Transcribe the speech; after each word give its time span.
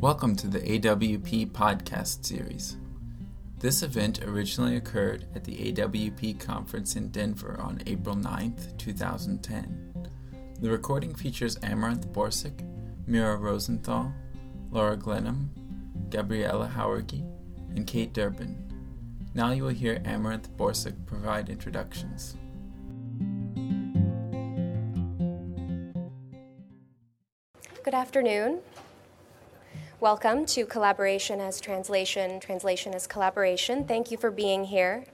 Welcome 0.00 0.34
to 0.36 0.46
the 0.46 0.60
AWP 0.60 1.50
podcast 1.50 2.24
series. 2.24 2.78
This 3.58 3.82
event 3.82 4.24
originally 4.24 4.76
occurred 4.76 5.26
at 5.34 5.44
the 5.44 5.74
AWP 5.74 6.40
conference 6.40 6.96
in 6.96 7.10
Denver 7.10 7.58
on 7.60 7.82
April 7.84 8.16
9th, 8.16 8.78
2010. 8.78 10.08
The 10.58 10.70
recording 10.70 11.14
features 11.14 11.58
Amaranth 11.62 12.08
Borsuk, 12.14 12.66
Mira 13.06 13.36
Rosenthal, 13.36 14.10
Laura 14.70 14.96
Glenum, 14.96 15.50
Gabriela 16.08 16.72
Jauregui, 16.74 17.30
and 17.76 17.86
Kate 17.86 18.14
Durbin. 18.14 18.56
Now 19.34 19.50
you 19.52 19.64
will 19.64 19.68
hear 19.68 20.00
Amaranth 20.06 20.48
Borsuk 20.56 20.94
provide 21.04 21.50
introductions. 21.50 22.38
Good 27.84 27.94
afternoon. 27.94 28.60
Welcome 30.00 30.46
to 30.46 30.64
Collaboration 30.64 31.42
as 31.42 31.60
Translation, 31.60 32.40
Translation 32.40 32.94
as 32.94 33.06
Collaboration. 33.06 33.84
Thank 33.84 34.10
you 34.10 34.16
for 34.16 34.30
being 34.30 34.64
here. 34.64 35.04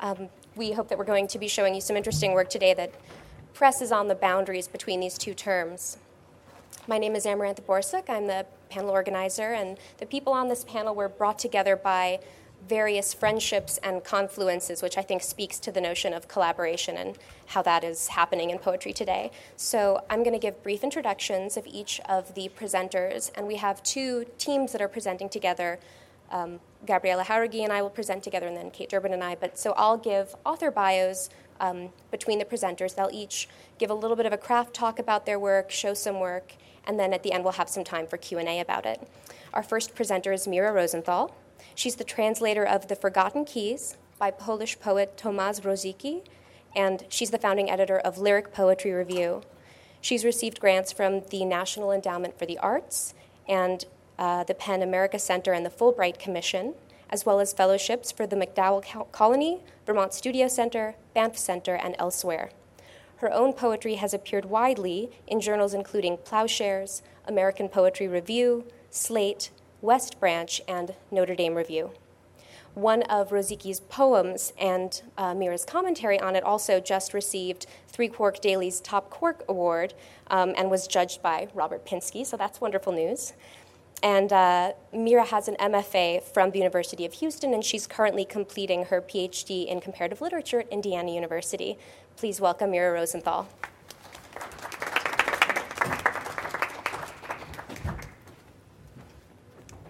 Um, 0.00 0.30
we 0.54 0.72
hope 0.72 0.88
that 0.88 0.96
we're 0.96 1.04
going 1.04 1.28
to 1.28 1.38
be 1.38 1.48
showing 1.48 1.74
you 1.74 1.82
some 1.82 1.98
interesting 1.98 2.32
work 2.32 2.48
today 2.48 2.72
that 2.72 2.94
presses 3.52 3.92
on 3.92 4.08
the 4.08 4.14
boundaries 4.14 4.68
between 4.68 5.00
these 5.00 5.18
two 5.18 5.34
terms. 5.34 5.98
My 6.88 6.96
name 6.96 7.14
is 7.14 7.26
Amaranth 7.26 7.66
Borsuk. 7.66 8.08
I'm 8.08 8.26
the 8.26 8.46
panel 8.70 8.88
organizer, 8.88 9.52
and 9.52 9.76
the 9.98 10.06
people 10.06 10.32
on 10.32 10.48
this 10.48 10.64
panel 10.64 10.94
were 10.94 11.10
brought 11.10 11.38
together 11.38 11.76
by 11.76 12.20
various 12.68 13.14
friendships 13.14 13.78
and 13.78 14.02
confluences, 14.02 14.82
which 14.82 14.98
I 14.98 15.02
think 15.02 15.22
speaks 15.22 15.58
to 15.60 15.70
the 15.70 15.80
notion 15.80 16.12
of 16.12 16.26
collaboration 16.26 16.96
and 16.96 17.16
how 17.46 17.62
that 17.62 17.84
is 17.84 18.08
happening 18.08 18.50
in 18.50 18.58
poetry 18.58 18.92
today. 18.92 19.30
So 19.56 20.04
I'm 20.10 20.22
going 20.22 20.32
to 20.32 20.38
give 20.38 20.62
brief 20.62 20.82
introductions 20.82 21.56
of 21.56 21.66
each 21.66 22.00
of 22.08 22.34
the 22.34 22.50
presenters, 22.58 23.30
and 23.36 23.46
we 23.46 23.56
have 23.56 23.82
two 23.82 24.26
teams 24.38 24.72
that 24.72 24.80
are 24.80 24.88
presenting 24.88 25.28
together. 25.28 25.78
Um, 26.30 26.58
Gabriela 26.84 27.24
Jauregui 27.24 27.62
and 27.62 27.72
I 27.72 27.82
will 27.82 27.90
present 27.90 28.24
together, 28.24 28.48
and 28.48 28.56
then 28.56 28.70
Kate 28.70 28.88
Durbin 28.88 29.12
and 29.12 29.22
I. 29.22 29.36
But 29.36 29.58
so 29.58 29.72
I'll 29.76 29.96
give 29.96 30.34
author 30.44 30.72
bios 30.72 31.30
um, 31.60 31.90
between 32.10 32.38
the 32.38 32.44
presenters. 32.44 32.96
They'll 32.96 33.10
each 33.12 33.48
give 33.78 33.90
a 33.90 33.94
little 33.94 34.16
bit 34.16 34.26
of 34.26 34.32
a 34.32 34.38
craft 34.38 34.74
talk 34.74 34.98
about 34.98 35.24
their 35.24 35.38
work, 35.38 35.70
show 35.70 35.94
some 35.94 36.18
work, 36.18 36.54
and 36.84 36.98
then 36.98 37.12
at 37.12 37.22
the 37.22 37.32
end 37.32 37.44
we'll 37.44 37.52
have 37.54 37.68
some 37.68 37.84
time 37.84 38.06
for 38.06 38.16
Q 38.16 38.38
and 38.38 38.48
A 38.48 38.60
about 38.60 38.86
it. 38.86 39.00
Our 39.54 39.62
first 39.62 39.94
presenter 39.94 40.32
is 40.32 40.48
Mira 40.48 40.72
Rosenthal. 40.72 41.34
She's 41.74 41.96
the 41.96 42.04
translator 42.04 42.64
of 42.64 42.88
The 42.88 42.96
Forgotten 42.96 43.44
Keys 43.44 43.96
by 44.18 44.30
Polish 44.30 44.78
poet 44.80 45.16
Tomasz 45.16 45.60
Różycki, 45.60 46.22
and 46.74 47.04
she's 47.08 47.30
the 47.30 47.38
founding 47.38 47.70
editor 47.70 47.98
of 47.98 48.18
Lyric 48.18 48.52
Poetry 48.52 48.92
Review. 48.92 49.42
She's 50.00 50.24
received 50.24 50.60
grants 50.60 50.92
from 50.92 51.22
the 51.30 51.44
National 51.44 51.90
Endowment 51.90 52.38
for 52.38 52.46
the 52.46 52.58
Arts 52.58 53.14
and 53.48 53.84
uh, 54.18 54.44
the 54.44 54.54
PEN 54.54 54.82
America 54.82 55.18
Center 55.18 55.52
and 55.52 55.66
the 55.66 55.70
Fulbright 55.70 56.18
Commission, 56.18 56.74
as 57.10 57.26
well 57.26 57.40
as 57.40 57.52
fellowships 57.52 58.10
for 58.10 58.26
the 58.26 58.36
MacDowell 58.36 59.12
Colony, 59.12 59.60
Vermont 59.84 60.12
Studio 60.14 60.48
Center, 60.48 60.96
Banff 61.14 61.36
Center, 61.36 61.74
and 61.74 61.94
elsewhere. 61.98 62.50
Her 63.16 63.32
own 63.32 63.52
poetry 63.52 63.94
has 63.94 64.12
appeared 64.12 64.44
widely 64.46 65.10
in 65.26 65.40
journals 65.40 65.72
including 65.72 66.18
Ploughshares, 66.18 67.02
American 67.26 67.68
Poetry 67.68 68.08
Review, 68.08 68.66
Slate, 68.90 69.50
West 69.86 70.18
Branch, 70.18 70.60
and 70.66 70.96
Notre 71.12 71.36
Dame 71.36 71.54
Review. 71.54 71.92
One 72.74 73.02
of 73.04 73.30
Różycki's 73.30 73.78
poems 73.78 74.52
and 74.58 75.00
uh, 75.16 75.32
Mira's 75.32 75.64
commentary 75.64 76.18
on 76.18 76.34
it 76.34 76.42
also 76.42 76.80
just 76.80 77.14
received 77.14 77.66
Three 77.86 78.08
Quark 78.08 78.40
Daily's 78.40 78.80
Top 78.80 79.10
Quark 79.10 79.44
Award 79.48 79.94
um, 80.26 80.54
and 80.58 80.72
was 80.72 80.88
judged 80.88 81.22
by 81.22 81.46
Robert 81.54 81.86
Pinsky, 81.86 82.26
so 82.26 82.36
that's 82.36 82.60
wonderful 82.60 82.92
news. 82.92 83.32
And 84.02 84.32
uh, 84.32 84.72
Mira 84.92 85.24
has 85.24 85.46
an 85.46 85.54
MFA 85.60 86.20
from 86.24 86.50
the 86.50 86.58
University 86.58 87.06
of 87.06 87.12
Houston, 87.14 87.54
and 87.54 87.64
she's 87.64 87.86
currently 87.86 88.24
completing 88.24 88.86
her 88.86 89.00
PhD 89.00 89.68
in 89.68 89.80
comparative 89.80 90.20
literature 90.20 90.60
at 90.60 90.68
Indiana 90.68 91.12
University. 91.12 91.78
Please 92.16 92.40
welcome 92.40 92.72
Mira 92.72 92.92
Rosenthal. 92.92 93.46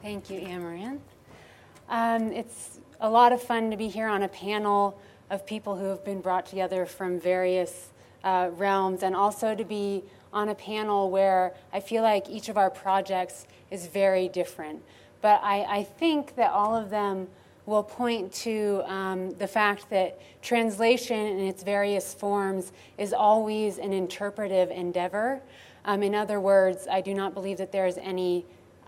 Thank 0.07 0.31
you, 0.31 0.39
Amaranth. 0.39 1.03
Um, 1.89 2.31
it's 2.31 2.79
a 3.01 3.11
lot 3.11 3.33
of 3.33 3.43
fun 3.43 3.73
to 3.73 3.77
be 3.77 3.89
here 3.89 4.07
on 4.07 4.23
a 4.23 4.29
panel 4.29 5.01
of 5.31 5.45
people 5.45 5.75
who 5.75 5.87
have 5.87 6.05
been 6.05 6.21
brought 6.21 6.47
together 6.47 6.87
from 6.87 7.19
various 7.19 7.89
uh, 8.23 8.51
realms, 8.53 9.03
and 9.03 9.17
also 9.17 9.57
to 9.57 9.65
be 9.65 10.05
on 10.33 10.49
a 10.51 10.55
panel 10.55 11.11
where 11.11 11.55
I 11.73 11.81
feel 11.81 12.05
like 12.05 12.31
each 12.31 12.49
of 12.49 12.57
our 12.57 12.71
projects 12.71 13.49
is 13.73 13.89
very 13.89 14.29
different. 14.29 14.81
But 15.23 15.41
I, 15.43 15.63
I 15.69 15.83
think 15.83 16.37
that 16.37 16.53
all 16.53 16.77
of 16.77 16.89
them 16.89 17.27
will 17.67 17.83
point 17.83 18.33
to 18.45 18.85
um, 18.87 19.31
the 19.39 19.49
fact 19.49 19.91
that 19.91 20.21
translation 20.41 21.19
in 21.19 21.41
its 21.41 21.65
various 21.65 22.15
forms 22.15 22.71
is 22.97 23.13
always 23.13 23.79
an 23.79 23.93
interpretive 23.93 24.71
endeavor. 24.71 25.41
Um, 25.85 26.05
in 26.05 26.15
other 26.15 26.39
words, 26.39 26.87
I 26.89 27.01
do 27.01 27.13
not 27.13 27.35
believe 27.35 27.59
that 27.59 27.73
there 27.73 27.89
is 27.89 27.99
any 27.99 28.45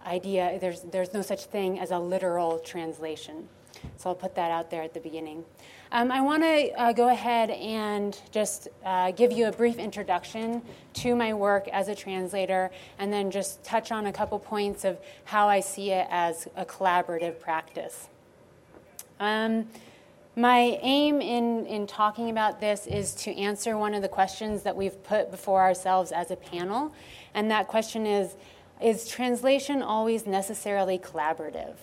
idea, 0.09 0.59
there's, 0.61 0.81
there's 0.81 1.13
no 1.13 1.23
such 1.23 1.45
thing 1.45 1.79
as 1.79 1.91
a 1.91 1.99
literal 1.99 2.59
translation. 2.59 3.49
So 3.97 4.11
I'll 4.11 4.17
put 4.17 4.35
that 4.35 4.51
out 4.51 4.71
there 4.71 4.83
at 4.83 4.95
the 4.95 5.01
beginning. 5.01 5.45
Um, 5.93 6.11
I 6.11 6.21
want 6.21 6.43
to 6.43 6.71
uh, 6.73 6.93
go 6.93 7.09
ahead 7.09 7.51
and 7.51 8.19
just 8.31 8.69
uh, 8.85 9.13
give 9.13 9.33
you 9.33 9.47
a 9.47 9.53
brief 9.53 9.79
introduction 9.79 10.63
to 10.95 11.15
my 11.15 11.33
work 11.33 11.69
as 11.69 11.89
a 11.89 11.95
translator, 11.95 12.71
and 12.99 13.13
then 13.13 13.31
just 13.31 13.63
touch 13.65 13.93
on 13.93 14.07
a 14.07 14.13
couple 14.13 14.39
points 14.39 14.85
of 14.85 14.99
how 15.25 15.49
I 15.49 15.61
see 15.61 15.93
it 15.93 16.07
as 16.11 16.49
a 16.57 16.65
collaborative 16.65 17.41
practice. 17.41 18.09
Um, 19.21 19.69
my 20.37 20.79
aim 20.83 21.21
in, 21.21 21.67
in 21.67 21.87
talking 21.87 22.31
about 22.31 22.61
this 22.61 22.87
is 22.87 23.15
to 23.17 23.35
answer 23.37 23.77
one 23.77 23.95
of 23.95 24.03
the 24.03 24.09
questions 24.09 24.63
that 24.63 24.77
we've 24.77 25.03
put 25.05 25.31
before 25.31 25.63
ourselves 25.63 26.13
as 26.13 26.31
a 26.31 26.37
panel, 26.37 26.93
and 27.35 27.51
that 27.51 27.67
question 27.67 28.07
is 28.07 28.37
is 28.81 29.09
translation 29.09 29.83
always 29.83 30.27
necessarily 30.27 30.99
collaborative? 30.99 31.77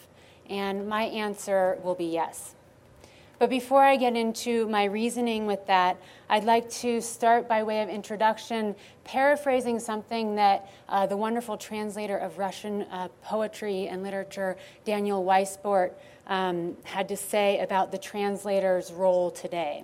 And 0.50 0.88
my 0.88 1.04
answer 1.04 1.80
will 1.84 1.96
be 1.96 2.06
yes. 2.06 2.56
But 3.38 3.50
before 3.50 3.84
I 3.84 3.98
get 3.98 4.16
into 4.16 4.68
my 4.70 4.86
reasoning 4.86 5.46
with 5.46 5.68
that, 5.68 5.98
I'd 6.30 6.46
like 6.46 6.70
to 6.72 7.02
start 7.02 7.50
by 7.50 7.64
way 7.64 7.82
of 7.82 7.90
introduction, 7.90 8.76
paraphrasing 9.04 9.80
something 9.80 10.36
that 10.36 10.72
uh, 10.88 11.06
the 11.06 11.18
wonderful 11.18 11.58
translator 11.58 12.18
of 12.18 12.38
Russian 12.38 12.84
uh, 12.84 13.10
poetry 13.24 13.88
and 13.88 14.04
literature, 14.04 14.56
Daniel 14.86 15.26
Weissbort, 15.26 15.92
um, 16.28 16.78
had 16.84 17.10
to 17.10 17.18
say 17.18 17.60
about 17.60 17.92
the 17.92 17.98
translator's 17.98 18.94
role 18.94 19.32
today. 19.32 19.84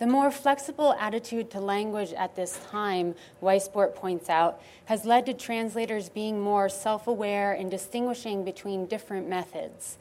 The 0.00 0.06
more 0.06 0.30
flexible 0.30 0.94
attitude 0.94 1.50
to 1.50 1.60
language 1.60 2.14
at 2.14 2.34
this 2.34 2.58
time, 2.70 3.14
Weissbort 3.42 3.94
points 3.94 4.30
out, 4.30 4.62
has 4.86 5.04
led 5.04 5.26
to 5.26 5.34
translators 5.34 6.08
being 6.08 6.40
more 6.40 6.70
self 6.70 7.06
aware 7.06 7.52
in 7.52 7.68
distinguishing 7.68 8.42
between 8.42 8.86
different 8.86 9.28
methods. 9.28 9.98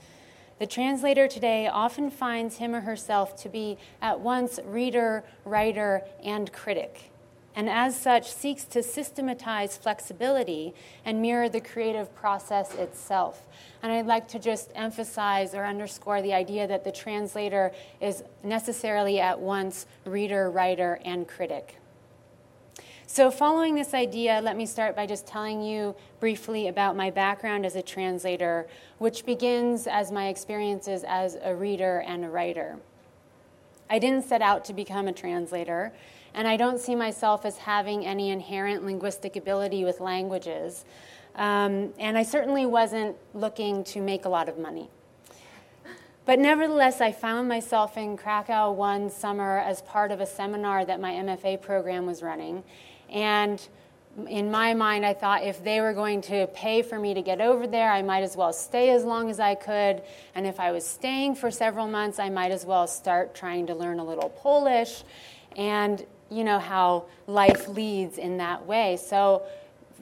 The 0.57 0.67
translator 0.67 1.27
today 1.27 1.67
often 1.67 2.09
finds 2.09 2.55
him 2.59 2.73
or 2.73 2.79
herself 2.79 3.35
to 3.41 3.49
be 3.49 3.77
at 4.01 4.21
once 4.21 4.57
reader, 4.63 5.25
writer, 5.43 6.03
and 6.23 6.49
critic 6.53 7.08
and 7.59 7.69
as 7.69 7.93
such 7.93 8.31
seeks 8.31 8.63
to 8.63 8.81
systematize 8.81 9.75
flexibility 9.75 10.73
and 11.03 11.21
mirror 11.21 11.49
the 11.49 11.59
creative 11.59 12.15
process 12.15 12.73
itself. 12.75 13.45
And 13.83 13.91
I'd 13.91 14.05
like 14.05 14.29
to 14.29 14.39
just 14.39 14.71
emphasize 14.75 15.53
or 15.53 15.65
underscore 15.65 16.21
the 16.21 16.33
idea 16.33 16.67
that 16.67 16.85
the 16.85 16.91
translator 16.93 17.73
is 17.99 18.23
necessarily 18.45 19.19
at 19.19 19.41
once 19.41 19.87
reader, 20.05 20.49
writer, 20.49 21.01
and 21.03 21.27
critic. 21.27 21.75
So, 23.07 23.29
following 23.29 23.75
this 23.75 23.93
idea, 23.93 24.39
let 24.41 24.55
me 24.55 24.65
start 24.65 24.95
by 24.95 25.05
just 25.05 25.27
telling 25.27 25.61
you 25.61 25.97
briefly 26.21 26.69
about 26.69 26.95
my 26.95 27.09
background 27.09 27.65
as 27.65 27.75
a 27.75 27.81
translator, 27.81 28.67
which 28.99 29.25
begins 29.25 29.85
as 29.85 30.13
my 30.13 30.29
experiences 30.29 31.03
as 31.05 31.35
a 31.43 31.53
reader 31.53 32.05
and 32.07 32.23
a 32.23 32.29
writer. 32.29 32.77
I 33.89 33.99
didn't 33.99 34.23
set 34.23 34.41
out 34.41 34.63
to 34.65 34.73
become 34.73 35.09
a 35.09 35.13
translator 35.13 35.91
and 36.39 36.47
I 36.47 36.55
don't 36.55 36.79
see 36.79 36.95
myself 36.95 37.43
as 37.43 37.57
having 37.57 38.05
any 38.05 38.29
inherent 38.29 38.85
linguistic 38.85 39.35
ability 39.35 39.83
with 39.83 39.99
languages. 39.99 40.85
Um, 41.35 41.93
and 41.99 42.17
I 42.17 42.23
certainly 42.23 42.65
wasn't 42.65 43.17
looking 43.33 43.83
to 43.83 43.99
make 43.99 44.23
a 44.23 44.29
lot 44.29 44.47
of 44.47 44.57
money. 44.57 44.89
But 46.23 46.39
nevertheless, 46.39 47.01
I 47.01 47.11
found 47.11 47.49
myself 47.49 47.97
in 47.97 48.15
Krakow 48.15 48.71
one 48.71 49.09
summer 49.09 49.57
as 49.57 49.81
part 49.81 50.13
of 50.13 50.21
a 50.21 50.25
seminar 50.25 50.85
that 50.85 51.01
my 51.01 51.11
MFA 51.11 51.61
program 51.61 52.05
was 52.05 52.23
running. 52.23 52.63
And 53.09 53.61
in 54.25 54.49
my 54.49 54.73
mind, 54.73 55.05
I 55.05 55.15
thought 55.15 55.43
if 55.43 55.61
they 55.61 55.81
were 55.81 55.93
going 55.93 56.21
to 56.21 56.47
pay 56.53 56.83
for 56.83 56.97
me 56.97 57.13
to 57.15 57.21
get 57.21 57.41
over 57.41 57.67
there, 57.67 57.91
I 57.91 58.01
might 58.01 58.23
as 58.23 58.37
well 58.37 58.53
stay 58.53 58.91
as 58.91 59.03
long 59.03 59.29
as 59.29 59.41
I 59.41 59.55
could. 59.55 60.03
And 60.35 60.47
if 60.47 60.61
I 60.61 60.71
was 60.71 60.87
staying 60.87 61.35
for 61.35 61.51
several 61.51 61.89
months, 61.89 62.17
I 62.17 62.29
might 62.29 62.51
as 62.51 62.65
well 62.65 62.87
start 62.87 63.35
trying 63.35 63.67
to 63.67 63.75
learn 63.75 63.99
a 63.99 64.05
little 64.05 64.29
Polish. 64.29 65.03
And 65.57 66.05
you 66.29 66.43
know 66.43 66.59
how 66.59 67.05
life 67.27 67.67
leads 67.67 68.17
in 68.17 68.37
that 68.37 68.65
way. 68.65 68.97
So 68.97 69.43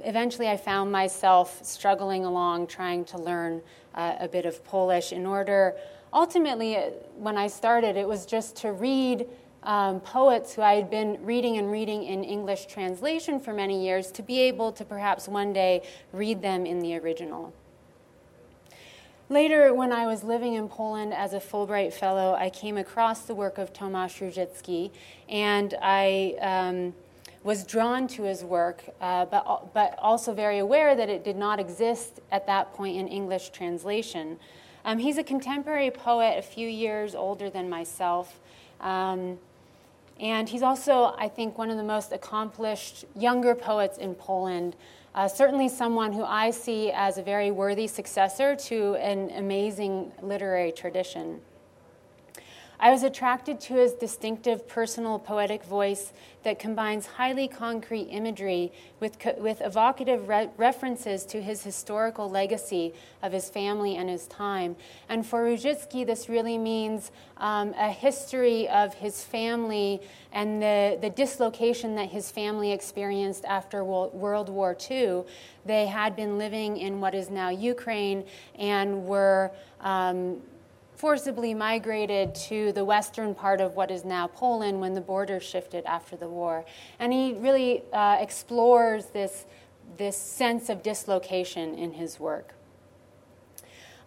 eventually, 0.04 0.50
I 0.50 0.58
found 0.58 0.92
myself 0.92 1.64
struggling 1.64 2.26
along 2.26 2.68
trying 2.68 3.06
to 3.06 3.18
learn 3.18 3.62
uh, 3.96 4.16
a 4.20 4.28
bit 4.28 4.46
of 4.46 4.64
Polish 4.64 5.12
in 5.12 5.26
order. 5.26 5.76
Ultimately, 6.14 6.78
uh, 6.78 6.90
when 7.18 7.38
I 7.38 7.48
started, 7.48 7.98
it 7.98 8.08
was 8.08 8.26
just 8.26 8.56
to 8.58 8.72
read 8.72 9.28
um, 9.64 10.00
poets 10.00 10.54
who 10.54 10.62
I 10.62 10.76
had 10.76 10.90
been 10.90 11.18
reading 11.26 11.58
and 11.58 11.72
reading 11.72 12.04
in 12.04 12.24
English 12.24 12.68
translation 12.68 13.40
for 13.40 13.54
many 13.54 13.84
years 13.84 14.12
to 14.12 14.24
be 14.24 14.40
able 14.42 14.72
to 14.72 14.86
perhaps 14.86 15.28
one 15.28 15.52
day 15.52 15.84
read 16.14 16.42
them 16.42 16.66
in 16.66 16.80
the 16.80 16.98
original. 16.98 17.54
Later, 19.30 19.74
when 19.74 19.92
I 19.92 20.06
was 20.06 20.24
living 20.24 20.54
in 20.54 20.70
Poland 20.70 21.14
as 21.14 21.34
a 21.34 21.40
Fulbright 21.42 21.92
Fellow, 21.92 22.34
I 22.34 22.50
came 22.50 22.78
across 22.78 23.24
the 23.24 23.36
work 23.36 23.58
of 23.58 23.74
Tomasz 23.74 24.22
Różycki, 24.22 24.90
and 25.28 25.76
I 25.82 26.36
um, 26.40 26.94
was 27.44 27.66
drawn 27.66 28.08
to 28.08 28.24
his 28.24 28.46
work, 28.46 28.86
uh, 29.02 29.26
but, 29.26 29.74
but 29.74 30.00
also 30.00 30.34
very 30.34 30.60
aware 30.60 30.96
that 30.96 31.10
it 31.10 31.26
did 31.26 31.36
not 31.36 31.60
exist 31.60 32.22
at 32.32 32.48
that 32.48 32.74
point 32.74 32.96
in 32.96 33.10
English 33.10 33.50
translation. 33.50 34.40
Um, 34.86 34.98
he's 34.98 35.18
a 35.18 35.24
contemporary 35.24 35.92
poet, 35.92 36.38
a 36.40 36.42
few 36.42 36.70
years 36.70 37.14
older 37.14 37.50
than 37.50 37.70
myself. 37.70 38.40
Um, 38.80 39.40
and 40.22 40.48
he's 40.48 40.64
also, 40.64 41.14
I 41.18 41.28
think, 41.28 41.58
one 41.58 41.70
of 41.70 41.76
the 41.76 41.84
most 41.84 42.14
accomplished 42.14 43.04
younger 43.14 43.56
poets 43.56 43.98
in 43.98 44.16
Poland. 44.16 44.78
Uh, 45.18 45.28
certainly, 45.28 45.68
someone 45.68 46.14
who 46.14 46.24
I 46.24 46.52
see 46.52 46.92
as 46.92 47.18
a 47.18 47.24
very 47.24 47.50
worthy 47.50 47.88
successor 47.88 48.56
to 48.56 48.94
an 48.98 49.32
amazing 49.32 50.12
literary 50.22 50.72
tradition. 50.72 51.42
I 52.80 52.92
was 52.92 53.02
attracted 53.02 53.60
to 53.62 53.74
his 53.74 53.94
distinctive 53.94 54.68
personal 54.68 55.18
poetic 55.18 55.64
voice 55.64 56.14
that 56.44 56.60
combines 56.60 57.08
highly 57.08 57.48
concrete 57.48 58.08
imagery 58.12 58.72
with, 59.00 59.18
with 59.40 59.62
evocative 59.62 60.28
re- 60.28 60.50
references 60.58 61.26
to 61.26 61.42
his 61.42 61.64
historical 61.64 62.30
legacy 62.30 62.94
of 63.24 63.32
his 63.32 63.50
family 63.50 63.96
and 63.96 64.10
his 64.10 64.28
time. 64.28 64.76
And 65.10 65.26
for 65.26 65.44
Różycki, 65.44 66.06
this 66.06 66.30
really 66.30 66.60
means 66.60 67.12
um, 67.38 67.74
a 67.78 67.90
history 67.90 68.70
of 68.70 68.94
his 68.94 69.24
family 69.24 70.00
and 70.32 70.62
the, 70.62 71.00
the 71.02 71.10
dislocation 71.10 71.96
that 71.96 72.10
his 72.10 72.30
family 72.30 72.72
experienced 72.72 73.44
after 73.46 73.84
World 73.84 74.50
War 74.50 74.78
II. 74.90 75.24
They 75.66 75.88
had 75.88 76.16
been 76.16 76.38
living 76.38 76.78
in 76.78 77.02
what 77.02 77.16
is 77.16 77.32
now 77.32 77.50
Ukraine 77.50 78.24
and 78.56 79.06
were. 79.06 79.52
Um, 79.82 80.42
forcibly 80.98 81.54
migrated 81.54 82.34
to 82.34 82.72
the 82.72 82.84
western 82.84 83.36
part 83.36 83.62
of 83.62 83.76
what 83.76 83.92
is 83.92 84.04
now 84.04 84.26
Poland 84.26 84.82
when 84.82 84.96
the 84.96 85.02
border 85.02 85.40
shifted 85.40 85.86
after 85.86 86.18
the 86.18 86.28
war. 86.28 86.66
And 86.98 87.14
he 87.14 87.34
really 87.34 87.84
uh, 87.94 88.18
explores 88.20 89.06
this, 89.08 89.46
this 89.98 90.18
sense 90.18 90.70
of 90.70 90.82
dislocation 90.82 91.76
in 91.76 91.94
his 91.94 92.20
work. 92.20 92.57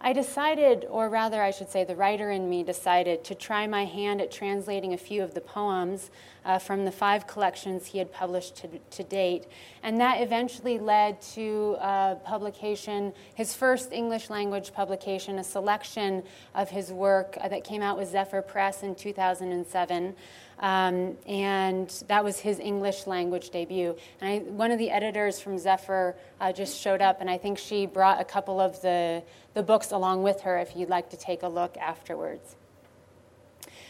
I 0.03 0.13
decided, 0.13 0.87
or 0.89 1.09
rather, 1.09 1.43
I 1.43 1.51
should 1.51 1.69
say, 1.69 1.83
the 1.83 1.95
writer 1.95 2.31
in 2.31 2.49
me 2.49 2.63
decided 2.63 3.23
to 3.25 3.35
try 3.35 3.67
my 3.67 3.85
hand 3.85 4.19
at 4.19 4.31
translating 4.31 4.93
a 4.93 4.97
few 4.97 5.21
of 5.21 5.35
the 5.35 5.41
poems 5.41 6.09
uh, 6.43 6.57
from 6.57 6.85
the 6.85 6.91
five 6.91 7.27
collections 7.27 7.85
he 7.85 7.99
had 7.99 8.11
published 8.11 8.55
to, 8.57 8.67
to 8.67 9.03
date. 9.03 9.45
And 9.83 10.01
that 10.01 10.21
eventually 10.21 10.79
led 10.79 11.21
to 11.33 11.77
uh, 11.79 12.15
publication, 12.15 13.13
his 13.35 13.53
first 13.53 13.91
English 13.91 14.31
language 14.31 14.73
publication, 14.73 15.37
a 15.37 15.43
selection 15.43 16.23
of 16.55 16.71
his 16.71 16.91
work 16.91 17.37
uh, 17.39 17.47
that 17.49 17.63
came 17.63 17.83
out 17.83 17.95
with 17.95 18.09
Zephyr 18.09 18.41
Press 18.41 18.81
in 18.81 18.95
2007. 18.95 20.15
Um, 20.61 21.17
and 21.25 21.89
that 22.07 22.23
was 22.23 22.39
his 22.39 22.59
English 22.59 23.07
language 23.07 23.49
debut. 23.49 23.95
And 24.21 24.29
I, 24.29 24.37
one 24.51 24.69
of 24.69 24.77
the 24.77 24.91
editors 24.91 25.39
from 25.39 25.57
Zephyr 25.57 26.15
uh, 26.39 26.53
just 26.53 26.79
showed 26.79 27.01
up, 27.01 27.19
and 27.19 27.29
I 27.29 27.37
think 27.39 27.57
she 27.57 27.87
brought 27.87 28.21
a 28.21 28.23
couple 28.23 28.59
of 28.59 28.79
the, 28.81 29.23
the 29.55 29.63
books 29.63 29.91
along 29.91 30.21
with 30.21 30.41
her 30.41 30.59
if 30.59 30.75
you'd 30.75 30.89
like 30.89 31.09
to 31.09 31.17
take 31.17 31.41
a 31.41 31.47
look 31.47 31.75
afterwards. 31.77 32.55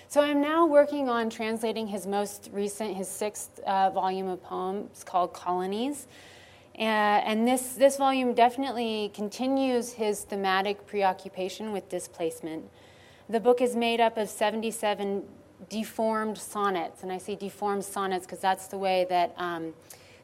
So 0.07 0.21
I'm 0.21 0.41
now 0.41 0.65
working 0.65 1.09
on 1.09 1.29
translating 1.29 1.87
his 1.87 2.07
most 2.07 2.49
recent, 2.53 2.95
his 2.95 3.09
sixth 3.09 3.59
uh, 3.59 3.89
volume 3.89 4.27
of 4.27 4.41
poems 4.41 5.03
called 5.03 5.33
Colonies. 5.33 6.07
Uh, 6.77 6.81
and 6.81 7.45
this, 7.45 7.73
this 7.73 7.97
volume 7.97 8.33
definitely 8.33 9.11
continues 9.13 9.93
his 9.93 10.23
thematic 10.23 10.87
preoccupation 10.87 11.73
with 11.73 11.89
displacement. 11.89 12.65
The 13.29 13.39
book 13.39 13.61
is 13.61 13.75
made 13.75 13.99
up 13.99 14.17
of 14.17 14.29
77 14.29 15.23
deformed 15.69 16.37
sonnets, 16.37 17.03
and 17.03 17.11
I 17.11 17.17
say 17.17 17.35
deformed 17.35 17.85
sonnets 17.85 18.25
because 18.25 18.39
that's 18.39 18.67
the 18.67 18.77
way 18.77 19.05
that, 19.09 19.33
um, 19.37 19.73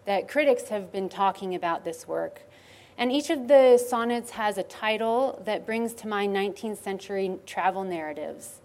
that 0.05 0.27
critics 0.27 0.69
have 0.69 0.91
been 0.91 1.09
talking 1.09 1.55
about 1.55 1.83
this 1.83 2.07
work. 2.07 2.41
And 2.97 3.11
each 3.11 3.29
of 3.29 3.47
the 3.47 3.77
sonnets 3.77 4.31
has 4.31 4.57
a 4.57 4.63
title 4.63 5.41
that 5.45 5.65
brings 5.65 5.93
to 5.95 6.07
mind 6.07 6.35
19th 6.35 6.77
century 6.77 7.37
travel 7.45 7.83
narratives. 7.83 8.59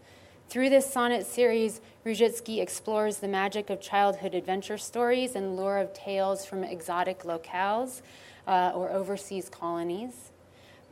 Through 0.48 0.70
this 0.70 0.90
sonnet 0.90 1.26
series, 1.26 1.80
Różycki 2.04 2.60
explores 2.60 3.18
the 3.18 3.28
magic 3.28 3.70
of 3.70 3.80
childhood 3.80 4.34
adventure 4.34 4.78
stories 4.78 5.34
and 5.34 5.56
lore 5.56 5.78
of 5.78 5.92
tales 5.94 6.44
from 6.44 6.64
exotic 6.64 7.24
locales 7.24 8.02
uh, 8.46 8.72
or 8.74 8.90
overseas 8.90 9.48
colonies. 9.48 10.31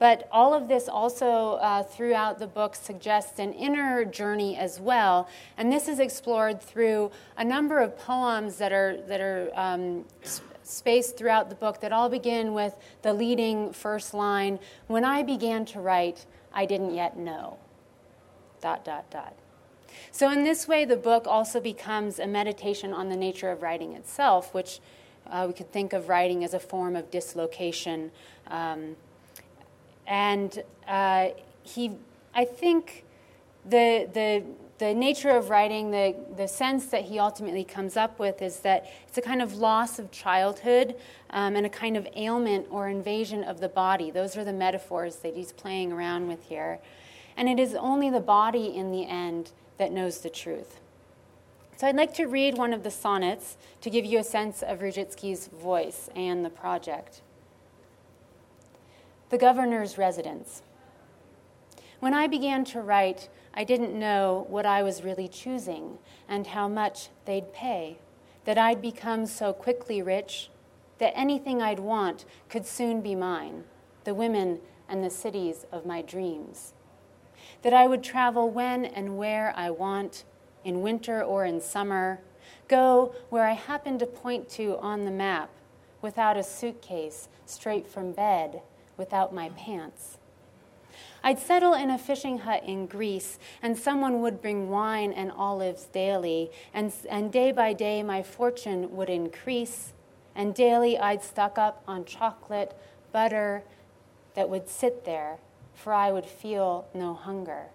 But 0.00 0.26
all 0.32 0.55
of 0.55 0.67
this 0.67 0.88
also 0.88 1.56
uh, 1.56 1.82
throughout 1.82 2.38
the 2.38 2.47
book 2.47 2.75
suggests 2.75 3.38
an 3.38 3.52
inner 3.52 4.06
journey 4.06 4.56
as 4.56 4.81
well. 4.81 5.29
And 5.58 5.70
this 5.70 5.88
is 5.88 6.00
explored 6.00 6.62
through 6.62 7.11
a 7.37 7.44
number 7.44 7.81
of 7.81 7.99
poems 7.99 8.56
that 8.56 8.73
are, 8.73 8.97
that 9.08 9.20
are 9.20 9.50
um, 9.55 10.06
spaced 10.62 11.19
throughout 11.19 11.50
the 11.50 11.55
book 11.55 11.82
that 11.82 11.93
all 11.93 12.08
begin 12.08 12.55
with 12.55 12.75
the 13.02 13.12
leading 13.12 13.75
first 13.75 14.14
line 14.14 14.58
When 14.87 15.05
I 15.05 15.23
began 15.23 15.67
to 15.67 15.81
write, 15.81 16.25
I 16.50 16.64
didn't 16.64 16.94
yet 16.94 17.19
know. 17.19 17.58
Dot, 18.62 18.87
dot, 18.87 19.11
dot. 19.11 19.35
So, 20.12 20.31
in 20.31 20.44
this 20.44 20.67
way, 20.67 20.87
the 20.87 20.97
book 20.97 21.26
also 21.26 21.61
becomes 21.61 22.19
a 22.19 22.26
meditation 22.26 22.94
on 22.94 23.11
the 23.11 23.17
nature 23.17 23.50
of 23.50 23.61
writing 23.61 23.93
itself, 23.93 24.55
which 24.55 24.81
uh, 25.31 25.44
we 25.47 25.52
could 25.52 25.70
think 25.73 25.93
of 25.93 26.08
writing 26.08 26.43
as 26.43 26.55
a 26.55 26.61
form 26.61 26.97
of 26.97 27.11
dislocation. 27.11 28.12
Um, 28.47 28.97
and 30.11 30.62
uh, 30.87 31.29
he, 31.62 31.93
I 32.35 32.45
think, 32.45 33.05
the 33.65 34.07
the 34.12 34.45
the 34.81 34.95
nature 34.95 35.29
of 35.29 35.51
writing, 35.51 35.91
the, 35.91 36.17
the 36.39 36.49
sense 36.49 36.87
that 36.87 37.05
he 37.05 37.19
ultimately 37.19 37.65
comes 37.65 37.99
up 37.99 38.19
with 38.19 38.41
is 38.41 38.61
that 38.61 38.91
it's 39.07 39.19
a 39.19 39.21
kind 39.21 39.43
of 39.43 39.57
loss 39.57 39.99
of 39.99 40.11
childhood 40.11 40.97
um, 41.29 41.55
and 41.55 41.67
a 41.67 41.69
kind 41.69 41.99
of 41.99 42.09
ailment 42.17 42.67
or 42.71 42.88
invasion 42.88 43.45
of 43.45 43.61
the 43.61 43.69
body. 43.69 44.11
Those 44.11 44.38
are 44.38 44.45
the 44.45 44.55
metaphors 44.55 45.17
that 45.17 45.37
he's 45.37 45.52
playing 45.52 45.93
around 45.93 46.29
with 46.29 46.43
here. 46.45 46.79
And 47.37 47.47
it 47.47 47.59
is 47.59 47.75
only 47.75 48.09
the 48.09 48.21
body 48.21 48.75
in 48.75 48.90
the 48.90 49.07
end 49.07 49.50
that 49.76 49.93
knows 49.93 50.21
the 50.23 50.31
truth. 50.31 50.81
So 51.76 51.87
I'd 51.87 51.97
like 51.97 52.14
to 52.14 52.25
read 52.25 52.57
one 52.57 52.73
of 52.73 52.83
the 52.83 52.90
sonnets 52.90 53.59
to 53.83 53.90
give 53.90 54.07
you 54.07 54.19
a 54.19 54.25
sense 54.25 54.62
of 54.62 54.79
Różycki's 54.79 55.49
voice 55.49 56.09
and 56.17 56.43
the 56.43 56.50
project. 56.50 57.21
The 59.31 59.39
governor's 59.39 59.97
residence. 59.97 60.63
When 62.01 62.15
I 62.15 62.27
began 62.27 62.65
to 62.65 62.81
write, 62.81 63.29
I 63.55 63.63
didn't 63.63 63.97
know 63.97 64.45
what 64.49 64.67
I 64.67 64.83
was 64.83 65.05
really 65.05 65.29
choosing 65.29 65.99
and 66.29 66.49
how 66.49 66.67
much 66.67 67.11
they'd 67.27 67.53
pay, 67.53 67.99
that 68.45 68.59
I'd 68.59 68.83
become 68.83 69.27
so 69.27 69.53
quickly 69.53 70.03
rich 70.03 70.51
that 70.99 71.17
anything 71.17 71.63
I'd 71.63 71.79
want 71.79 72.25
could 72.49 72.67
soon 72.67 73.03
be 73.03 73.15
mine, 73.15 73.63
the 74.03 74.15
women 74.15 74.59
and 74.89 75.05
the 75.05 75.11
cities 75.11 75.65
of 75.71 75.87
my 75.87 76.03
dreams. 76.03 76.73
That 77.63 77.73
I 77.73 77.87
would 77.87 78.03
travel 78.03 78.51
when 78.51 78.85
and 78.85 79.17
where 79.17 79.55
I 79.57 79.71
want, 79.71 80.25
in 80.65 80.83
winter 80.83 81.23
or 81.23 81.45
in 81.45 81.61
summer, 81.61 82.19
go 82.67 83.15
where 83.29 83.47
I 83.47 83.53
happen 83.53 83.97
to 84.01 84.07
point 84.07 84.49
to 84.51 84.77
on 84.79 85.05
the 85.05 85.13
map, 85.13 85.51
without 86.03 86.37
a 86.37 86.43
suitcase, 86.43 87.29
straight 87.47 87.87
from 87.87 88.11
bed 88.11 88.63
without 89.00 89.35
my 89.35 89.49
pants. 89.57 90.19
I'd 91.25 91.38
settle 91.38 91.73
in 91.73 91.90
a 91.90 91.97
fishing 91.97 92.40
hut 92.40 92.62
in 92.64 92.87
Greece, 92.87 93.38
and 93.62 93.76
someone 93.76 94.21
would 94.21 94.42
bring 94.42 94.69
wine 94.69 95.12
and 95.12 95.33
olives 95.33 95.87
daily, 95.87 96.50
and, 96.75 96.92
and 97.09 97.33
day 97.33 97.50
by 97.50 97.73
day 97.73 98.02
my 98.02 98.23
fortune 98.23 98.95
would 98.95 99.09
increase, 99.09 99.95
and 100.35 100.54
daily 100.54 100.99
I'd 100.99 101.23
stock 101.23 101.57
up 101.57 101.83
on 101.88 102.04
chocolate, 102.04 102.76
butter 103.11 103.64
that 104.35 104.50
would 104.50 104.69
sit 104.69 105.07
there, 105.07 105.38
for 105.75 105.95
I 105.95 106.12
would 106.12 106.26
feel 106.26 106.87
no 106.95 107.14
hunger. 107.14 107.69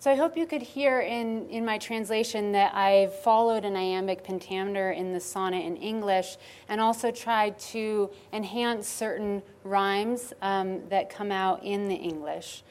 So 0.00 0.10
I 0.10 0.14
hope 0.14 0.34
you 0.34 0.46
could 0.46 0.62
hear 0.62 1.00
in, 1.00 1.46
in 1.50 1.62
my 1.62 1.76
translation 1.76 2.52
that 2.52 2.74
I've 2.74 3.14
followed 3.14 3.66
an 3.66 3.76
iambic 3.76 4.24
pentameter 4.24 4.92
in 4.92 5.12
the 5.12 5.20
sonnet 5.20 5.62
in 5.62 5.76
English 5.76 6.38
and 6.70 6.80
also 6.80 7.10
tried 7.10 7.58
to 7.58 8.08
enhance 8.32 8.88
certain 8.88 9.42
rhymes 9.62 10.32
um, 10.40 10.88
that 10.88 11.10
come 11.10 11.30
out 11.30 11.62
in 11.62 11.88
the 11.88 11.94
English. 11.94 12.62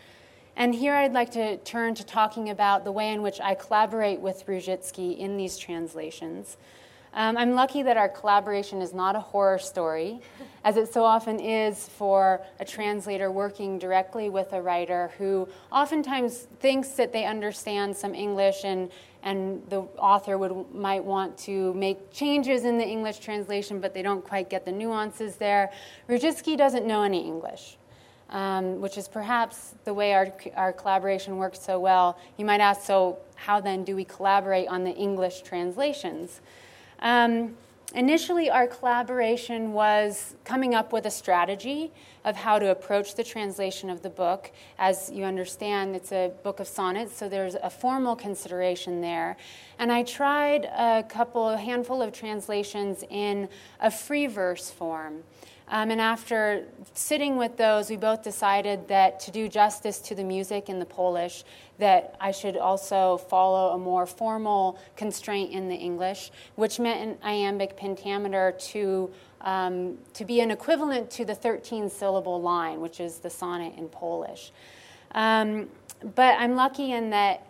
And 0.56 0.74
here 0.74 0.96
I'd 0.96 1.14
like 1.14 1.30
to 1.34 1.58
turn 1.58 1.94
to 1.94 2.04
talking 2.04 2.50
about 2.50 2.84
the 2.84 2.92
way 2.92 3.14
in 3.14 3.22
which 3.22 3.40
I 3.40 3.54
collaborate 3.54 4.20
with 4.22 4.48
Różycki 4.48 5.16
in 5.16 5.38
these 5.38 5.56
translations. 5.56 6.58
Um, 7.14 7.38
I'm 7.38 7.54
lucky 7.54 7.82
that 7.84 7.98
our 7.98 8.10
collaboration 8.10 8.82
is 8.82 8.94
not 8.94 9.16
a 9.16 9.20
horror 9.20 9.58
story, 9.58 10.22
as 10.64 10.78
it 10.78 10.94
so 10.94 11.04
often 11.04 11.40
is 11.40 11.88
for 11.90 12.42
a 12.60 12.66
translator 12.66 13.32
working 13.32 13.80
directly 13.80 14.30
with 14.30 14.54
a 14.54 14.62
writer 14.62 15.12
who 15.18 15.48
oftentimes 15.72 16.48
thinks 16.60 16.90
that 16.90 17.12
they 17.12 17.26
understand 17.26 17.96
some 17.96 18.14
English 18.14 18.64
and, 18.64 18.92
and 19.24 19.64
the 19.70 19.82
author 19.98 20.38
would, 20.38 20.72
might 20.74 21.04
want 21.04 21.36
to 21.40 21.74
make 21.74 22.12
changes 22.12 22.64
in 22.64 22.78
the 22.78 22.86
English 22.86 23.20
translation, 23.20 23.80
but 23.80 23.94
they 23.94 24.04
don't 24.04 24.24
quite 24.24 24.50
get 24.50 24.64
the 24.64 24.72
nuances 24.72 25.38
there. 25.38 25.72
Różycki 26.08 26.56
doesn't 26.56 26.86
know 26.86 27.02
any 27.02 27.26
English. 27.26 27.78
Um, 28.32 28.80
which 28.80 28.96
is 29.00 29.08
perhaps 29.08 29.74
the 29.86 29.94
way 29.96 30.14
our, 30.14 30.32
our 30.56 30.72
collaboration 30.72 31.38
works 31.38 31.60
so 31.60 31.80
well. 31.80 32.16
You 32.38 32.46
might 32.46 32.62
ask, 32.62 32.82
so 32.86 33.18
how 33.34 33.60
then 33.60 33.84
do 33.84 33.96
we 33.96 34.06
collaborate 34.06 34.68
on 34.68 34.84
the 34.84 34.92
English 34.92 35.42
translations? 35.42 36.40
Um, 37.02 37.56
initially, 37.96 38.50
our 38.50 38.68
collaboration 38.68 39.74
was 39.74 40.36
coming 40.44 40.76
up 40.76 40.94
with 40.94 41.06
a 41.06 41.12
strategy 41.12 41.92
of 42.26 42.36
how 42.36 42.60
to 42.60 42.70
approach 42.72 43.16
the 43.16 43.24
translation 43.24 43.90
of 43.90 44.02
the 44.02 44.10
book. 44.10 44.52
As 44.78 45.10
you 45.12 45.24
understand, 45.24 45.96
it's 45.96 46.12
a 46.12 46.32
book 46.44 46.60
of 46.60 46.68
sonnets, 46.68 47.16
so 47.16 47.30
there's 47.30 47.56
a 47.56 47.70
formal 47.70 48.16
consideration 48.16 49.02
there. 49.02 49.38
And 49.80 49.92
I 49.92 50.04
tried 50.04 50.66
a 50.66 51.04
couple, 51.08 51.50
a 51.50 51.58
handful 51.58 52.02
of 52.02 52.12
translations 52.12 53.04
in 53.10 53.50
a 53.80 53.90
free 53.90 54.28
verse 54.28 54.70
form. 54.70 55.24
Um, 55.72 55.92
and 55.92 56.02
after 56.02 56.66
sitting 56.96 57.38
with 57.38 57.56
those, 57.56 57.92
we 57.92 57.96
both 57.96 58.24
decided 58.24 58.88
that 58.88 59.20
to 59.22 59.32
do 59.32 59.48
justice 59.48 60.00
to 60.00 60.16
the 60.16 60.24
music 60.24 60.68
in 60.68 60.80
the 60.80 60.86
Polish, 60.86 61.44
that 61.78 62.16
I 62.20 62.32
should 62.32 62.58
also 62.58 63.18
follow 63.18 63.76
a 63.76 63.78
more 63.78 64.08
formal 64.08 64.80
constraint 64.96 65.52
in 65.52 65.70
the 65.70 65.76
English, 65.76 66.32
which 66.56 66.80
meant 66.80 67.08
an 67.08 67.18
iambic 67.24 67.78
pentameter 67.78 68.56
to, 68.72 69.12
um, 69.42 70.00
to 70.16 70.26
be 70.26 70.42
an 70.42 70.50
equivalent 70.50 71.12
to 71.12 71.26
the 71.26 71.36
13 71.36 71.90
syllable 71.90 72.42
line, 72.42 72.82
which 72.82 73.00
is 73.00 73.20
the 73.20 73.30
sonnet 73.30 73.74
in 73.78 73.90
Polish. 73.90 74.52
Um, 75.12 75.70
but 76.16 76.36
I'm 76.40 76.56
lucky 76.56 76.94
in 76.94 77.12
that 77.12 77.46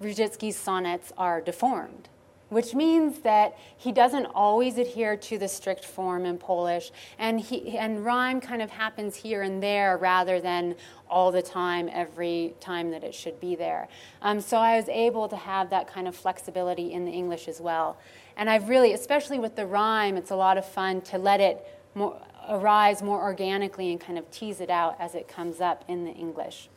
Różycki's 0.00 0.56
sonnets 0.56 1.12
are 1.18 1.40
deformed 1.40 2.08
which 2.52 2.74
means 2.74 3.20
that 3.20 3.56
he 3.78 3.90
doesn't 3.90 4.26
always 4.26 4.76
adhere 4.76 5.16
to 5.16 5.38
the 5.38 5.48
strict 5.48 5.86
form 5.86 6.26
in 6.26 6.36
Polish, 6.36 6.92
and, 7.18 7.40
he, 7.40 7.78
and 7.78 8.04
rhyme 8.04 8.42
kind 8.42 8.60
of 8.60 8.70
happens 8.70 9.16
here 9.16 9.40
and 9.40 9.62
there 9.62 9.96
rather 9.96 10.38
than 10.38 10.74
all 11.08 11.32
the 11.32 11.40
time, 11.40 11.88
every 11.90 12.54
time 12.60 12.90
that 12.90 13.02
it 13.02 13.14
should 13.14 13.40
be 13.40 13.54
there. 13.54 13.88
Um, 14.20 14.38
so 14.38 14.58
I 14.58 14.76
was 14.76 14.88
able 14.90 15.28
to 15.28 15.36
have 15.36 15.70
that 15.70 15.86
kind 15.86 16.06
of 16.06 16.14
flexibility 16.14 16.92
in 16.92 17.06
the 17.06 17.10
English 17.10 17.48
as 17.48 17.58
well. 17.58 17.96
And 18.36 18.50
I've 18.50 18.68
really, 18.68 18.92
especially 18.92 19.38
with 19.38 19.56
the 19.56 19.66
rhyme, 19.66 20.18
it's 20.18 20.30
a 20.30 20.36
lot 20.36 20.58
of 20.58 20.66
fun 20.66 21.00
to 21.02 21.16
let 21.16 21.40
it 21.40 21.66
more, 21.94 22.20
arise 22.50 23.02
more 23.02 23.22
organically 23.22 23.90
and 23.90 24.00
kind 24.00 24.18
of 24.18 24.30
tease 24.30 24.60
it 24.60 24.68
out 24.68 24.96
as 24.98 25.14
it 25.14 25.26
comes 25.26 25.60
up 25.60 25.84
in 25.88 26.04
the 26.04 26.12
English. 26.12 26.68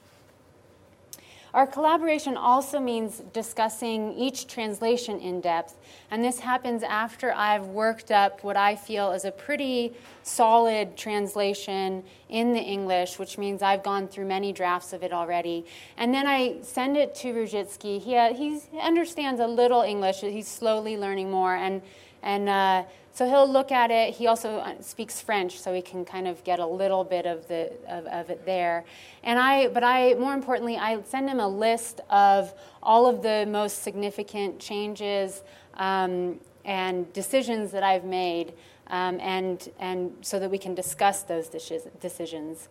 Our 1.56 1.66
collaboration 1.66 2.36
also 2.36 2.82
means 2.82 3.24
discussing 3.32 4.12
each 4.18 4.48
translation 4.48 5.22
in 5.22 5.40
depth, 5.40 5.78
and 6.12 6.22
this 6.22 6.40
happens 6.40 6.84
after 6.84 7.34
I've 7.34 7.68
worked 7.68 8.12
up 8.12 8.44
what 8.44 8.58
I 8.58 8.76
feel 8.76 9.14
is 9.14 9.24
a 9.24 9.32
pretty 9.32 9.94
solid 10.22 10.98
translation 10.98 12.04
in 12.28 12.52
the 12.52 12.60
English, 12.60 13.18
which 13.18 13.38
means 13.38 13.62
I've 13.62 13.84
gone 13.84 14.10
through 14.10 14.26
many 14.26 14.52
drafts 14.52 14.92
of 14.92 15.02
it 15.02 15.14
already. 15.14 15.66
And 15.96 16.14
then 16.14 16.28
I 16.28 16.58
send 16.62 16.98
it 16.98 17.16
to 17.16 17.34
Różycki. 17.34 18.02
He, 18.02 18.18
uh, 18.18 18.34
he 18.34 18.60
understands 18.78 19.40
a 19.40 19.48
little 19.48 19.82
English, 19.82 20.20
he's 20.20 20.50
slowly 20.50 20.98
learning 20.98 21.32
more, 21.32 21.56
and, 21.56 21.82
and 22.26 22.50
uh, 22.50 22.84
so 23.14 23.26
he'll 23.30 23.50
look 23.50 23.72
at 23.72 23.92
it. 23.92 24.14
He 24.16 24.28
also 24.28 24.58
uh, 24.58 24.82
speaks 24.82 25.22
French, 25.22 25.58
so 25.58 25.74
he 25.74 25.82
can 25.82 26.04
kind 26.04 26.28
of 26.28 26.44
get 26.44 26.60
a 26.60 26.66
little 26.66 27.06
bit 27.06 27.26
of 27.26 27.48
the 27.48 27.72
of, 27.88 28.06
of, 28.08 28.30
it 28.30 28.46
there. 28.46 28.84
And 29.24 29.40
I, 29.40 29.68
but 29.70 29.84
I, 29.86 30.16
more 30.16 30.34
importantly, 30.34 30.76
I 30.76 31.02
send 31.04 31.30
him 31.30 31.40
a 31.40 31.48
list 31.48 32.02
of 32.10 32.54
all 32.84 33.06
of 33.08 33.22
the 33.22 33.46
most 33.48 33.84
significant 33.84 34.60
changes 34.60 35.44
um, 35.76 36.42
and 36.66 37.12
decisions 37.14 37.72
that 37.72 37.84
I've 37.84 38.04
made, 38.04 38.54
um, 38.88 39.20
and 39.22 39.70
and 39.80 40.12
so 40.22 40.40
that 40.40 40.50
we 40.52 40.58
can 40.58 40.76
discuss 40.76 41.24
those 41.24 41.48
decisions. 41.48 42.68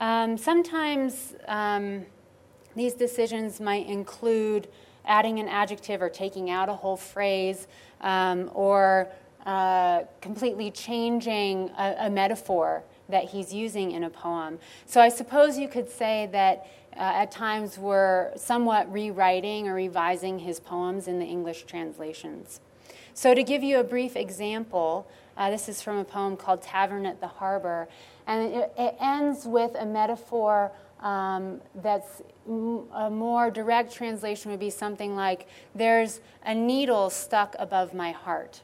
Um, 0.00 0.38
sometimes 0.38 1.34
um, 1.48 2.04
these 2.76 2.94
decisions 2.94 3.60
might 3.60 3.88
include 3.88 4.68
adding 5.08 5.40
an 5.40 5.48
adjective 5.48 6.00
or 6.00 6.08
taking 6.08 6.50
out 6.50 6.68
a 6.68 6.74
whole 6.74 6.96
phrase, 6.96 7.66
um, 8.00 8.50
or 8.54 9.08
uh, 9.46 10.02
completely 10.20 10.70
changing 10.70 11.70
a, 11.78 11.96
a, 12.00 12.10
metaphor 12.10 12.82
that 13.08 13.24
he's 13.24 13.52
using 13.52 13.92
in 13.92 14.04
a 14.04 14.10
poem. 14.10 14.58
So 14.84 15.00
I 15.00 15.08
suppose 15.08 15.58
you 15.58 15.68
could 15.68 15.88
say 15.88 16.28
that 16.32 16.66
uh, 16.94 17.00
at 17.00 17.30
times 17.30 17.78
we're 17.78 18.36
somewhat 18.36 18.92
rewriting 18.92 19.68
or 19.68 19.74
revising 19.74 20.40
his 20.40 20.60
poems 20.60 21.08
in 21.08 21.18
the 21.18 21.24
English 21.24 21.64
translations. 21.64 22.60
So, 23.14 23.34
to 23.34 23.42
give 23.42 23.64
you 23.64 23.80
a 23.80 23.84
brief 23.84 24.14
example, 24.14 25.08
uh, 25.36 25.50
this 25.50 25.68
is 25.68 25.82
from 25.82 25.98
a 25.98 26.04
poem 26.04 26.36
called 26.36 26.62
Tavern 26.62 27.04
at 27.04 27.20
the 27.20 27.26
Harbor, 27.26 27.88
and 28.26 28.54
it, 28.54 28.72
it 28.78 28.96
ends 29.00 29.44
with 29.44 29.74
a 29.74 29.84
metaphor 29.84 30.70
um, 31.00 31.60
that's 31.76 32.22
a 32.46 33.10
more 33.10 33.50
direct 33.50 33.92
translation 33.92 34.50
would 34.50 34.60
be 34.60 34.70
something 34.70 35.14
like, 35.14 35.46
There's 35.74 36.20
a 36.44 36.54
needle 36.54 37.10
stuck 37.10 37.54
above 37.58 37.94
my 37.94 38.12
heart. 38.12 38.62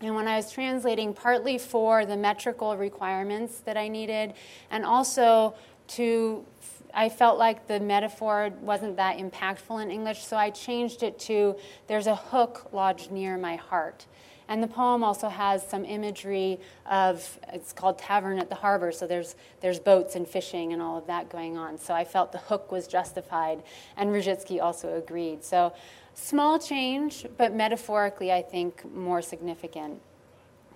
And 0.00 0.16
when 0.16 0.26
I 0.26 0.36
was 0.36 0.50
translating, 0.50 1.14
partly 1.14 1.58
for 1.58 2.04
the 2.04 2.16
metrical 2.16 2.76
requirements 2.76 3.60
that 3.60 3.76
I 3.76 3.86
needed, 3.86 4.34
and 4.70 4.84
also 4.84 5.54
to, 5.88 6.44
I 6.92 7.08
felt 7.08 7.38
like 7.38 7.68
the 7.68 7.78
metaphor 7.78 8.50
wasn't 8.60 8.96
that 8.96 9.18
impactful 9.18 9.80
in 9.80 9.90
English, 9.90 10.24
so 10.24 10.36
I 10.36 10.50
changed 10.50 11.04
it 11.04 11.18
to 11.20 11.56
there's 11.86 12.08
a 12.08 12.16
hook 12.16 12.68
lodged 12.72 13.12
near 13.12 13.38
my 13.38 13.56
heart. 13.56 14.06
And 14.48 14.62
the 14.62 14.68
poem 14.68 15.02
also 15.02 15.28
has 15.28 15.66
some 15.66 15.84
imagery 15.84 16.58
of 16.90 17.38
it's 17.52 17.72
called 17.72 17.98
Tavern 17.98 18.38
at 18.38 18.48
the 18.48 18.56
Harbor, 18.56 18.92
so 18.92 19.06
there's 19.06 19.36
there's 19.60 19.78
boats 19.78 20.14
and 20.14 20.26
fishing 20.26 20.72
and 20.72 20.82
all 20.82 20.98
of 20.98 21.06
that 21.06 21.30
going 21.30 21.56
on. 21.56 21.78
So 21.78 21.94
I 21.94 22.04
felt 22.04 22.32
the 22.32 22.38
hook 22.38 22.70
was 22.72 22.86
justified, 22.86 23.62
and 23.96 24.10
Różycki 24.10 24.60
also 24.60 24.96
agreed. 24.96 25.44
So 25.44 25.72
Small 26.14 26.58
change, 26.58 27.26
but 27.38 27.54
metaphorically, 27.54 28.30
I 28.32 28.42
think 28.42 28.84
more 28.94 29.22
significant. 29.22 30.00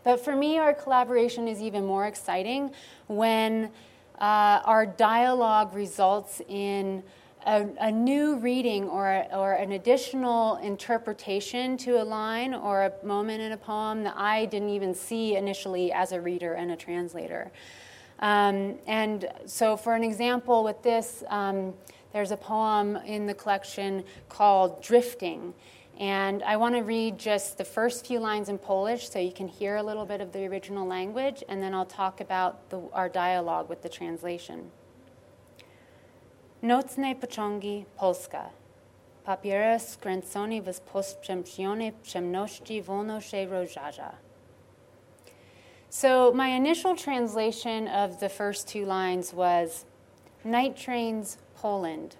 But 0.02 0.25
for 0.25 0.35
me, 0.35 0.58
our 0.58 0.73
collaboration 0.73 1.46
is 1.46 1.61
even 1.61 1.85
more 1.85 2.06
exciting 2.06 2.70
when 3.06 3.70
uh, 4.18 4.61
our 4.64 4.87
dialogue 4.87 5.75
results 5.75 6.40
in 6.49 7.02
a, 7.47 7.67
a, 7.81 7.93
new 7.93 8.37
reading 8.37 8.85
or, 8.85 9.25
or 9.33 9.53
an 9.53 9.73
additional 9.73 10.57
interpretation 10.57 11.76
to 11.79 12.03
a 12.03 12.05
line 12.05 12.53
or 12.53 12.85
a 12.87 13.07
moment 13.07 13.41
in 13.41 13.53
a 13.53 13.57
poem 13.57 14.03
that 14.03 14.15
I 14.17 14.47
didn't 14.47 14.71
even 14.71 14.93
see 14.93 15.37
initially 15.37 15.93
as 15.93 16.12
a 16.12 16.21
reader 16.21 16.55
and 16.55 16.73
a 16.73 16.76
translator. 16.76 17.53
Um, 18.19 18.79
and 18.87 19.29
so, 19.45 19.76
for 19.76 19.95
an 19.95 20.03
example 20.03 20.65
with 20.65 20.83
this, 20.83 21.23
um, 21.29 21.75
there's 22.12 22.33
a 22.33 22.37
poem 22.37 22.97
in 22.97 23.26
the 23.26 23.35
collection 23.35 24.03
called 24.29 24.83
Drifting. 24.83 25.55
And 25.99 26.43
I 26.43 26.57
want 26.57 26.75
to 26.75 26.83
read 26.83 27.19
just 27.19 27.59
the 27.59 27.65
first 27.65 28.07
few 28.07 28.19
lines 28.19 28.49
in 28.49 28.59
Polish 28.59 29.09
so 29.09 29.19
you 29.19 29.33
can 29.33 29.49
hear 29.49 29.76
a 29.76 29.83
little 29.83 30.05
bit 30.05 30.21
of 30.21 30.33
the 30.33 30.47
original 30.47 30.87
language, 30.87 31.43
and 31.49 31.62
then 31.62 31.75
I'll 31.75 31.87
talk 31.87 32.21
about 32.21 32.69
the, 32.71 32.81
our 32.93 33.09
dialogue 33.09 33.69
with 33.69 33.83
the 33.83 33.88
translation. 33.88 34.71
Nocne 36.62 37.14
pociągi 37.14 37.84
Polska. 37.96 38.50
Papiera 39.25 39.78
skręcony 39.78 40.62
w 40.62 40.80
postrzępionej 40.80 41.92
przemności 41.92 42.82
wolno 42.82 43.20
się 43.20 43.46
rozżarza. 43.46 44.12
So, 45.90 46.32
my 46.34 46.56
initial 46.56 46.96
translation 46.96 47.88
of 47.88 48.18
the 48.18 48.28
first 48.28 48.72
two 48.72 48.86
lines 48.86 49.32
was 49.32 49.84
Night 50.44 50.84
trains 50.84 51.38
Poland. 51.62 52.16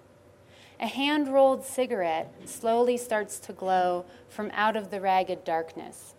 A 0.79 0.87
hand 0.87 1.27
rolled 1.27 1.65
cigarette 1.65 2.29
slowly 2.45 2.97
starts 2.97 3.39
to 3.39 3.53
glow 3.53 4.03
from 4.29 4.51
out 4.51 4.75
of 4.75 4.89
the 4.89 4.99
ragged 4.99 5.43
darkness. 5.43 6.16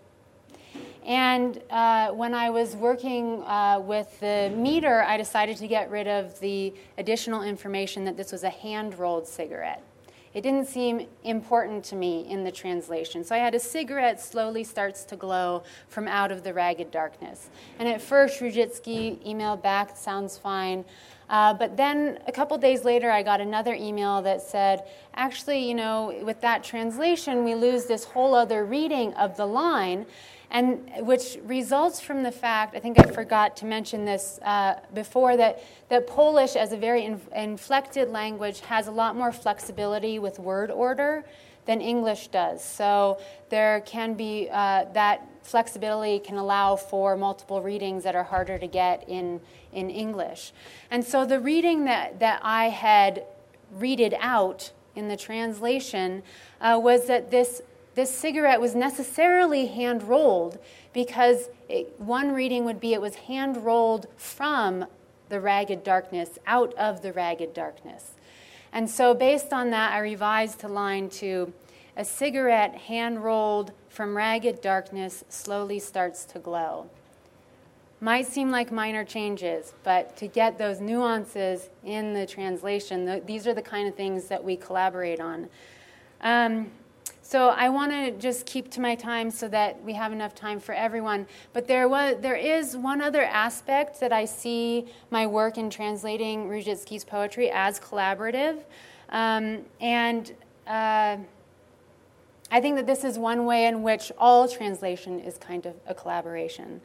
And 1.09 1.63
uh, 1.71 2.11
when 2.11 2.35
I 2.35 2.51
was 2.51 2.77
working 2.77 3.43
uh, 3.45 3.81
with 3.83 4.21
the 4.21 4.53
meter, 4.55 5.03
I 5.03 5.17
decided 5.17 5.57
to 5.57 5.67
get 5.67 5.91
rid 5.91 6.07
of 6.07 6.39
the 6.41 6.75
additional 6.99 7.43
information 7.43 8.05
that 8.05 8.19
this 8.19 8.31
was 8.31 8.45
a 8.45 8.51
hand 8.51 8.99
rolled 8.99 9.27
cigarette. 9.27 9.83
It 10.35 10.43
didn't 10.43 10.67
seem 10.67 11.07
important 11.25 11.83
to 11.87 11.97
me 11.97 12.29
in 12.29 12.45
the 12.45 12.53
translation. 12.53 13.25
So 13.25 13.35
I 13.35 13.39
had 13.39 13.55
a 13.55 13.59
cigarette 13.59 14.21
slowly 14.21 14.65
starts 14.65 15.05
to 15.05 15.17
glow 15.17 15.63
from 15.89 16.07
out 16.07 16.31
of 16.31 16.45
the 16.45 16.53
ragged 16.53 16.91
darkness. 16.91 17.49
And 17.79 17.89
at 17.89 18.03
first, 18.03 18.41
Różycki 18.41 19.17
emailed 19.27 19.63
back, 19.63 19.97
sounds 19.97 20.37
fine. 20.37 20.85
Uh, 21.31 21.55
but 21.55 21.79
then 21.79 22.19
a 22.27 22.33
couple 22.33 22.59
days 22.59 22.85
later, 22.85 23.11
I 23.11 23.23
got 23.23 23.41
another 23.41 23.73
email 23.73 24.21
that 24.23 24.43
said, 24.43 24.85
actually, 25.15 25.67
you 25.67 25.75
know, 25.75 26.21
with 26.23 26.43
that 26.43 26.63
translation, 26.63 27.45
we 27.45 27.55
lose 27.55 27.87
this 27.87 28.05
whole 28.05 28.35
other 28.35 28.67
reading 28.67 29.15
of 29.15 29.39
the 29.39 29.47
line 29.47 30.05
and 30.51 30.91
which 31.01 31.39
results 31.45 32.01
from 32.01 32.23
the 32.23 32.33
fact 32.33 32.75
I 32.75 32.81
think 32.81 32.99
I 32.99 33.05
forgot 33.05 33.57
to 33.59 33.67
mention 33.67 34.05
this 34.05 34.39
uh, 34.43 34.81
before 34.95 35.37
that 35.37 35.63
that 35.89 36.07
Polish 36.07 36.57
as 36.57 36.73
a 36.73 36.77
very 36.77 37.05
in, 37.05 37.21
inflected 37.35 38.09
language 38.09 38.61
has 38.61 38.87
a 38.87 38.91
lot 38.91 39.17
more 39.17 39.33
flexibility 39.33 40.19
with 40.19 40.39
word 40.39 40.71
order 40.71 41.25
than 41.67 41.83
English 41.83 42.29
does. 42.29 42.65
So 42.65 43.21
there 43.51 43.83
can 43.83 44.15
be 44.15 44.49
uh, 44.51 44.87
that 44.95 45.29
flexibility 45.43 46.19
can 46.19 46.37
allow 46.37 46.77
for 46.77 47.17
multiple 47.17 47.61
readings 47.61 48.05
that 48.05 48.15
are 48.17 48.25
harder 48.25 48.59
to 48.59 48.67
get 48.67 49.07
in 49.09 49.41
in 49.73 49.91
English. 49.91 50.53
And 50.91 51.05
so 51.05 51.27
the 51.27 51.41
reading 51.41 51.85
that 51.85 52.21
that 52.21 52.41
I 52.43 52.71
had 52.71 53.25
readed 53.71 54.15
out 54.19 54.73
in 54.97 55.09
the 55.09 55.17
translation 55.17 56.23
uh, 56.61 56.81
was 56.83 57.07
that 57.07 57.31
this 57.31 57.61
this 57.95 58.15
cigarette 58.15 58.61
was 58.61 58.75
necessarily 58.75 59.67
hand 59.67 60.03
rolled 60.05 60.59
because 60.93 61.49
it, 61.69 61.95
one 61.99 62.33
reading 62.33 62.65
would 62.65 62.81
be 62.81 62.95
it 62.95 63.01
was 63.01 63.15
hand 63.15 63.65
rolled 63.65 64.07
from 64.17 64.87
the 65.29 65.41
ragged 65.41 65.85
darkness, 65.85 66.39
out 66.47 66.73
of 66.75 67.03
the 67.03 67.13
ragged 67.13 67.53
darkness. 67.55 68.13
And 68.73 68.89
so, 68.89 69.15
based 69.15 69.53
on 69.53 69.71
that, 69.71 69.93
I 69.93 69.99
revised 69.99 70.61
the 70.61 70.69
line 70.69 71.09
to 71.11 71.53
a 71.97 72.05
cigarette 72.05 72.75
hand 72.75 73.25
rolled 73.25 73.73
from 73.89 74.17
ragged 74.17 74.61
darkness 74.61 75.25
slowly 75.29 75.79
starts 75.79 76.25
to 76.27 76.39
glow. 76.39 76.89
Might 78.01 78.29
seem 78.29 78.53
like 78.53 78.71
minor 78.71 79.05
changes, 79.05 79.75
but 79.83 80.17
to 80.19 80.29
get 80.29 80.57
those 80.57 80.81
nuances 80.81 81.69
in 81.85 82.15
the 82.15 82.25
translation, 82.25 83.21
these 83.27 83.49
are 83.49 83.55
the 83.55 83.63
kind 83.63 83.89
of 83.89 83.97
things 83.97 84.27
that 84.27 84.45
we 84.45 84.57
collaborate 84.57 85.19
on. 85.19 85.49
Um, 86.21 86.71
so 87.29 87.49
I 87.49 87.69
want 87.69 87.93
to 87.93 88.13
just 88.13 88.47
keep 88.47 88.71
to 88.71 88.81
my 88.81 88.95
time 88.95 89.31
so 89.31 89.49
that 89.49 89.85
we 89.85 89.93
have 89.93 90.15
enough 90.15 90.35
time 90.35 90.59
for 90.59 90.75
everyone. 90.75 91.27
But 91.53 91.69
there 91.69 91.87
was 91.87 92.17
there 92.23 92.37
is 92.37 92.75
one 92.75 93.03
other 93.03 93.23
aspect 93.23 94.01
that 94.01 94.15
I 94.15 94.25
see 94.25 94.87
my 95.11 95.27
work 95.27 95.59
in 95.59 95.69
translating 95.69 96.49
Różycki's 96.49 97.05
poetry 97.05 97.51
as 97.51 97.79
collaborative, 97.79 98.65
um, 99.11 99.59
and. 99.79 100.33
Uh, 100.67 101.19
I 102.51 102.63
think 102.63 102.77
that 102.77 102.87
this 102.87 103.05
is 103.05 103.19
one 103.19 103.45
way 103.45 103.67
in 103.67 103.83
which 103.83 104.11
all 104.17 104.49
translation 104.49 105.21
is 105.21 105.37
kind 105.37 105.67
of 105.67 105.75
a 105.87 105.93
collaboration. 105.95 106.81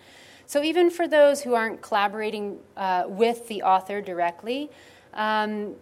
So, 0.46 0.62
even 0.62 0.90
for 0.90 1.08
those 1.08 1.42
who 1.42 1.54
aren't 1.54 1.82
collaborating 1.82 2.60
uh, 2.76 3.06
with 3.08 3.48
the 3.48 3.64
author 3.64 4.02
directly, 4.02 4.70
um, 5.14 5.76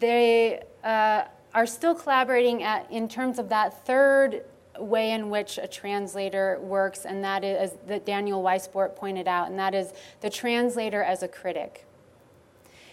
they, 0.00 0.64
uh, 0.82 1.26
are 1.54 1.66
still 1.66 1.94
collaborating 1.94 2.62
at, 2.62 2.90
in 2.90 3.08
terms 3.08 3.38
of 3.38 3.48
that 3.48 3.86
third 3.86 4.44
way 4.78 5.10
in 5.10 5.30
which 5.30 5.58
a 5.58 5.66
translator 5.66 6.58
works, 6.60 7.04
and 7.04 7.22
that 7.24 7.44
is, 7.44 7.72
that 7.86 8.06
Daniel 8.06 8.42
Weissbort 8.42 8.96
pointed 8.96 9.28
out, 9.28 9.50
and 9.50 9.58
that 9.58 9.74
is 9.74 9.92
the 10.20 10.30
translator 10.30 11.02
as 11.02 11.22
a 11.22 11.28
critic. 11.28 11.86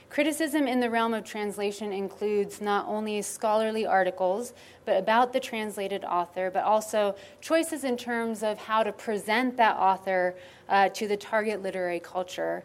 Criticism 0.09 0.67
in 0.67 0.79
the 0.79 0.89
realm 0.89 1.13
of 1.13 1.25
translation 1.25 1.91
includes 1.91 2.61
not 2.61 2.87
only 2.87 3.21
scholarly 3.21 3.85
articles 3.85 4.53
but 4.85 4.97
about 4.97 5.33
the 5.33 5.39
translated 5.39 6.05
author, 6.05 6.49
but 6.49 6.63
also 6.63 7.13
choices 7.41 7.83
in 7.83 7.97
terms 7.97 8.41
of 8.41 8.57
how 8.57 8.83
to 8.83 8.93
present 8.93 9.57
that 9.57 9.75
author 9.75 10.33
uh, 10.69 10.87
to 10.89 11.09
the 11.09 11.17
target 11.17 11.61
literary 11.61 11.99
culture 11.99 12.63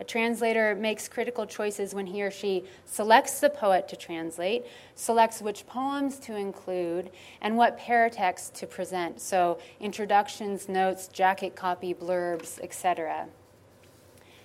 a 0.00 0.04
translator 0.04 0.74
makes 0.74 1.08
critical 1.08 1.46
choices 1.46 1.94
when 1.94 2.06
he 2.06 2.22
or 2.22 2.30
she 2.30 2.64
selects 2.84 3.40
the 3.40 3.50
poet 3.50 3.88
to 3.88 3.96
translate, 3.96 4.64
selects 4.94 5.40
which 5.40 5.66
poems 5.66 6.18
to 6.20 6.36
include, 6.36 7.10
and 7.40 7.56
what 7.56 7.78
paratext 7.78 8.54
to 8.54 8.66
present. 8.66 9.20
So, 9.20 9.58
introductions, 9.80 10.68
notes, 10.68 11.08
jacket 11.08 11.54
copy, 11.54 11.94
blurbs, 11.94 12.60
etc. 12.60 13.28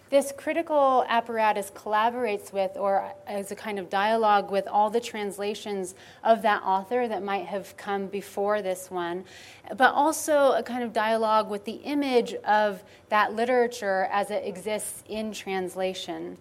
This 0.09 0.33
critical 0.35 1.05
apparatus 1.07 1.69
collaborates 1.69 2.51
with, 2.51 2.77
or 2.77 3.13
as 3.27 3.51
a 3.51 3.55
kind 3.55 3.77
of 3.77 3.91
dialogue 3.91 4.49
with, 4.49 4.67
all 4.67 4.89
the 4.89 4.99
translations 4.99 5.93
of 6.23 6.41
that 6.41 6.63
author 6.63 7.07
that 7.07 7.21
might 7.21 7.45
have 7.45 7.77
come 7.77 8.07
before 8.07 8.63
this 8.63 8.89
one, 8.89 9.23
but 9.77 9.93
also 9.93 10.53
a 10.53 10.63
kind 10.63 10.83
of 10.83 10.93
dialogue 10.93 11.47
with 11.51 11.65
the 11.65 11.73
image 11.73 12.33
of 12.43 12.83
that 13.09 13.35
literature 13.35 14.07
as 14.11 14.31
it 14.31 14.43
exists 14.45 15.03
in 15.07 15.31
translation. 15.31 16.39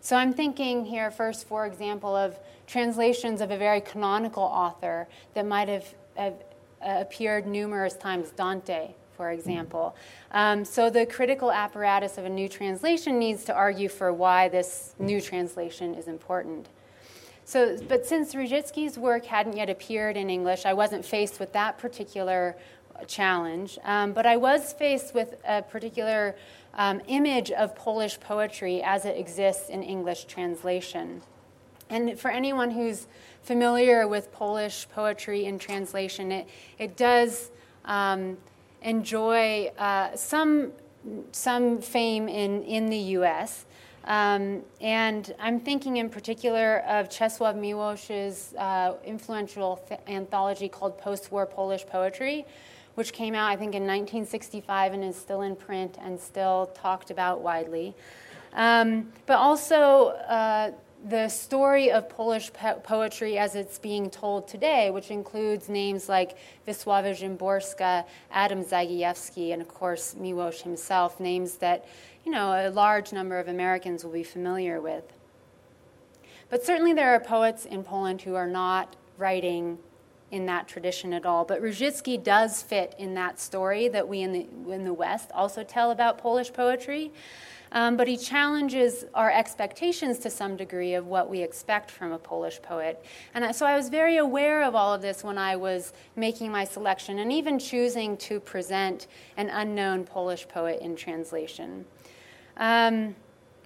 So 0.00 0.16
I'm 0.16 0.32
thinking 0.32 0.86
here 0.86 1.10
first, 1.10 1.46
for 1.46 1.66
example, 1.66 2.16
of 2.16 2.38
translations 2.66 3.42
of 3.42 3.50
a 3.50 3.58
very 3.58 3.82
canonical 3.82 4.44
author 4.44 5.08
that 5.34 5.44
might 5.44 5.68
have, 5.68 5.94
have 6.16 6.34
uh, 6.80 6.96
appeared 7.00 7.46
numerous 7.46 7.96
times, 7.96 8.30
Dante, 8.30 8.94
for 9.20 9.30
example. 9.32 9.94
Um, 10.30 10.64
so 10.64 10.88
the 10.88 11.04
critical 11.04 11.52
apparatus 11.52 12.16
of 12.16 12.24
a 12.24 12.30
new 12.30 12.48
translation 12.48 13.18
needs 13.18 13.44
to 13.44 13.54
argue 13.54 13.90
for 13.90 14.14
why 14.14 14.48
this 14.48 14.94
new 14.98 15.20
translation 15.20 15.94
is 15.94 16.08
important. 16.08 16.70
So, 17.44 17.76
but 17.86 18.06
since 18.06 18.34
Różycki's 18.34 18.96
work 18.96 19.26
hadn't 19.26 19.58
yet 19.58 19.68
appeared 19.68 20.16
in 20.16 20.30
English, 20.30 20.64
I 20.64 20.72
wasn't 20.72 21.04
faced 21.04 21.38
with 21.38 21.52
that 21.52 21.76
particular 21.76 22.56
challenge. 23.06 23.78
Um, 23.84 24.14
but 24.14 24.24
I 24.24 24.38
was 24.38 24.72
faced 24.72 25.12
with 25.14 25.34
a 25.46 25.60
particular 25.60 26.34
um, 26.72 27.02
image 27.06 27.50
of 27.50 27.76
Polish 27.76 28.18
poetry 28.20 28.82
as 28.82 29.04
it 29.04 29.18
exists 29.18 29.68
in 29.68 29.82
English 29.82 30.24
translation. 30.24 31.20
And 31.90 32.18
for 32.18 32.30
anyone 32.30 32.70
who's 32.70 33.06
familiar 33.42 34.08
with 34.08 34.32
Polish 34.32 34.88
poetry 34.88 35.44
in 35.44 35.58
translation, 35.58 36.32
it, 36.32 36.48
it 36.78 36.96
does 36.96 37.50
um, 37.84 38.36
enjoy 38.82 39.70
uh, 39.78 40.14
some, 40.16 40.72
some 41.32 41.80
fame 41.80 42.28
in, 42.28 42.62
in 42.64 42.86
the 42.86 42.98
US. 43.18 43.66
Um, 44.04 44.62
and 44.80 45.34
I'm 45.38 45.60
thinking 45.60 45.98
in 45.98 46.08
particular 46.08 46.78
of 46.88 47.08
Czesław 47.08 47.54
Miłosz's 47.54 48.54
uh, 48.56 48.94
influential 49.04 49.76
th- 49.88 50.00
anthology 50.08 50.68
called 50.68 50.96
Post 50.98 51.30
War 51.30 51.46
Polish 51.46 51.86
Poetry, 51.86 52.46
which 52.94 53.12
came 53.12 53.34
out, 53.34 53.50
I 53.50 53.56
think, 53.56 53.74
in 53.74 53.82
1965 53.82 54.94
and 54.94 55.04
is 55.04 55.16
still 55.16 55.42
in 55.42 55.54
print 55.54 55.98
and 56.02 56.18
still 56.18 56.70
talked 56.74 57.10
about 57.10 57.42
widely. 57.42 57.94
Um, 58.54 59.12
but 59.26 59.36
also, 59.36 60.08
uh, 60.28 60.72
the 61.08 61.28
story 61.28 61.90
of 61.90 62.08
Polish 62.08 62.52
po- 62.52 62.74
poetry 62.74 63.38
as 63.38 63.54
it's 63.54 63.78
being 63.78 64.10
told 64.10 64.46
today, 64.46 64.90
which 64.90 65.10
includes 65.10 65.68
names 65.68 66.08
like 66.08 66.36
Wisława 66.66 67.14
Szymborska, 67.14 68.04
Adam 68.30 68.62
Zagajewski, 68.62 69.52
and 69.52 69.62
of 69.62 69.68
course 69.68 70.14
Miłosz 70.14 70.62
himself, 70.62 71.18
names 71.18 71.56
that 71.56 71.86
you 72.24 72.32
know 72.32 72.52
a 72.52 72.70
large 72.70 73.12
number 73.12 73.38
of 73.38 73.48
Americans 73.48 74.04
will 74.04 74.12
be 74.12 74.22
familiar 74.22 74.80
with. 74.80 75.04
But 76.50 76.64
certainly 76.64 76.92
there 76.92 77.14
are 77.14 77.20
poets 77.20 77.64
in 77.64 77.84
Poland 77.84 78.22
who 78.22 78.34
are 78.34 78.48
not 78.48 78.96
writing 79.16 79.78
in 80.30 80.46
that 80.46 80.68
tradition 80.68 81.12
at 81.12 81.26
all. 81.26 81.44
But 81.44 81.62
Różycki 81.62 82.22
does 82.22 82.62
fit 82.62 82.94
in 82.98 83.14
that 83.14 83.40
story 83.40 83.88
that 83.88 84.06
we 84.08 84.20
in 84.20 84.32
the, 84.32 84.46
in 84.72 84.84
the 84.84 84.92
West 84.92 85.30
also 85.32 85.64
tell 85.64 85.90
about 85.90 86.18
Polish 86.18 86.52
poetry. 86.52 87.12
Um, 87.72 87.96
but 87.96 88.08
he 88.08 88.16
challenges 88.16 89.04
our 89.14 89.30
expectations 89.30 90.18
to 90.20 90.30
some 90.30 90.56
degree 90.56 90.94
of 90.94 91.06
what 91.06 91.30
we 91.30 91.40
expect 91.40 91.90
from 91.90 92.10
a 92.12 92.18
Polish 92.18 92.60
poet. 92.60 93.04
And 93.32 93.54
so 93.54 93.64
I 93.64 93.76
was 93.76 93.88
very 93.88 94.16
aware 94.16 94.64
of 94.64 94.74
all 94.74 94.92
of 94.92 95.02
this 95.02 95.22
when 95.22 95.38
I 95.38 95.54
was 95.54 95.92
making 96.16 96.50
my 96.50 96.64
selection 96.64 97.20
and 97.20 97.32
even 97.32 97.58
choosing 97.58 98.16
to 98.18 98.40
present 98.40 99.06
an 99.36 99.48
unknown 99.50 100.04
Polish 100.04 100.48
poet 100.48 100.80
in 100.80 100.96
translation. 100.96 101.84
Um, 102.56 103.14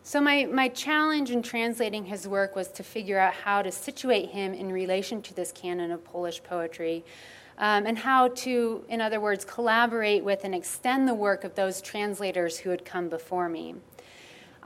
so, 0.06 0.20
my, 0.20 0.44
my 0.44 0.68
challenge 0.68 1.30
in 1.30 1.42
translating 1.42 2.04
his 2.04 2.28
work 2.28 2.54
was 2.54 2.68
to 2.72 2.82
figure 2.82 3.18
out 3.18 3.32
how 3.32 3.62
to 3.62 3.72
situate 3.72 4.28
him 4.28 4.52
in 4.52 4.70
relation 4.70 5.22
to 5.22 5.32
this 5.32 5.50
canon 5.50 5.90
of 5.90 6.04
Polish 6.04 6.42
poetry. 6.42 7.04
Um, 7.56 7.86
and 7.86 7.96
how 7.96 8.28
to, 8.28 8.84
in 8.88 9.00
other 9.00 9.20
words, 9.20 9.44
collaborate 9.44 10.24
with 10.24 10.42
and 10.42 10.54
extend 10.54 11.06
the 11.06 11.14
work 11.14 11.44
of 11.44 11.54
those 11.54 11.80
translators 11.80 12.58
who 12.58 12.70
had 12.70 12.84
come 12.84 13.08
before 13.08 13.48
me. 13.48 13.76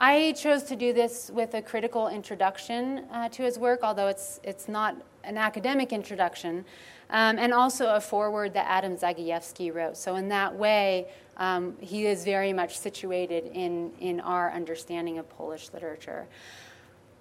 I 0.00 0.30
chose 0.32 0.62
to 0.64 0.76
do 0.76 0.92
this 0.92 1.28
with 1.34 1.54
a 1.54 1.62
critical 1.62 2.06
introduction 2.06 3.04
uh, 3.10 3.28
to 3.30 3.42
his 3.42 3.58
work, 3.58 3.80
although 3.82 4.06
it's, 4.06 4.38
it's 4.44 4.68
not 4.68 4.96
an 5.24 5.36
academic 5.36 5.92
introduction, 5.92 6.64
um, 7.10 7.36
and 7.36 7.52
also 7.52 7.92
a 7.96 8.00
foreword 8.00 8.54
that 8.54 8.66
Adam 8.68 8.96
Zagajewski 8.96 9.74
wrote. 9.74 9.96
So, 9.96 10.14
in 10.14 10.28
that 10.28 10.54
way, 10.54 11.08
um, 11.36 11.76
he 11.80 12.06
is 12.06 12.22
very 12.22 12.52
much 12.52 12.78
situated 12.78 13.50
in, 13.52 13.90
in 13.98 14.20
our 14.20 14.52
understanding 14.52 15.18
of 15.18 15.28
Polish 15.30 15.70
literature. 15.72 16.28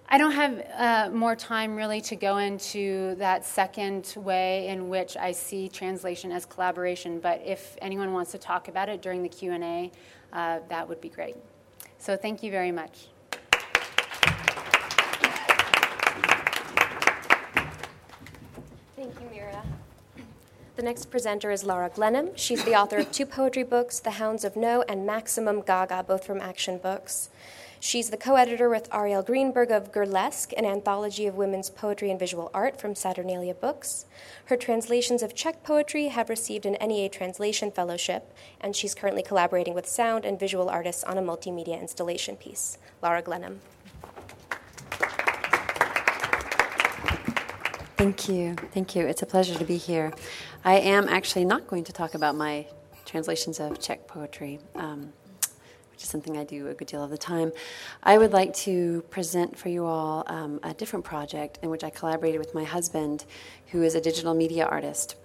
I 0.07 0.19
don't 0.19 0.33
have 0.33 0.67
uh, 0.77 1.09
more 1.11 1.35
time 1.35 1.75
really 1.75 1.99
to 2.01 2.15
go 2.15 2.37
into 2.37 3.15
that 3.15 3.43
second 3.43 4.13
way 4.15 4.67
in 4.67 4.87
which 4.87 5.17
I 5.17 5.31
see 5.31 5.67
translation 5.67 6.31
as 6.31 6.45
collaboration, 6.45 7.19
but 7.19 7.41
if 7.43 7.75
anyone 7.81 8.13
wants 8.13 8.31
to 8.33 8.37
talk 8.37 8.67
about 8.67 8.87
it 8.87 9.01
during 9.01 9.23
the 9.23 9.29
Q&A, 9.29 9.91
uh, 10.31 10.59
that 10.69 10.87
would 10.87 11.01
be 11.01 11.09
great. 11.09 11.35
So 11.99 12.15
thank 12.15 12.43
you 12.43 12.51
very 12.51 12.71
much. 12.71 13.07
Thank 18.95 19.13
you, 19.19 19.29
Mira. 19.31 19.63
The 20.75 20.83
next 20.83 21.09
presenter 21.11 21.51
is 21.51 21.63
Laura 21.63 21.89
Glenum. 21.93 22.29
She's 22.35 22.63
the 22.63 22.75
author 22.75 22.97
of 22.97 23.11
two 23.11 23.25
poetry 23.25 23.63
books, 23.63 23.99
The 23.99 24.11
Hounds 24.11 24.43
of 24.43 24.55
No 24.55 24.83
and 24.87 25.05
Maximum 25.05 25.61
Gaga, 25.61 26.03
both 26.07 26.23
from 26.23 26.39
Action 26.39 26.77
Books. 26.77 27.29
She's 27.79 28.09
the 28.09 28.17
co 28.17 28.35
editor 28.35 28.69
with 28.69 28.89
Arielle 28.89 29.25
Greenberg 29.25 29.69
of 29.69 29.91
Gurlesque, 29.91 30.51
an 30.57 30.65
anthology 30.65 31.27
of 31.27 31.35
women's 31.35 31.69
poetry 31.69 32.09
and 32.09 32.19
visual 32.19 32.49
art 32.53 32.81
from 32.81 32.95
Saturnalia 32.95 33.53
Books. 33.53 34.05
Her 34.45 34.57
translations 34.57 35.21
of 35.21 35.35
Czech 35.35 35.63
poetry 35.63 36.07
have 36.07 36.29
received 36.29 36.65
an 36.65 36.77
NEA 36.81 37.09
Translation 37.09 37.71
Fellowship, 37.71 38.33
and 38.59 38.75
she's 38.75 38.95
currently 38.95 39.21
collaborating 39.21 39.75
with 39.75 39.87
sound 39.87 40.25
and 40.25 40.39
visual 40.39 40.69
artists 40.69 41.03
on 41.03 41.17
a 41.17 41.21
multimedia 41.21 41.79
installation 41.79 42.35
piece. 42.35 42.79
Laura 43.03 43.21
Glenum. 43.21 43.61
Thank 47.95 48.29
you. 48.29 48.55
Thank 48.73 48.95
you. 48.95 49.05
It's 49.05 49.21
a 49.21 49.25
pleasure 49.25 49.57
to 49.57 49.65
be 49.65 49.77
here. 49.77 50.13
I 50.65 50.75
am 50.75 51.07
actually 51.07 51.45
not 51.45 51.67
going 51.67 51.83
to 51.85 51.93
talk 51.93 52.15
about 52.15 52.35
my 52.35 52.67
translations 53.05 53.59
of 53.59 53.79
Czech 53.79 54.07
poetry. 54.07 54.59
Um, 54.75 55.13
which 55.97 56.03
is 56.03 56.11
something 56.11 56.37
I 56.37 56.43
do 56.43 56.67
a 56.67 56.75
good 56.75 56.87
deal 56.87 57.03
of 57.03 57.09
the 57.09 57.17
time. 57.17 57.51
I 58.03 58.19
would 58.19 58.31
like 58.31 58.53
to 58.67 59.01
present 59.09 59.57
for 59.57 59.69
you 59.69 59.83
all 59.83 60.23
um, 60.27 60.59
a 60.61 60.71
different 60.75 61.05
project 61.05 61.57
in 61.63 61.71
which 61.71 61.83
I 61.83 61.89
collaborated 61.89 62.37
with 62.39 62.53
my 62.53 62.65
husband, 62.65 63.25
who 63.71 63.81
is 63.81 63.95
a 63.95 63.99
digital 63.99 64.35
media 64.35 64.67
artist. 64.67 65.15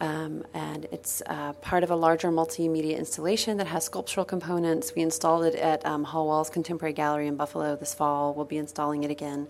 Um, 0.00 0.42
and 0.54 0.86
it's 0.90 1.22
uh, 1.26 1.52
part 1.52 1.84
of 1.84 1.90
a 1.90 1.94
larger 1.94 2.30
multimedia 2.30 2.96
installation 2.96 3.58
that 3.58 3.66
has 3.66 3.84
sculptural 3.84 4.24
components. 4.24 4.94
We 4.96 5.02
installed 5.02 5.44
it 5.44 5.56
at 5.56 5.84
um, 5.84 6.06
Hallwalls 6.06 6.50
Contemporary 6.50 6.94
Gallery 6.94 7.26
in 7.26 7.36
Buffalo 7.36 7.76
this 7.76 7.92
fall. 7.92 8.32
We'll 8.32 8.46
be 8.46 8.56
installing 8.56 9.04
it 9.04 9.10
again, 9.10 9.46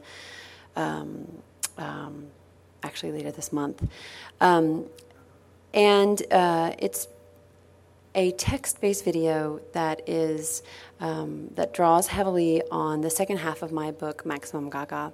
um, 0.74 1.40
um 1.78 2.26
actually 2.82 3.12
later 3.12 3.30
this 3.30 3.52
month. 3.52 3.88
Um, 4.40 4.86
and 5.72 6.20
uh, 6.32 6.74
it's 6.80 7.06
a 8.14 8.30
text-based 8.32 9.04
video 9.04 9.60
that 9.72 10.08
is 10.08 10.62
um, 11.00 11.50
that 11.54 11.74
draws 11.74 12.06
heavily 12.06 12.62
on 12.70 13.00
the 13.00 13.10
second 13.10 13.38
half 13.38 13.62
of 13.62 13.72
my 13.72 13.90
book, 13.90 14.24
Maximum 14.24 14.70
Gaga, 14.70 15.12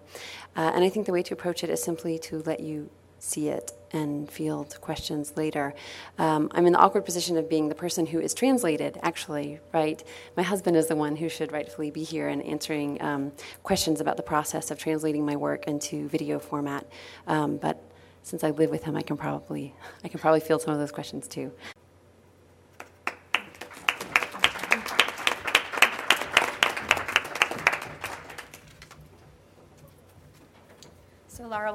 uh, 0.56 0.72
and 0.74 0.84
I 0.84 0.88
think 0.88 1.06
the 1.06 1.12
way 1.12 1.22
to 1.22 1.34
approach 1.34 1.64
it 1.64 1.70
is 1.70 1.82
simply 1.82 2.18
to 2.20 2.42
let 2.44 2.60
you 2.60 2.90
see 3.18 3.48
it 3.48 3.72
and 3.92 4.30
field 4.30 4.78
questions 4.80 5.36
later. 5.36 5.74
Um, 6.18 6.48
I'm 6.52 6.66
in 6.66 6.72
the 6.72 6.78
awkward 6.78 7.04
position 7.04 7.36
of 7.36 7.48
being 7.48 7.68
the 7.68 7.74
person 7.74 8.06
who 8.06 8.20
is 8.20 8.32
translated, 8.34 8.98
actually, 9.02 9.60
right? 9.74 10.02
My 10.36 10.42
husband 10.42 10.76
is 10.76 10.86
the 10.86 10.96
one 10.96 11.16
who 11.16 11.28
should 11.28 11.52
rightfully 11.52 11.90
be 11.90 12.02
here 12.02 12.28
and 12.28 12.42
answering 12.42 13.02
um, 13.02 13.32
questions 13.62 14.00
about 14.00 14.16
the 14.16 14.22
process 14.22 14.70
of 14.70 14.78
translating 14.78 15.26
my 15.26 15.36
work 15.36 15.66
into 15.66 16.08
video 16.08 16.38
format. 16.38 16.86
Um, 17.26 17.56
but 17.56 17.82
since 18.22 18.44
I 18.44 18.50
live 18.50 18.70
with 18.70 18.84
him, 18.84 18.96
I 18.96 19.02
can 19.02 19.16
probably 19.16 19.74
I 20.04 20.08
can 20.08 20.20
probably 20.20 20.40
field 20.40 20.62
some 20.62 20.72
of 20.72 20.80
those 20.80 20.92
questions 20.92 21.26
too. 21.26 21.52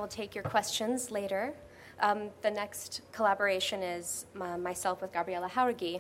Will 0.05 0.09
take 0.09 0.35
your 0.35 0.43
questions 0.43 1.09
later. 1.09 1.51
Um, 1.99 2.29
the 2.43 2.51
next 2.51 3.01
collaboration 3.11 3.81
is 3.81 4.27
uh, 4.39 4.55
myself 4.55 5.01
with 5.01 5.11
Gabriela 5.11 5.49
Jauregui. 5.49 5.99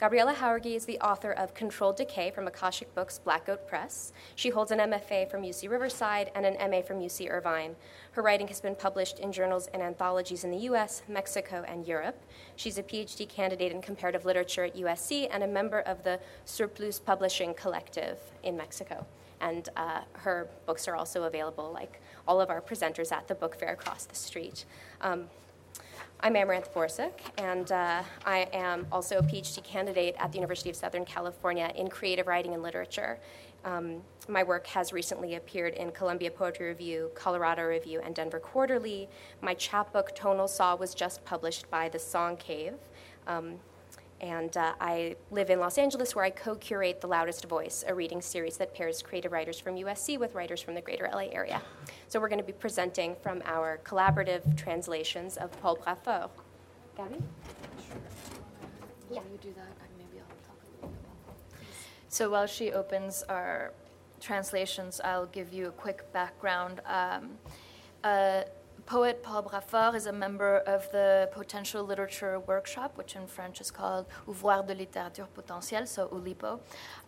Gabriela 0.00 0.34
Jauregui 0.34 0.74
is 0.74 0.84
the 0.84 0.98
author 0.98 1.30
of 1.30 1.54
Controlled 1.54 1.96
Decay 1.96 2.32
from 2.32 2.48
Akashic 2.48 2.92
Books 2.96 3.20
Black 3.20 3.46
Goat 3.46 3.68
Press. 3.68 4.12
She 4.34 4.50
holds 4.50 4.72
an 4.72 4.80
MFA 4.80 5.30
from 5.30 5.42
UC 5.42 5.70
Riverside 5.70 6.32
and 6.34 6.44
an 6.44 6.56
MA 6.68 6.82
from 6.82 6.98
UC 6.98 7.30
Irvine. 7.30 7.76
Her 8.10 8.22
writing 8.22 8.48
has 8.48 8.60
been 8.60 8.74
published 8.74 9.20
in 9.20 9.30
journals 9.30 9.68
and 9.72 9.80
anthologies 9.80 10.42
in 10.42 10.50
the 10.50 10.66
US, 10.70 11.02
Mexico, 11.06 11.64
and 11.68 11.86
Europe. 11.86 12.20
She's 12.56 12.78
a 12.78 12.82
PhD 12.82 13.28
candidate 13.28 13.70
in 13.70 13.80
comparative 13.80 14.24
literature 14.24 14.64
at 14.64 14.74
USC 14.74 15.28
and 15.30 15.44
a 15.44 15.46
member 15.46 15.82
of 15.82 16.02
the 16.02 16.18
Surplus 16.46 16.98
Publishing 16.98 17.54
Collective 17.54 18.18
in 18.42 18.56
Mexico. 18.56 19.06
And 19.40 19.68
uh, 19.76 20.00
her 20.12 20.48
books 20.66 20.88
are 20.88 20.96
also 20.96 21.24
available, 21.24 21.70
like 21.72 22.00
all 22.26 22.40
of 22.40 22.50
our 22.50 22.60
presenters 22.60 23.12
at 23.12 23.28
the 23.28 23.34
book 23.34 23.58
fair 23.58 23.72
across 23.72 24.04
the 24.04 24.14
street. 24.14 24.64
Um, 25.00 25.28
I'm 26.20 26.34
Amaranth 26.34 26.72
Borsuk, 26.72 27.12
and 27.36 27.70
uh, 27.70 28.02
I 28.24 28.48
am 28.54 28.86
also 28.90 29.18
a 29.18 29.22
PhD 29.22 29.62
candidate 29.62 30.16
at 30.18 30.32
the 30.32 30.36
University 30.38 30.70
of 30.70 30.76
Southern 30.76 31.04
California 31.04 31.70
in 31.76 31.88
creative 31.88 32.26
writing 32.26 32.54
and 32.54 32.62
literature. 32.62 33.18
Um, 33.66 34.00
my 34.26 34.42
work 34.42 34.66
has 34.68 34.92
recently 34.92 35.34
appeared 35.34 35.74
in 35.74 35.90
Columbia 35.90 36.30
Poetry 36.30 36.68
Review, 36.68 37.10
Colorado 37.14 37.64
Review, 37.64 38.00
and 38.02 38.14
Denver 38.14 38.40
Quarterly. 38.40 39.08
My 39.42 39.52
chapbook, 39.54 40.14
Tonal 40.14 40.48
Saw, 40.48 40.74
was 40.74 40.94
just 40.94 41.22
published 41.24 41.70
by 41.70 41.88
The 41.90 41.98
Song 41.98 42.36
Cave. 42.38 42.74
Um, 43.26 43.56
and 44.20 44.56
uh, 44.56 44.72
I 44.80 45.16
live 45.30 45.50
in 45.50 45.60
Los 45.60 45.78
Angeles 45.78 46.14
where 46.14 46.24
I 46.24 46.30
co 46.30 46.54
curate 46.54 47.00
The 47.00 47.06
Loudest 47.06 47.44
Voice, 47.46 47.84
a 47.86 47.94
reading 47.94 48.20
series 48.22 48.56
that 48.56 48.74
pairs 48.74 49.02
creative 49.02 49.32
writers 49.32 49.60
from 49.60 49.76
USC 49.76 50.18
with 50.18 50.34
writers 50.34 50.60
from 50.60 50.74
the 50.74 50.80
greater 50.80 51.08
LA 51.12 51.28
area. 51.32 51.60
So 52.08 52.20
we're 52.20 52.28
going 52.28 52.40
to 52.40 52.44
be 52.44 52.52
presenting 52.52 53.16
from 53.22 53.42
our 53.44 53.80
collaborative 53.84 54.56
translations 54.56 55.36
of 55.36 55.50
Paul 55.60 55.76
Braffort. 55.76 56.30
Gabby? 56.96 57.16
Sure. 57.88 57.96
Yeah. 59.10 59.20
you 59.30 59.38
do 59.42 59.52
that, 59.54 59.68
maybe 59.98 60.20
I'll 60.20 60.46
talk 60.46 60.56
a 60.62 60.74
little 60.74 60.88
bit 60.88 60.98
about 61.04 61.64
So 62.08 62.30
while 62.30 62.46
she 62.46 62.72
opens 62.72 63.22
our 63.28 63.72
translations, 64.20 65.00
I'll 65.04 65.26
give 65.26 65.52
you 65.52 65.68
a 65.68 65.72
quick 65.72 66.10
background. 66.12 66.80
Um, 66.86 67.32
uh, 68.02 68.42
poet 68.84 69.22
Paul 69.22 69.42
Braffort 69.44 69.94
is 69.94 70.06
a 70.06 70.12
member 70.12 70.58
of 70.58 70.90
the 70.92 71.28
Potential 71.32 71.82
Literature 71.84 72.40
Workshop, 72.40 72.96
which 72.96 73.16
in 73.16 73.26
French 73.26 73.60
is 73.60 73.70
called 73.70 74.06
Ouvroir 74.28 74.62
de 74.66 74.74
Littérature 74.74 75.26
Potentielle, 75.34 75.86
so 75.86 76.08
Oulipo. 76.08 76.60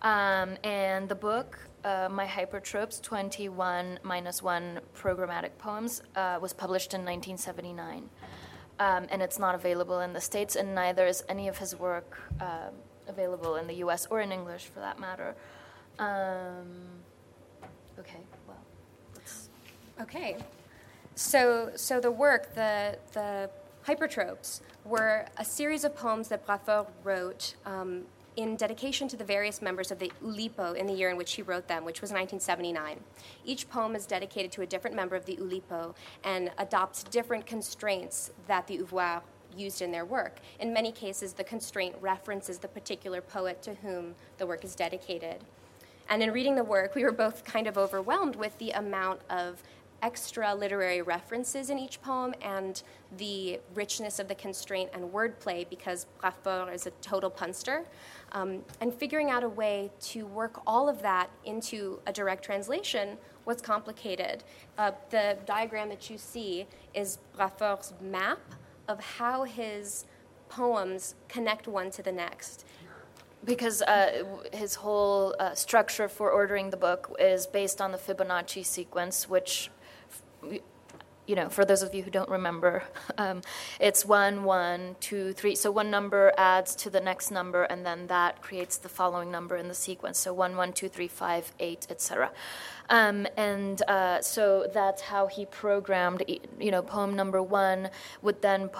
Um, 0.02 0.56
and 0.64 1.08
the 1.08 1.14
book, 1.14 1.58
uh, 1.84 2.08
My 2.10 2.26
Hypertropes 2.26 3.00
21 3.00 3.98
minus 4.02 4.42
1 4.42 4.80
Programmatic 4.96 5.50
Poems, 5.58 6.02
uh, 6.16 6.38
was 6.40 6.52
published 6.52 6.94
in 6.94 7.04
1979. 7.04 8.08
Um, 8.80 9.06
and 9.10 9.20
it's 9.20 9.38
not 9.38 9.54
available 9.54 10.00
in 10.00 10.12
the 10.12 10.20
States, 10.20 10.56
and 10.56 10.74
neither 10.74 11.06
is 11.06 11.24
any 11.28 11.48
of 11.48 11.58
his 11.58 11.74
work 11.74 12.18
uh, 12.40 12.70
available 13.08 13.56
in 13.56 13.66
the 13.66 13.74
US 13.84 14.06
or 14.10 14.20
in 14.20 14.32
English 14.32 14.66
for 14.66 14.80
that 14.80 14.98
matter. 14.98 15.34
Um, 15.98 17.02
okay, 17.98 18.20
well, 18.46 18.62
Okay. 20.00 20.36
So, 21.18 21.72
so 21.74 21.98
the 21.98 22.12
work, 22.12 22.54
the, 22.54 22.96
the 23.12 23.50
hypertropes, 23.82 24.60
were 24.84 25.26
a 25.36 25.44
series 25.44 25.82
of 25.82 25.96
poems 25.96 26.28
that 26.28 26.46
Braffort 26.46 26.86
wrote 27.02 27.56
um, 27.66 28.04
in 28.36 28.54
dedication 28.54 29.08
to 29.08 29.16
the 29.16 29.24
various 29.24 29.60
members 29.60 29.90
of 29.90 29.98
the 29.98 30.12
Oulipo 30.22 30.76
in 30.76 30.86
the 30.86 30.92
year 30.92 31.10
in 31.10 31.16
which 31.16 31.32
he 31.32 31.42
wrote 31.42 31.66
them, 31.66 31.84
which 31.84 32.00
was 32.00 32.10
1979. 32.12 33.00
Each 33.44 33.68
poem 33.68 33.96
is 33.96 34.06
dedicated 34.06 34.52
to 34.52 34.62
a 34.62 34.66
different 34.66 34.94
member 34.94 35.16
of 35.16 35.24
the 35.24 35.34
Oulipo 35.38 35.96
and 36.22 36.52
adopts 36.56 37.02
different 37.02 37.46
constraints 37.46 38.30
that 38.46 38.68
the 38.68 38.78
Ouvroir 38.78 39.22
used 39.56 39.82
in 39.82 39.90
their 39.90 40.04
work. 40.04 40.38
In 40.60 40.72
many 40.72 40.92
cases, 40.92 41.32
the 41.32 41.42
constraint 41.42 41.96
references 42.00 42.58
the 42.58 42.68
particular 42.68 43.20
poet 43.20 43.60
to 43.62 43.74
whom 43.74 44.14
the 44.38 44.46
work 44.46 44.64
is 44.64 44.76
dedicated. 44.76 45.42
And 46.10 46.22
in 46.22 46.32
reading 46.32 46.54
the 46.54 46.64
work, 46.64 46.94
we 46.94 47.04
were 47.04 47.12
both 47.12 47.44
kind 47.44 47.66
of 47.66 47.76
overwhelmed 47.76 48.36
with 48.36 48.56
the 48.58 48.70
amount 48.70 49.20
of 49.28 49.62
extra 50.02 50.54
literary 50.54 51.02
references 51.02 51.70
in 51.70 51.78
each 51.78 52.00
poem 52.02 52.34
and 52.42 52.82
the 53.16 53.58
richness 53.74 54.18
of 54.18 54.28
the 54.28 54.34
constraint 54.34 54.90
and 54.92 55.04
wordplay 55.12 55.68
because 55.68 56.06
Braffort 56.22 56.72
is 56.72 56.86
a 56.86 56.90
total 57.02 57.30
punster. 57.30 57.84
Um, 58.32 58.62
and 58.80 58.92
figuring 58.92 59.30
out 59.30 59.42
a 59.42 59.48
way 59.48 59.90
to 60.00 60.26
work 60.26 60.60
all 60.66 60.88
of 60.88 61.02
that 61.02 61.30
into 61.44 62.00
a 62.06 62.12
direct 62.12 62.44
translation 62.44 63.16
was 63.44 63.60
complicated. 63.60 64.44
Uh, 64.76 64.92
the 65.10 65.38
diagram 65.46 65.88
that 65.88 66.10
you 66.10 66.18
see 66.18 66.66
is 66.94 67.18
Braffort's 67.36 67.94
map 68.00 68.40
of 68.86 69.00
how 69.00 69.44
his 69.44 70.04
poems 70.48 71.14
connect 71.28 71.66
one 71.66 71.90
to 71.90 72.02
the 72.02 72.12
next 72.12 72.64
because 73.44 73.82
uh, 73.82 74.24
his 74.52 74.74
whole 74.74 75.34
uh, 75.38 75.54
structure 75.54 76.08
for 76.08 76.30
ordering 76.30 76.70
the 76.70 76.76
book 76.76 77.14
is 77.20 77.46
based 77.46 77.80
on 77.80 77.92
the 77.92 77.98
Fibonacci 77.98 78.64
sequence, 78.64 79.28
which 79.28 79.70
you 81.28 81.34
know, 81.34 81.50
for 81.50 81.64
those 81.64 81.82
of 81.82 81.94
you 81.94 82.02
who 82.02 82.10
don't 82.10 82.30
remember, 82.30 82.82
um, 83.18 83.42
it's 83.78 84.04
one, 84.04 84.44
one, 84.44 84.96
two, 84.98 85.34
three. 85.34 85.54
So 85.54 85.70
one 85.70 85.90
number 85.90 86.32
adds 86.38 86.74
to 86.76 86.90
the 86.90 87.00
next 87.00 87.30
number, 87.30 87.64
and 87.64 87.84
then 87.84 88.06
that 88.06 88.40
creates 88.40 88.78
the 88.78 88.88
following 88.88 89.30
number 89.30 89.56
in 89.56 89.68
the 89.68 89.74
sequence. 89.74 90.18
So 90.18 90.32
one, 90.32 90.56
one, 90.56 90.72
two, 90.72 90.88
three, 90.88 91.06
five, 91.06 91.52
eight, 91.60 91.86
etc. 91.90 92.32
Um, 92.88 93.26
and 93.36 93.82
uh, 93.82 94.22
so 94.22 94.66
that's 94.72 95.02
how 95.02 95.26
he 95.26 95.44
programmed. 95.44 96.24
You 96.58 96.70
know, 96.70 96.80
poem 96.80 97.14
number 97.14 97.42
one 97.42 97.90
would 98.22 98.40
then 98.40 98.70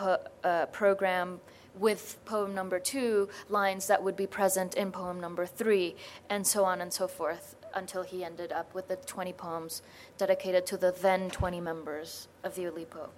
uh, 0.42 0.66
program 0.66 1.40
with 1.78 2.18
poem 2.24 2.54
number 2.54 2.80
two 2.80 3.28
lines 3.48 3.86
that 3.86 4.02
would 4.02 4.16
be 4.16 4.26
present 4.26 4.74
in 4.74 4.90
poem 4.90 5.20
number 5.20 5.44
three, 5.44 5.94
and 6.30 6.46
so 6.46 6.64
on 6.64 6.80
and 6.80 6.92
so 6.92 7.06
forth 7.06 7.54
until 7.74 8.02
he 8.02 8.24
ended 8.24 8.52
up 8.52 8.74
with 8.74 8.88
the 8.88 8.96
20 8.96 9.32
poems 9.32 9.82
dedicated 10.16 10.66
to 10.66 10.76
the 10.76 10.92
then 10.92 11.30
20 11.30 11.60
members 11.60 12.28
of 12.44 12.54
the 12.54 12.62
Oulipo. 12.62 13.08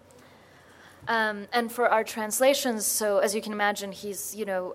Um, 1.08 1.48
and 1.52 1.72
for 1.72 1.88
our 1.88 2.04
translations, 2.04 2.86
so 2.86 3.18
as 3.18 3.34
you 3.34 3.40
can 3.40 3.52
imagine, 3.52 3.92
he's, 3.92 4.34
you 4.34 4.44
know, 4.44 4.74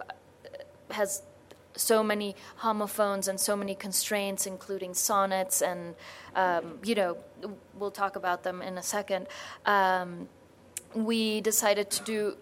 has 0.92 1.22
so 1.76 2.04
many 2.04 2.36
homophones 2.58 3.28
and 3.28 3.40
so 3.40 3.56
many 3.56 3.76
constraints, 3.76 4.46
including 4.46 4.94
sonnets, 4.94 5.62
and, 5.62 5.96
um, 6.36 6.80
you 6.84 6.96
know, 6.96 7.18
we'll 7.78 7.92
talk 7.92 8.16
about 8.16 8.44
them 8.44 8.62
in 8.62 8.78
a 8.78 8.84
second. 8.84 9.28
Um, 9.66 10.30
we 10.94 11.42
decided 11.42 11.90
to 11.92 12.04
do 12.04 12.38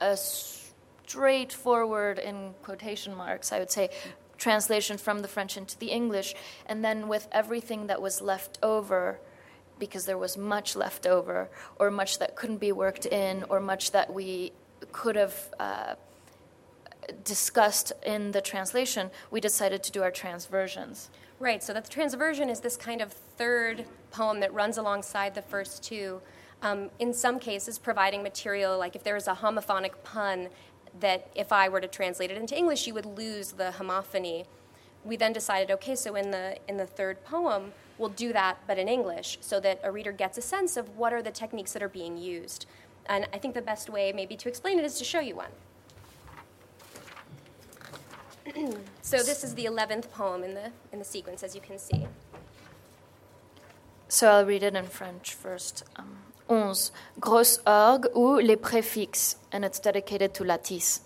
a 0.00 0.16
straightforward, 0.16 2.18
in 2.18 2.54
quotation 2.62 3.14
marks, 3.14 3.52
I 3.52 3.58
would 3.58 3.70
say, 3.70 3.90
translation 4.44 4.96
from 4.98 5.20
the 5.24 5.28
French 5.28 5.56
into 5.56 5.76
the 5.78 5.90
English, 6.00 6.34
and 6.66 6.84
then 6.84 7.08
with 7.08 7.26
everything 7.32 7.86
that 7.86 8.00
was 8.06 8.20
left 8.20 8.58
over 8.62 9.18
because 9.78 10.04
there 10.04 10.18
was 10.26 10.36
much 10.36 10.76
left 10.76 11.06
over, 11.06 11.48
or 11.80 11.90
much 11.90 12.18
that 12.18 12.36
couldn't 12.36 12.60
be 12.68 12.72
worked 12.84 13.06
in, 13.06 13.42
or 13.50 13.58
much 13.58 13.90
that 13.90 14.12
we 14.12 14.52
could 14.92 15.16
have 15.16 15.36
uh, 15.58 15.94
discussed 17.24 17.92
in 18.04 18.32
the 18.32 18.40
translation, 18.40 19.10
we 19.30 19.40
decided 19.40 19.82
to 19.82 19.90
do 19.90 20.02
our 20.02 20.12
transversions. 20.12 21.08
Right, 21.40 21.62
so 21.62 21.72
that 21.72 21.84
the 21.84 21.90
transversion 21.90 22.48
is 22.48 22.60
this 22.60 22.76
kind 22.76 23.00
of 23.00 23.12
third 23.12 23.86
poem 24.10 24.40
that 24.40 24.52
runs 24.52 24.76
alongside 24.78 25.34
the 25.34 25.42
first 25.54 25.82
two. 25.82 26.20
Um, 26.62 26.90
in 26.98 27.12
some 27.12 27.38
cases, 27.38 27.78
providing 27.78 28.22
material, 28.22 28.78
like 28.78 28.94
if 28.94 29.02
there 29.02 29.16
is 29.16 29.26
a 29.26 29.34
homophonic 29.34 29.92
pun, 30.04 30.48
that 31.00 31.28
if 31.34 31.52
I 31.52 31.68
were 31.68 31.80
to 31.80 31.88
translate 31.88 32.30
it 32.30 32.38
into 32.38 32.56
English, 32.56 32.86
you 32.86 32.94
would 32.94 33.06
lose 33.06 33.52
the 33.52 33.74
homophony. 33.78 34.46
We 35.04 35.16
then 35.16 35.32
decided, 35.32 35.70
okay, 35.72 35.94
so 35.94 36.14
in 36.14 36.30
the 36.30 36.56
in 36.68 36.76
the 36.76 36.86
third 36.86 37.24
poem, 37.24 37.72
we'll 37.98 38.08
do 38.08 38.32
that, 38.32 38.58
but 38.66 38.78
in 38.78 38.88
English, 38.88 39.38
so 39.40 39.60
that 39.60 39.80
a 39.82 39.90
reader 39.90 40.12
gets 40.12 40.38
a 40.38 40.42
sense 40.42 40.76
of 40.76 40.96
what 40.96 41.12
are 41.12 41.22
the 41.22 41.30
techniques 41.30 41.72
that 41.72 41.82
are 41.82 41.88
being 41.88 42.16
used. 42.16 42.66
And 43.06 43.28
I 43.32 43.38
think 43.38 43.54
the 43.54 43.62
best 43.62 43.90
way, 43.90 44.12
maybe, 44.12 44.36
to 44.36 44.48
explain 44.48 44.78
it 44.78 44.84
is 44.84 44.98
to 44.98 45.04
show 45.04 45.20
you 45.20 45.36
one. 45.36 45.50
so 49.02 49.18
this 49.18 49.44
is 49.44 49.54
the 49.54 49.64
11th 49.64 50.10
poem 50.10 50.42
in 50.42 50.54
the, 50.54 50.70
in 50.92 50.98
the 50.98 51.04
sequence, 51.04 51.42
as 51.42 51.54
you 51.54 51.60
can 51.60 51.78
see. 51.78 52.06
So 54.08 54.30
I'll 54.30 54.46
read 54.46 54.62
it 54.62 54.74
in 54.74 54.86
French 54.86 55.34
first. 55.34 55.84
Um, 55.96 56.18
11. 56.48 56.92
Grosse 57.18 57.60
orgue 57.66 58.08
ou 58.14 58.36
les 58.36 58.56
préfixes, 58.56 59.38
and 59.52 59.62
it's 59.62 59.80
dedicated 59.80 60.32
to 60.32 60.44
Latisse. 60.44 61.02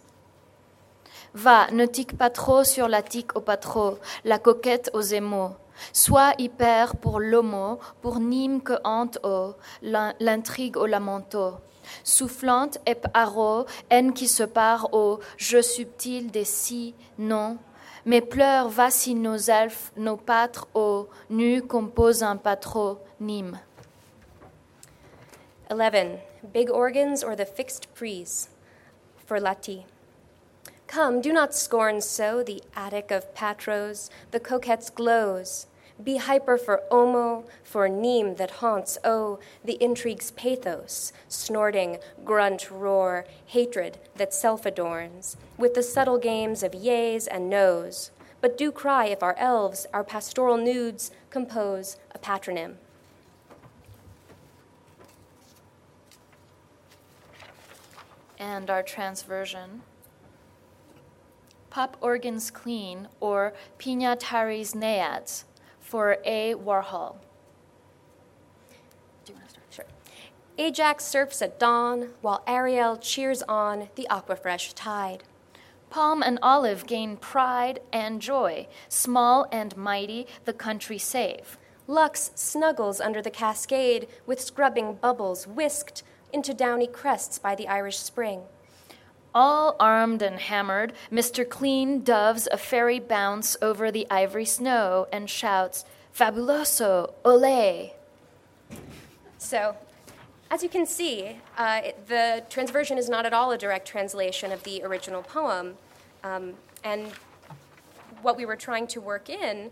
Va, 1.34 1.70
ne 1.72 1.86
tique 1.86 2.16
pas 2.16 2.30
trop 2.30 2.64
sur 2.64 2.88
la 2.88 3.02
tique 3.02 3.36
au 3.36 3.40
pas 3.40 3.56
trop, 3.56 3.98
la 4.24 4.38
coquette 4.38 4.90
aux 4.94 5.02
émaux. 5.02 5.50
Sois 5.92 6.32
hyper 6.38 6.96
pour 6.96 7.20
l'homo, 7.20 7.78
pour 8.02 8.18
Nîmes 8.18 8.62
que 8.62 8.72
hante 8.82 9.18
au, 9.22 9.54
l'intrigue 9.82 10.76
au 10.76 10.86
lamento. 10.86 11.54
Soufflante 12.02 12.78
et 12.86 12.96
haro, 13.14 13.66
haine 13.90 14.12
qui 14.12 14.28
se 14.28 14.42
part 14.42 14.92
au 14.92 15.20
jeu 15.36 15.62
subtil 15.62 16.30
des 16.30 16.44
si, 16.44 16.94
non. 17.18 17.58
Mes 18.04 18.20
pleurs 18.20 18.68
vacillent 18.68 19.14
nos 19.14 19.36
elfes, 19.36 19.92
nos 19.96 20.16
pâtres 20.16 20.66
au 20.74 21.08
nu 21.30 21.62
composent 21.62 22.22
un 22.22 22.36
patro, 22.36 22.98
Nîmes. 23.20 23.58
11. 25.70 26.20
Big 26.52 26.70
organs 26.70 27.22
or 27.22 27.36
the 27.36 27.44
fixed 27.44 27.92
prise 27.94 28.48
for 29.26 29.38
Lati. 29.38 29.84
Come, 30.86 31.20
do 31.20 31.32
not 31.32 31.54
scorn 31.54 32.00
so 32.00 32.42
the 32.42 32.62
attic 32.74 33.10
of 33.10 33.34
Patros, 33.34 34.08
the 34.30 34.40
coquette's 34.40 34.88
glows. 34.88 35.66
Be 36.02 36.16
hyper 36.16 36.56
for 36.56 36.82
Omo, 36.90 37.44
for 37.62 37.88
Nîmes 37.88 38.38
that 38.38 38.62
haunts, 38.62 38.96
oh, 39.04 39.40
the 39.62 39.76
intrigue's 39.82 40.30
pathos, 40.30 41.12
snorting, 41.28 41.98
grunt, 42.24 42.70
roar, 42.70 43.26
hatred 43.44 43.98
that 44.16 44.32
self 44.32 44.64
adorns, 44.64 45.36
with 45.58 45.74
the 45.74 45.82
subtle 45.82 46.18
games 46.18 46.62
of 46.62 46.74
yeas 46.74 47.26
and 47.26 47.50
noes. 47.50 48.10
But 48.40 48.56
do 48.56 48.72
cry 48.72 49.06
if 49.06 49.22
our 49.22 49.36
elves, 49.36 49.86
our 49.92 50.04
pastoral 50.04 50.56
nudes, 50.56 51.10
compose 51.28 51.98
a 52.14 52.18
patronym. 52.18 52.76
And 58.38 58.70
our 58.70 58.82
transversion 58.82 59.82
Pop 61.70 61.96
Organs 62.00 62.50
Clean, 62.50 63.08
or 63.20 63.52
Pignatari's 63.78 64.74
Naiads, 64.74 65.44
for 65.80 66.16
A. 66.24 66.54
Warhol. 66.54 67.16
Do 69.24 69.32
you 69.32 69.38
want 69.38 69.48
to 69.48 69.50
start? 69.50 69.66
Sure. 69.70 69.84
Ajax 70.56 71.04
surfs 71.04 71.42
at 71.42 71.58
dawn, 71.58 72.10
while 72.22 72.42
Ariel 72.46 72.96
cheers 72.96 73.42
on 73.42 73.90
the 73.96 74.06
aquafresh 74.10 74.72
tide. 74.74 75.24
Palm 75.90 76.22
and 76.22 76.38
olive 76.42 76.86
gain 76.86 77.16
pride 77.16 77.80
and 77.92 78.20
joy, 78.20 78.66
small 78.88 79.46
and 79.52 79.76
mighty 79.76 80.26
the 80.44 80.52
country 80.52 80.98
save. 80.98 81.58
Lux 81.86 82.30
snuggles 82.34 83.00
under 83.00 83.22
the 83.22 83.30
cascade 83.30 84.08
with 84.26 84.40
scrubbing 84.40 84.94
bubbles 84.94 85.46
whisked 85.46 86.02
into 86.32 86.54
downy 86.54 86.86
crests 86.86 87.38
by 87.38 87.54
the 87.54 87.68
Irish 87.68 87.98
Spring. 87.98 88.42
All 89.34 89.76
armed 89.78 90.22
and 90.22 90.40
hammered, 90.40 90.92
Mr. 91.12 91.48
Clean 91.48 92.02
doves 92.02 92.48
a 92.50 92.56
fairy 92.56 92.98
bounce 92.98 93.56
over 93.60 93.90
the 93.90 94.06
ivory 94.10 94.44
snow 94.44 95.06
and 95.12 95.28
shouts, 95.28 95.84
Fabuloso, 96.14 97.12
ole! 97.24 97.94
So, 99.36 99.76
as 100.50 100.62
you 100.62 100.68
can 100.68 100.86
see, 100.86 101.38
uh, 101.56 101.82
the 102.06 102.42
transversion 102.48 102.96
is 102.98 103.08
not 103.08 103.26
at 103.26 103.34
all 103.34 103.52
a 103.52 103.58
direct 103.58 103.86
translation 103.86 104.50
of 104.50 104.62
the 104.64 104.82
original 104.82 105.22
poem. 105.22 105.76
Um, 106.24 106.54
and 106.82 107.12
what 108.22 108.36
we 108.36 108.46
were 108.46 108.56
trying 108.56 108.86
to 108.88 109.00
work 109.00 109.28
in 109.28 109.70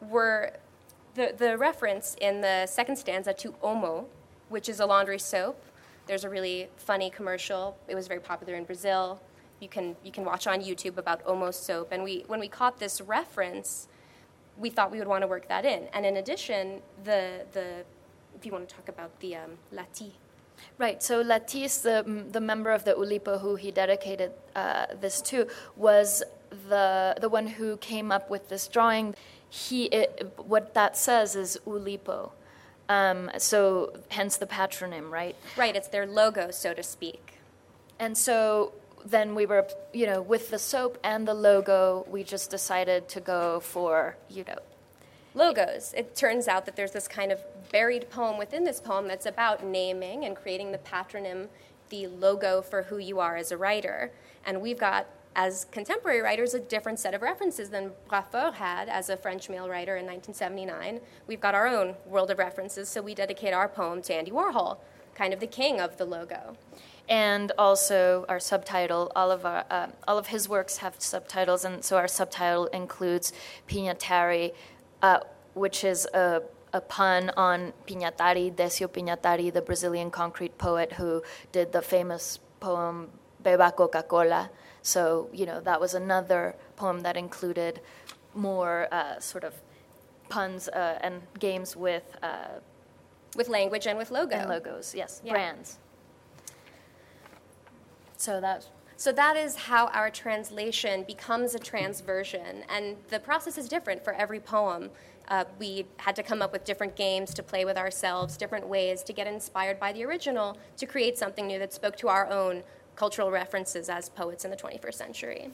were 0.00 0.52
the, 1.14 1.34
the 1.36 1.56
reference 1.56 2.16
in 2.20 2.40
the 2.40 2.66
second 2.66 2.96
stanza 2.96 3.32
to 3.34 3.52
Omo, 3.62 4.06
which 4.54 4.68
is 4.68 4.78
a 4.78 4.86
laundry 4.86 5.18
soap, 5.18 5.60
there's 6.06 6.22
a 6.22 6.30
really 6.30 6.68
funny 6.76 7.10
commercial. 7.10 7.76
It 7.88 7.96
was 7.96 8.06
very 8.06 8.20
popular 8.20 8.54
in 8.54 8.64
Brazil. 8.64 9.20
You 9.60 9.68
can 9.68 9.96
you 10.06 10.12
can 10.16 10.24
watch 10.24 10.46
on 10.46 10.58
YouTube 10.68 10.96
about 10.96 11.18
Omo 11.26 11.52
soap. 11.52 11.88
And 11.90 12.04
we 12.08 12.24
when 12.28 12.38
we 12.38 12.48
caught 12.58 12.78
this 12.78 13.00
reference, 13.00 13.88
we 14.56 14.70
thought 14.70 14.92
we 14.92 14.98
would 15.00 15.08
want 15.14 15.22
to 15.22 15.26
work 15.26 15.48
that 15.48 15.64
in. 15.64 15.88
And 15.92 16.06
in 16.06 16.16
addition, 16.22 16.82
the 17.02 17.22
the 17.56 17.66
if 18.36 18.46
you 18.46 18.52
want 18.52 18.68
to 18.68 18.74
talk 18.76 18.88
about 18.88 19.10
the 19.18 19.30
um, 19.42 19.52
Lati. 19.76 20.12
Right. 20.78 21.02
So 21.02 21.14
Latis, 21.32 21.82
the 21.82 21.96
the 22.36 22.40
member 22.40 22.70
of 22.70 22.84
the 22.84 22.94
Oulipo 23.00 23.40
who 23.40 23.56
he 23.56 23.72
dedicated 23.72 24.30
uh, 24.54 24.86
this 25.00 25.20
to, 25.30 25.48
was 25.74 26.22
the 26.68 27.16
the 27.20 27.28
one 27.28 27.48
who 27.56 27.76
came 27.78 28.12
up 28.16 28.30
with 28.30 28.44
this 28.52 28.68
drawing. 28.68 29.16
He 29.48 29.86
it, 29.86 30.08
what 30.36 30.74
that 30.74 30.96
says 30.96 31.34
is 31.34 31.58
Oulipo. 31.66 32.30
Um, 32.88 33.30
so, 33.38 33.94
hence 34.08 34.36
the 34.36 34.46
patronym, 34.46 35.10
right? 35.10 35.36
Right, 35.56 35.74
it's 35.74 35.88
their 35.88 36.06
logo, 36.06 36.50
so 36.50 36.74
to 36.74 36.82
speak. 36.82 37.38
And 37.98 38.16
so 38.16 38.72
then 39.04 39.34
we 39.34 39.46
were, 39.46 39.66
you 39.92 40.06
know, 40.06 40.20
with 40.22 40.50
the 40.50 40.58
soap 40.58 40.98
and 41.04 41.28
the 41.28 41.34
logo, 41.34 42.06
we 42.10 42.24
just 42.24 42.50
decided 42.50 43.08
to 43.10 43.20
go 43.20 43.60
for, 43.60 44.16
you 44.28 44.44
know, 44.44 44.58
logos. 45.34 45.92
It 45.96 46.16
turns 46.16 46.48
out 46.48 46.64
that 46.66 46.76
there's 46.76 46.92
this 46.92 47.08
kind 47.08 47.32
of 47.32 47.40
buried 47.70 48.08
poem 48.10 48.38
within 48.38 48.64
this 48.64 48.80
poem 48.80 49.08
that's 49.08 49.26
about 49.26 49.64
naming 49.64 50.24
and 50.24 50.36
creating 50.36 50.72
the 50.72 50.78
patronym, 50.78 51.48
the 51.90 52.06
logo 52.06 52.62
for 52.62 52.84
who 52.84 52.98
you 52.98 53.20
are 53.20 53.36
as 53.36 53.52
a 53.52 53.56
writer. 53.56 54.12
And 54.46 54.60
we've 54.60 54.78
got 54.78 55.06
as 55.36 55.66
contemporary 55.66 56.20
writers 56.20 56.54
a 56.54 56.60
different 56.60 56.98
set 56.98 57.14
of 57.14 57.22
references 57.22 57.70
than 57.70 57.92
Braffort 58.08 58.54
had 58.54 58.88
as 58.88 59.08
a 59.08 59.16
French 59.16 59.48
male 59.48 59.68
writer 59.68 59.96
in 59.96 60.06
1979. 60.06 61.00
We've 61.26 61.40
got 61.40 61.54
our 61.54 61.66
own 61.66 61.94
world 62.06 62.30
of 62.30 62.38
references, 62.38 62.88
so 62.88 63.02
we 63.02 63.14
dedicate 63.14 63.52
our 63.52 63.68
poem 63.68 64.02
to 64.02 64.14
Andy 64.14 64.30
Warhol, 64.30 64.78
kind 65.14 65.34
of 65.34 65.40
the 65.40 65.46
king 65.46 65.80
of 65.80 65.96
the 65.96 66.04
logo. 66.04 66.56
And 67.08 67.52
also 67.58 68.24
our 68.28 68.40
subtitle, 68.40 69.12
all 69.14 69.30
of, 69.30 69.44
our, 69.44 69.64
uh, 69.70 69.88
all 70.08 70.18
of 70.18 70.28
his 70.28 70.48
works 70.48 70.78
have 70.78 70.94
subtitles, 70.98 71.64
and 71.64 71.84
so 71.84 71.96
our 71.96 72.08
subtitle 72.08 72.66
includes 72.66 73.32
Pignatari, 73.68 74.54
uh, 75.02 75.20
which 75.54 75.84
is 75.84 76.06
a, 76.14 76.42
a 76.72 76.80
pun 76.80 77.30
on 77.36 77.72
Pignatari, 77.86 78.54
Decio 78.54 78.88
Pignatari, 78.88 79.52
the 79.52 79.60
Brazilian 79.60 80.10
concrete 80.10 80.56
poet 80.56 80.92
who 80.92 81.22
did 81.52 81.72
the 81.72 81.82
famous 81.82 82.38
poem 82.60 83.10
Beba 83.44 83.76
Coca-Cola. 83.76 84.50
So, 84.84 85.30
you 85.32 85.46
know, 85.46 85.60
that 85.62 85.80
was 85.80 85.94
another 85.94 86.54
poem 86.76 87.00
that 87.00 87.16
included 87.16 87.80
more 88.34 88.86
uh, 88.92 89.18
sort 89.18 89.42
of 89.42 89.54
puns 90.28 90.68
uh, 90.68 90.98
and 91.00 91.22
games 91.38 91.74
with 91.74 92.04
uh, 92.22 92.60
with 93.34 93.48
language 93.48 93.86
and 93.86 93.96
with 93.96 94.10
logo 94.10 94.36
and 94.36 94.50
logos. 94.50 94.94
Yes, 94.94 95.22
yeah. 95.24 95.32
brands. 95.32 95.78
So 98.18 98.42
that 98.42 98.66
So 98.98 99.10
that 99.12 99.38
is 99.38 99.56
how 99.56 99.86
our 99.86 100.10
translation 100.10 101.02
becomes 101.04 101.54
a 101.54 101.58
transversion, 101.58 102.62
and 102.68 102.98
the 103.08 103.20
process 103.20 103.56
is 103.56 103.70
different 103.70 104.04
for 104.04 104.12
every 104.12 104.38
poem. 104.38 104.90
Uh, 105.28 105.44
we 105.58 105.86
had 105.96 106.14
to 106.16 106.22
come 106.22 106.42
up 106.42 106.52
with 106.52 106.64
different 106.64 106.94
games 106.94 107.32
to 107.32 107.42
play 107.42 107.64
with 107.64 107.78
ourselves, 107.78 108.36
different 108.36 108.68
ways 108.68 109.02
to 109.04 109.14
get 109.14 109.26
inspired 109.26 109.80
by 109.80 109.90
the 109.94 110.04
original 110.04 110.58
to 110.76 110.84
create 110.84 111.16
something 111.16 111.46
new 111.46 111.58
that 111.58 111.72
spoke 111.72 111.96
to 111.96 112.08
our 112.08 112.28
own 112.30 112.62
cultural 112.96 113.30
references 113.30 113.88
as 113.88 114.08
poets 114.08 114.44
in 114.44 114.50
the 114.50 114.56
21st 114.56 114.94
century. 114.94 115.50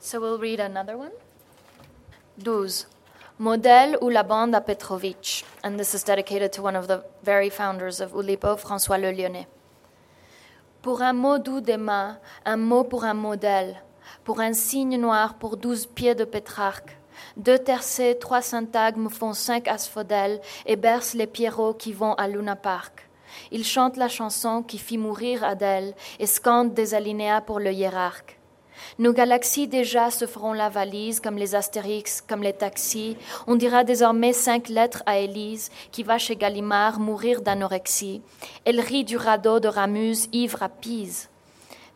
So 0.00 0.20
we'll 0.20 0.38
read 0.38 0.60
another 0.60 0.96
one. 0.96 1.12
12. 2.42 2.86
Modèle 3.38 3.96
ou 4.00 4.08
la 4.08 4.22
bande 4.22 4.54
à 4.54 4.60
Petrovitch. 4.60 5.44
And 5.64 5.76
this 5.76 5.94
is 5.94 6.04
dedicated 6.04 6.52
to 6.52 6.62
one 6.62 6.76
of 6.76 6.86
the 6.86 7.02
very 7.24 7.50
founders 7.50 8.00
of 8.00 8.12
Oulipo, 8.12 8.56
François 8.56 8.98
Le 8.98 9.10
Lyonnais. 9.10 9.46
Pour 10.82 11.02
un 11.02 11.12
mot 11.12 11.38
doux 11.38 11.60
des 11.60 11.76
mains, 11.76 12.18
un 12.44 12.56
mot 12.56 12.84
pour 12.84 13.04
un 13.04 13.14
modèle, 13.14 13.76
pour 14.24 14.40
un 14.40 14.52
signe 14.52 14.96
noir 14.96 15.34
pour 15.34 15.56
douze 15.56 15.86
pieds 15.86 16.14
de 16.14 16.24
Pétrarque. 16.24 16.96
Deux 17.36 17.58
tercets, 17.58 18.16
trois 18.16 18.42
syntagmes 18.42 19.08
font 19.08 19.32
cinq 19.32 19.68
asphodèles 19.68 20.40
et 20.66 20.76
bercent 20.76 21.14
les 21.14 21.26
pierrots 21.26 21.74
qui 21.74 21.92
vont 21.92 22.14
à 22.14 22.28
Luna 22.28 22.56
Park. 22.56 23.08
Ils 23.50 23.64
chantent 23.64 23.96
la 23.96 24.08
chanson 24.08 24.62
qui 24.62 24.78
fit 24.78 24.98
mourir 24.98 25.44
Adèle 25.44 25.94
et 26.18 26.26
scandent 26.26 26.74
des 26.74 26.94
alinéas 26.94 27.40
pour 27.40 27.60
le 27.60 27.72
hiérarque. 27.72 28.38
Nos 28.98 29.12
galaxies 29.12 29.68
déjà 29.68 30.10
se 30.10 30.26
feront 30.26 30.52
la 30.52 30.68
valise 30.68 31.20
comme 31.20 31.36
les 31.36 31.54
Astérix, 31.54 32.20
comme 32.20 32.42
les 32.42 32.52
taxis. 32.52 33.16
On 33.46 33.54
dira 33.54 33.84
désormais 33.84 34.32
cinq 34.32 34.68
lettres 34.68 35.02
à 35.06 35.18
Élise 35.18 35.70
qui 35.90 36.02
va 36.02 36.18
chez 36.18 36.36
Gallimard 36.36 36.98
mourir 36.98 37.42
d'anorexie. 37.42 38.22
Elle 38.64 38.80
rit 38.80 39.04
du 39.04 39.16
radeau 39.16 39.60
de 39.60 39.68
Ramuse 39.68 40.28
ivre 40.32 40.62
à 40.62 40.68
Pise. 40.68 41.28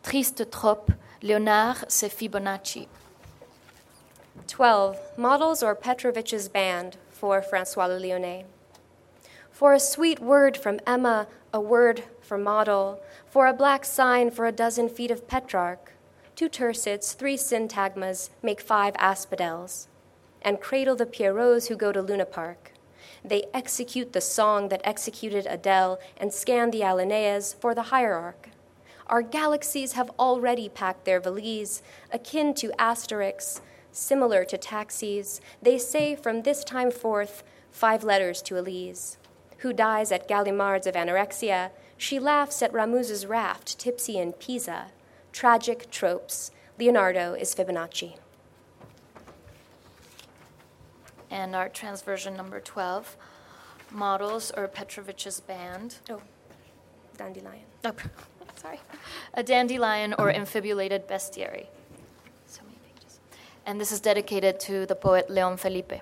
Triste 0.01 0.49
trope, 0.49 0.91
Léonard, 1.21 1.85
c'est 1.87 2.11
Fibonacci. 2.11 2.87
12. 4.47 4.95
Models 5.17 5.63
or 5.63 5.75
Petrovich's 5.75 6.47
Band 6.47 6.91
for 7.11 7.41
Francois 7.43 7.87
Le 7.87 7.97
Lyonnais. 7.97 8.45
For 9.57 9.73
a 9.73 9.79
sweet 9.79 10.19
word 10.19 10.55
from 10.55 10.79
Emma, 10.85 11.25
a 11.51 11.59
word 11.59 12.03
for 12.21 12.37
model, 12.37 13.01
for 13.25 13.47
a 13.47 13.55
black 13.55 13.85
sign 13.85 14.29
for 14.29 14.45
a 14.45 14.51
dozen 14.51 14.87
feet 14.87 15.09
of 15.09 15.27
Petrarch, 15.27 15.93
two 16.35 16.47
tercets, 16.47 17.15
three 17.15 17.37
syntagmas 17.37 18.29
make 18.43 18.61
five 18.61 18.93
asphodels, 18.99 19.87
and 20.43 20.61
cradle 20.61 20.95
the 20.95 21.07
Pierrots 21.07 21.69
who 21.69 21.75
go 21.75 21.91
to 21.91 22.03
Luna 22.03 22.27
Park. 22.27 22.73
They 23.25 23.45
execute 23.51 24.13
the 24.13 24.21
song 24.21 24.69
that 24.69 24.81
executed 24.83 25.47
Adele 25.49 25.97
and 26.17 26.31
scan 26.31 26.69
the 26.69 26.83
Alineas 26.83 27.55
for 27.55 27.73
the 27.73 27.89
hierarch. 27.89 28.49
Our 29.07 29.23
galaxies 29.23 29.93
have 29.93 30.11
already 30.19 30.69
packed 30.69 31.05
their 31.05 31.19
valise, 31.19 31.81
akin 32.13 32.53
to 32.53 32.69
Asterix, 32.77 33.61
similar 33.91 34.45
to 34.45 34.57
taxis. 34.59 35.41
They 35.63 35.79
say 35.79 36.15
from 36.15 36.43
this 36.43 36.63
time 36.63 36.91
forth 36.91 37.43
five 37.71 38.03
letters 38.03 38.43
to 38.43 38.59
Elise, 38.59 39.17
who 39.59 39.73
dies 39.73 40.11
at 40.11 40.27
Gallimard's 40.27 40.87
of 40.87 40.95
anorexia. 40.95 41.71
She 41.97 42.19
laughs 42.19 42.61
at 42.61 42.73
Ramuz's 42.73 43.25
raft, 43.25 43.79
tipsy 43.79 44.17
in 44.17 44.33
Pisa 44.33 44.87
tragic 45.37 45.91
tropes. 45.91 46.49
Leonardo 46.79 47.35
is 47.35 47.53
Fibonacci. 47.53 48.15
And 51.29 51.55
our 51.55 51.69
transversion 51.69 52.35
number 52.35 52.59
12 52.59 53.15
models 53.91 54.51
or 54.57 54.67
Petrovich's 54.67 55.39
band. 55.39 55.97
Oh, 56.09 56.21
dandelion. 57.17 57.65
Oh, 57.85 57.93
sorry. 58.55 58.79
A 59.35 59.43
dandelion 59.43 60.15
or 60.17 60.31
infibulated 60.31 61.07
bestiary. 61.07 61.67
So 62.47 62.63
many 62.63 62.77
pages. 62.87 63.19
And 63.67 63.79
this 63.79 63.91
is 63.91 63.99
dedicated 63.99 64.59
to 64.61 64.87
the 64.87 64.95
poet 64.95 65.29
Leon 65.29 65.57
Felipe. 65.57 66.01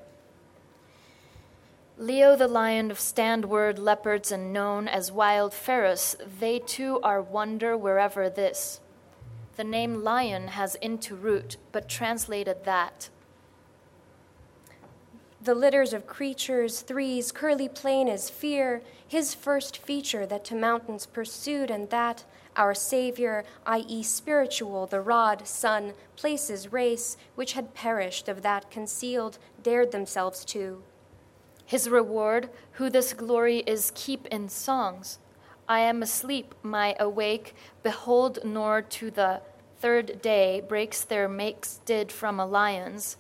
Leo 1.98 2.36
the 2.36 2.48
lion 2.48 2.92
of 2.92 3.00
standward 3.00 3.80
leopards 3.80 4.30
and 4.30 4.52
known 4.52 4.86
as 4.86 5.14
wild 5.14 5.54
ferus, 5.54 6.18
they 6.40 6.60
too 6.60 7.00
are 7.02 7.22
wonder 7.22 7.78
wherever 7.78 8.30
this. 8.30 8.82
The 9.56 9.64
name 9.64 10.04
lion 10.04 10.50
has 10.50 10.76
into 10.76 11.16
root, 11.16 11.56
but 11.72 11.88
translated 11.88 12.66
that. 12.66 13.10
The 15.42 15.56
litters 15.56 15.94
of 15.94 16.06
creatures, 16.06 16.82
threes, 16.82 17.32
curly 17.32 17.70
plain 17.70 18.10
as 18.10 18.30
fear, 18.30 18.82
his 19.08 19.34
first 19.34 19.78
feature 19.78 20.26
that 20.26 20.44
to 20.46 20.56
mountains 20.56 21.06
pursued, 21.06 21.72
and 21.72 21.90
that 21.92 22.26
our 22.58 22.74
Savior, 22.74 23.46
i.e., 23.66 24.04
spiritual, 24.04 24.86
the 24.86 25.00
rod, 25.00 25.48
sun, 25.48 25.94
places, 26.18 26.74
race, 26.74 27.16
which 27.36 27.54
had 27.54 27.74
perished 27.74 28.28
of 28.28 28.42
that 28.42 28.70
concealed, 28.70 29.38
dared 29.64 29.94
themselves 29.94 30.44
to. 30.46 30.84
His 31.66 31.90
reward, 31.90 32.50
who 32.74 32.90
this 32.90 33.14
glory 33.14 33.60
is, 33.60 33.92
keep 33.96 34.28
in 34.28 34.50
songs. 34.50 35.18
I 35.68 35.80
am 35.80 36.04
asleep, 36.04 36.54
my 36.62 36.96
awake, 37.00 37.56
behold, 37.82 38.40
nor 38.44 38.82
to 38.84 39.10
the 39.10 39.42
third 39.80 40.22
day 40.22 40.62
breaks 40.68 41.02
their 41.02 41.28
makes 41.28 41.80
did 41.86 42.12
from 42.12 42.40
a 42.40 42.46
lion's. 42.46 43.18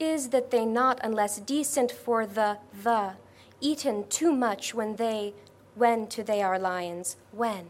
Is 0.00 0.30
that 0.30 0.50
they 0.50 0.64
not 0.64 0.98
unless 1.02 1.38
decent 1.38 1.92
for 1.92 2.26
the 2.26 2.58
the, 2.82 3.12
eaten 3.60 4.08
too 4.08 4.32
much 4.32 4.74
when 4.74 4.96
they, 4.96 5.32
when 5.76 6.08
to 6.08 6.24
they 6.24 6.42
are 6.42 6.58
lions, 6.58 7.16
when? 7.30 7.66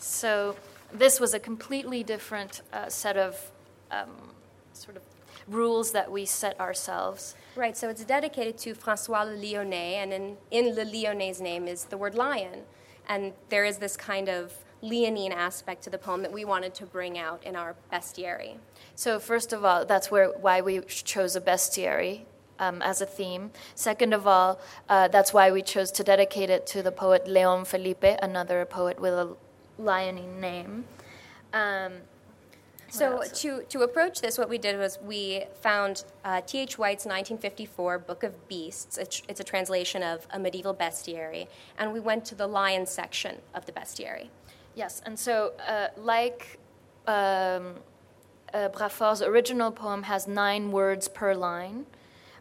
So 0.00 0.56
this 0.92 1.20
was 1.20 1.34
a 1.34 1.38
completely 1.38 2.02
different 2.02 2.62
uh, 2.72 2.88
set 2.88 3.18
of 3.18 3.50
um, 3.90 4.30
sort 4.72 4.96
of 4.96 5.02
rules 5.48 5.92
that 5.92 6.10
we 6.10 6.24
set 6.24 6.58
ourselves. 6.60 7.36
Right, 7.54 7.76
so 7.76 7.88
it's 7.88 8.04
dedicated 8.04 8.58
to 8.58 8.74
François 8.74 9.24
Le 9.24 9.36
Lionnais, 9.36 9.94
and 9.94 10.12
in, 10.12 10.36
in 10.50 10.74
Le 10.74 10.84
Lionnais' 10.84 11.40
name 11.40 11.68
is 11.68 11.84
the 11.84 11.96
word 11.96 12.14
lion. 12.14 12.62
And 13.08 13.32
there 13.48 13.64
is 13.64 13.78
this 13.78 13.96
kind 13.96 14.28
of 14.28 14.52
leonine 14.82 15.32
aspect 15.32 15.82
to 15.84 15.90
the 15.90 15.98
poem 15.98 16.22
that 16.22 16.32
we 16.32 16.44
wanted 16.44 16.74
to 16.74 16.86
bring 16.86 17.18
out 17.18 17.42
in 17.44 17.56
our 17.56 17.74
bestiary. 17.92 18.56
So, 18.94 19.18
first 19.18 19.52
of 19.52 19.64
all, 19.64 19.84
that's 19.84 20.10
where, 20.10 20.28
why 20.30 20.60
we 20.60 20.80
chose 20.80 21.36
a 21.36 21.40
bestiary 21.40 22.22
um, 22.58 22.82
as 22.82 23.00
a 23.00 23.06
theme. 23.06 23.50
Second 23.74 24.12
of 24.12 24.26
all, 24.26 24.60
uh, 24.88 25.08
that's 25.08 25.32
why 25.32 25.50
we 25.50 25.62
chose 25.62 25.90
to 25.92 26.04
dedicate 26.04 26.50
it 26.50 26.66
to 26.68 26.82
the 26.82 26.92
poet 26.92 27.26
Leon 27.26 27.64
Felipe, 27.64 28.04
another 28.22 28.64
poet 28.64 29.00
with 29.00 29.12
a 29.12 29.36
leonine 29.78 30.40
name. 30.40 30.84
Um, 31.52 31.92
so 32.90 33.22
to, 33.22 33.62
to 33.62 33.80
approach 33.82 34.20
this, 34.20 34.38
what 34.38 34.48
we 34.48 34.58
did 34.58 34.78
was 34.78 34.98
we 35.02 35.44
found 35.60 36.04
T.H. 36.46 36.74
Uh, 36.74 36.76
White's 36.76 37.04
1954 37.04 37.98
Book 37.98 38.22
of 38.22 38.48
Beasts. 38.48 38.98
It's, 38.98 39.22
it's, 39.28 39.40
a 39.40 39.44
translation 39.44 40.02
of 40.02 40.26
a 40.30 40.38
medieval 40.38 40.74
bestiary, 40.74 41.48
and 41.78 41.92
we 41.92 42.00
went 42.00 42.24
to 42.26 42.34
the 42.34 42.46
lion 42.46 42.86
section 42.86 43.36
of 43.54 43.66
the 43.66 43.72
bestiary. 43.72 44.28
Yes, 44.74 45.02
and 45.04 45.18
so 45.18 45.52
uh, 45.66 45.88
like 45.96 46.58
um, 47.06 47.76
uh, 48.52 48.68
original 49.22 49.72
poem 49.72 50.02
has 50.04 50.28
nine 50.28 50.70
words 50.70 51.08
per 51.08 51.34
line, 51.34 51.86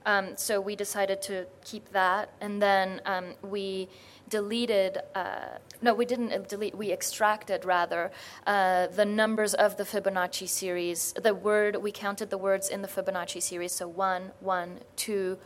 um, 0.06 0.38
so 0.38 0.62
we 0.62 0.76
decided 0.76 1.22
to 1.24 1.48
keep 1.64 1.92
that, 1.92 2.30
and 2.40 2.62
then 2.62 3.02
um, 3.06 3.34
we 3.42 3.90
deleted, 4.30 5.00
uh, 5.16 5.58
no, 5.82 5.94
we 5.94 6.06
didn't 6.06 6.48
delete, 6.48 6.76
we 6.76 6.92
extracted 6.92 7.66
rather 7.66 8.12
uh, 8.46 8.88
the 8.88 9.06
numbers 9.06 9.54
of 9.54 9.78
the 9.78 9.84
Fibonacci 9.84 10.48
series. 10.48 11.14
The 11.14 11.34
word, 11.34 11.78
we 11.78 11.92
counted 11.92 12.30
the 12.30 12.38
words 12.38 12.70
in 12.70 12.82
the 12.82 12.88
Fibonacci 12.88 13.42
series, 13.42 13.72
so 13.72 13.88
one, 13.88 14.32
one, 14.40 14.80
two, 14.96 15.38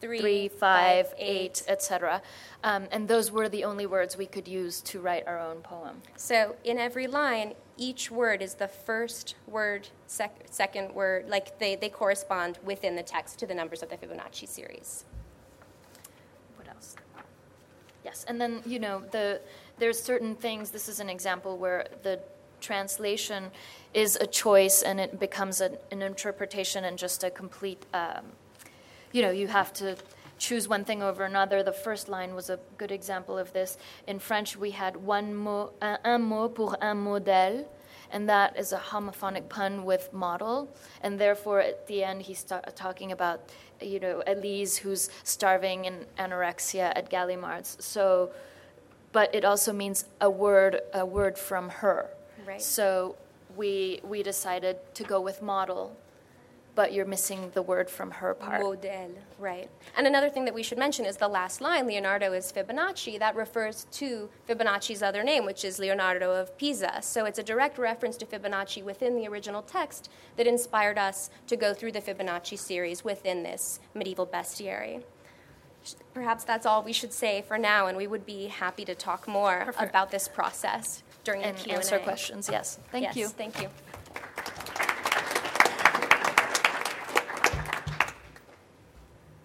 three, 0.00 0.20
three 0.20 0.48
five, 0.48 1.08
five 1.08 1.14
eight, 1.18 1.62
eight 1.62 1.62
etc. 1.68 2.22
Um, 2.64 2.86
and 2.92 3.08
those 3.08 3.30
were 3.30 3.48
the 3.48 3.64
only 3.64 3.86
words 3.86 4.16
we 4.16 4.26
could 4.26 4.48
use 4.48 4.80
to 4.82 5.00
write 5.00 5.26
our 5.26 5.38
own 5.38 5.58
poem. 5.58 6.02
So 6.16 6.56
in 6.64 6.78
every 6.78 7.06
line, 7.06 7.54
each 7.76 8.10
word 8.10 8.42
is 8.42 8.54
the 8.54 8.68
first 8.68 9.34
word, 9.46 9.88
sec- 10.06 10.46
second 10.50 10.94
word, 10.94 11.28
like 11.28 11.58
they, 11.58 11.76
they 11.76 11.88
correspond 11.88 12.58
within 12.64 12.96
the 12.96 13.02
text 13.02 13.38
to 13.40 13.46
the 13.46 13.54
numbers 13.54 13.82
of 13.82 13.88
the 13.88 13.96
Fibonacci 13.96 14.48
series. 14.48 15.04
Yes, 18.08 18.24
and 18.26 18.40
then, 18.40 18.62
you 18.64 18.78
know, 18.78 19.02
the, 19.10 19.38
there's 19.78 20.00
certain 20.00 20.34
things, 20.34 20.70
this 20.70 20.88
is 20.88 20.98
an 20.98 21.10
example 21.10 21.58
where 21.58 21.86
the 22.02 22.18
translation 22.58 23.50
is 23.92 24.16
a 24.16 24.26
choice 24.26 24.80
and 24.80 24.98
it 24.98 25.20
becomes 25.20 25.60
an, 25.60 25.76
an 25.90 26.00
interpretation 26.00 26.86
and 26.86 26.96
just 26.96 27.22
a 27.22 27.30
complete 27.30 27.84
um, 27.92 28.24
you 29.12 29.20
know, 29.20 29.30
you 29.30 29.46
have 29.46 29.74
to 29.74 29.96
choose 30.38 30.68
one 30.68 30.84
thing 30.84 31.02
over 31.02 31.24
another. 31.24 31.62
The 31.62 31.72
first 31.72 32.08
line 32.08 32.34
was 32.34 32.48
a 32.48 32.58
good 32.78 32.92
example 32.92 33.36
of 33.36 33.52
this. 33.52 33.76
In 34.06 34.18
French, 34.18 34.56
we 34.56 34.70
had 34.70 34.96
one 34.96 35.34
mot, 35.34 35.74
un, 35.82 35.98
un 36.04 36.22
mot 36.22 36.54
pour 36.54 36.82
un 36.82 37.04
modèle, 37.04 37.66
and 38.10 38.28
that 38.28 38.56
is 38.58 38.72
a 38.72 38.78
homophonic 38.78 39.48
pun 39.50 39.84
with 39.84 40.12
model. 40.12 40.74
And 41.02 41.18
therefore, 41.18 41.60
at 41.60 41.86
the 41.86 42.04
end, 42.04 42.22
he's 42.22 42.42
ta- 42.42 42.62
talking 42.74 43.12
about, 43.12 43.52
you 43.80 44.00
know, 44.00 44.22
Elise 44.26 44.76
who's 44.76 45.08
starving 45.24 45.84
in 45.84 46.06
anorexia 46.18 46.92
at 46.96 47.10
Gallimard's. 47.10 47.76
So 47.84 48.30
but 49.12 49.34
it 49.34 49.44
also 49.44 49.72
means 49.72 50.04
a 50.20 50.30
word 50.30 50.80
a 50.92 51.04
word 51.04 51.38
from 51.38 51.68
her. 51.68 52.10
Right. 52.46 52.60
So 52.60 53.16
we 53.56 54.00
we 54.02 54.22
decided 54.22 54.76
to 54.94 55.04
go 55.04 55.20
with 55.20 55.42
model 55.42 55.96
but 56.78 56.92
you're 56.92 57.04
missing 57.04 57.50
the 57.54 57.62
word 57.62 57.90
from 57.90 58.12
her 58.12 58.34
part. 58.34 58.62
Model, 58.62 59.10
right. 59.40 59.68
And 59.96 60.06
another 60.06 60.30
thing 60.30 60.44
that 60.44 60.54
we 60.54 60.62
should 60.62 60.78
mention 60.78 61.04
is 61.04 61.16
the 61.16 61.26
last 61.26 61.60
line, 61.60 61.88
Leonardo 61.88 62.32
is 62.32 62.52
Fibonacci. 62.52 63.18
That 63.18 63.34
refers 63.34 63.88
to 63.94 64.28
Fibonacci's 64.48 65.02
other 65.02 65.24
name, 65.24 65.44
which 65.44 65.64
is 65.64 65.80
Leonardo 65.80 66.30
of 66.30 66.56
Pisa. 66.56 67.00
So 67.02 67.24
it's 67.24 67.40
a 67.40 67.42
direct 67.42 67.78
reference 67.78 68.16
to 68.18 68.26
Fibonacci 68.26 68.84
within 68.84 69.16
the 69.16 69.26
original 69.26 69.60
text 69.60 70.08
that 70.36 70.46
inspired 70.46 70.98
us 70.98 71.30
to 71.48 71.56
go 71.56 71.74
through 71.74 71.90
the 71.90 72.00
Fibonacci 72.00 72.56
series 72.56 73.02
within 73.02 73.42
this 73.42 73.80
medieval 73.92 74.24
bestiary. 74.24 75.02
Perhaps 76.14 76.44
that's 76.44 76.64
all 76.64 76.84
we 76.84 76.92
should 76.92 77.12
say 77.12 77.42
for 77.42 77.58
now, 77.58 77.88
and 77.88 77.98
we 77.98 78.06
would 78.06 78.24
be 78.24 78.46
happy 78.46 78.84
to 78.84 78.94
talk 78.94 79.26
more 79.26 79.64
Perfect. 79.64 79.90
about 79.90 80.12
this 80.12 80.28
process 80.28 81.02
during 81.24 81.42
and 81.42 81.58
the 81.58 81.60
Q&A. 81.60 81.76
answer 81.76 81.98
questions. 81.98 82.48
Yes. 82.48 82.78
Thank 82.92 83.02
yes, 83.02 83.16
you. 83.16 83.26
Thank 83.26 83.60
you. 83.60 83.68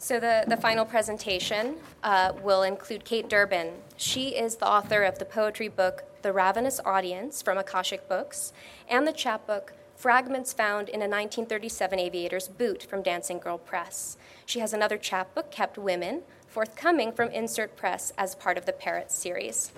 So 0.04 0.20
the, 0.20 0.44
the 0.46 0.58
final 0.58 0.84
presentation 0.84 1.78
uh, 2.04 2.34
will 2.44 2.64
include 2.64 3.06
Kate 3.06 3.30
Durbin. 3.30 3.72
She 3.96 4.36
is 4.36 4.58
the 4.58 4.68
author 4.68 5.04
of 5.04 5.18
the 5.18 5.24
poetry 5.24 5.70
book 5.70 6.04
The 6.24 6.34
Ravenous 6.34 6.82
Audience 6.84 7.42
from 7.42 7.58
Akashic 7.58 8.10
Books 8.10 8.52
and 8.90 9.08
the 9.08 9.14
chapbook 9.14 9.72
Fragments 9.96 10.52
Found 10.52 10.90
in 10.90 10.96
a 10.96 11.08
1937 11.08 12.00
Aviator's 12.00 12.50
Boot 12.50 12.84
from 12.84 13.02
Dancing 13.02 13.40
Girl 13.40 13.58
Press. 13.58 14.18
She 14.46 14.60
has 14.60 14.74
another 14.74 14.98
chapbook, 14.98 15.52
Kept 15.52 15.78
Women, 15.78 16.24
forthcoming 16.48 17.14
from 17.14 17.30
Insert 17.30 17.78
Press 17.78 18.12
as 18.18 18.36
part 18.36 18.58
of 18.58 18.66
the 18.66 18.74
Parrot 18.74 19.10
series. 19.10 19.72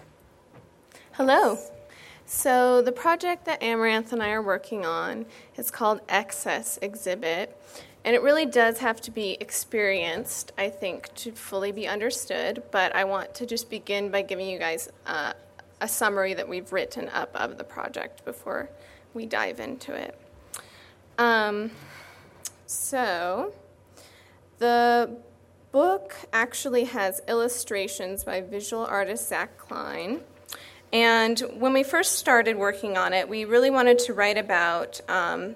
Hello. 1.12 1.60
So, 2.26 2.82
the 2.82 2.92
project 2.92 3.46
that 3.46 3.62
Amaranth 3.62 4.12
and 4.12 4.24
I 4.24 4.32
are 4.32 4.42
working 4.42 4.88
on 4.88 5.28
is 5.56 5.70
called 5.70 6.02
Excess 6.10 6.80
Exhibit, 6.82 7.56
and 8.06 8.16
it 8.16 8.22
really 8.22 8.46
does 8.46 8.78
have 8.80 9.02
to 9.02 9.12
be 9.12 9.36
experienced, 9.40 10.52
I 10.60 10.70
think, 10.70 11.12
to 11.16 11.32
fully 11.32 11.72
be 11.72 11.88
understood. 11.88 12.62
But 12.70 12.96
I 12.96 13.04
want 13.04 13.34
to 13.36 13.48
just 13.48 13.68
begin 13.68 14.12
by 14.12 14.22
giving 14.22 14.48
you 14.48 14.60
guys 14.60 14.90
uh, 15.08 15.34
a 15.82 15.88
summary 15.88 16.36
that 16.36 16.48
we've 16.48 16.72
written 16.72 17.10
up 17.10 17.32
of 17.34 17.58
the 17.58 17.64
project 17.64 18.24
before 18.24 18.70
we 19.16 19.26
dive 19.26 19.60
into 19.60 19.96
it. 19.96 20.16
Um, 21.18 21.72
so, 22.68 23.54
the 24.60 25.18
book 25.72 26.16
actually 26.32 26.84
has 26.84 27.24
illustrations 27.28 28.24
by 28.24 28.42
visual 28.42 28.86
artist 28.86 29.30
Zach 29.30 29.58
Klein. 29.58 30.22
And 30.94 31.40
when 31.56 31.74
we 31.74 31.82
first 31.82 32.20
started 32.20 32.56
working 32.56 32.98
on 32.98 33.14
it, 33.14 33.28
we 33.28 33.46
really 33.46 33.72
wanted 33.72 33.98
to 34.00 34.14
write 34.14 34.38
about 34.38 35.02
um, 35.10 35.56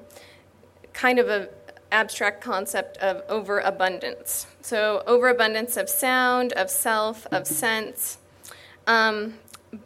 kind 0.94 1.20
of 1.20 1.30
a 1.30 1.48
abstract 1.92 2.42
concept 2.42 2.98
of 2.98 3.24
overabundance. 3.30 4.48
So, 4.62 5.04
overabundance 5.08 5.78
of 5.78 5.90
sound, 5.90 6.54
of 6.54 6.70
self, 6.70 7.26
of 7.28 7.48
sense. 7.48 8.18
Um, 8.88 9.36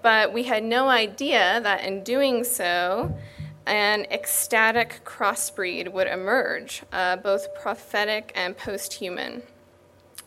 but 0.01 0.33
we 0.33 0.43
had 0.43 0.63
no 0.63 0.89
idea 0.89 1.59
that 1.61 1.83
in 1.83 2.03
doing 2.03 2.43
so, 2.43 3.17
an 3.65 4.05
ecstatic 4.11 5.01
crossbreed 5.05 5.91
would 5.91 6.07
emerge, 6.07 6.83
uh, 6.91 7.15
both 7.17 7.53
prophetic 7.55 8.31
and 8.35 8.57
post 8.57 8.93
human. 8.93 9.43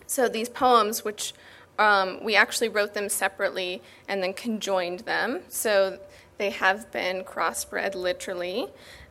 So, 0.06 0.28
these 0.28 0.48
poems, 0.48 1.04
which 1.04 1.34
um, 1.78 2.22
we 2.22 2.36
actually 2.36 2.68
wrote 2.68 2.94
them 2.94 3.08
separately 3.08 3.82
and 4.08 4.22
then 4.22 4.32
conjoined 4.32 5.00
them, 5.00 5.40
so 5.48 5.98
they 6.38 6.50
have 6.50 6.90
been 6.92 7.24
crossbred 7.24 7.94
literally 7.94 8.68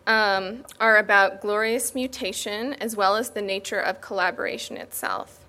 um, 0.07 0.65
are 0.79 0.97
about 0.97 1.41
glorious 1.41 1.95
mutation 1.95 2.73
as 2.75 2.95
well 2.95 3.15
as 3.15 3.31
the 3.31 3.41
nature 3.41 3.79
of 3.79 4.01
collaboration 4.01 4.77
itself. 4.77 5.45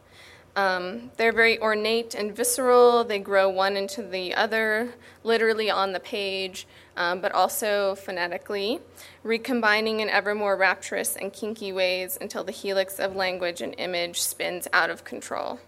Um, 0.56 1.10
they're 1.18 1.32
very 1.32 1.60
ornate 1.60 2.14
and 2.14 2.34
visceral. 2.34 3.04
They 3.04 3.18
grow 3.18 3.50
one 3.50 3.76
into 3.76 4.02
the 4.02 4.34
other, 4.34 4.94
literally 5.22 5.70
on 5.70 5.92
the 5.92 6.00
page, 6.00 6.66
um, 6.96 7.20
but 7.20 7.32
also 7.32 7.94
phonetically, 7.94 8.80
recombining 9.22 10.00
in 10.00 10.08
ever 10.08 10.34
more 10.34 10.56
rapturous 10.56 11.14
and 11.14 11.30
kinky 11.30 11.72
ways 11.72 12.16
until 12.18 12.42
the 12.42 12.52
helix 12.52 12.98
of 12.98 13.14
language 13.14 13.60
and 13.60 13.74
image 13.76 14.22
spins 14.22 14.66
out 14.72 14.88
of 14.88 15.04
control. 15.04 15.60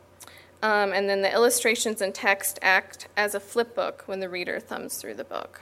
Um, 0.62 0.92
and 0.92 1.06
then 1.06 1.20
the 1.20 1.32
illustrations 1.32 2.00
and 2.00 2.14
text 2.14 2.58
act 2.62 3.08
as 3.14 3.34
a 3.34 3.40
flipbook 3.40 4.02
when 4.06 4.20
the 4.20 4.28
reader 4.30 4.58
thumbs 4.58 4.96
through 4.96 5.14
the 5.14 5.24
book. 5.24 5.60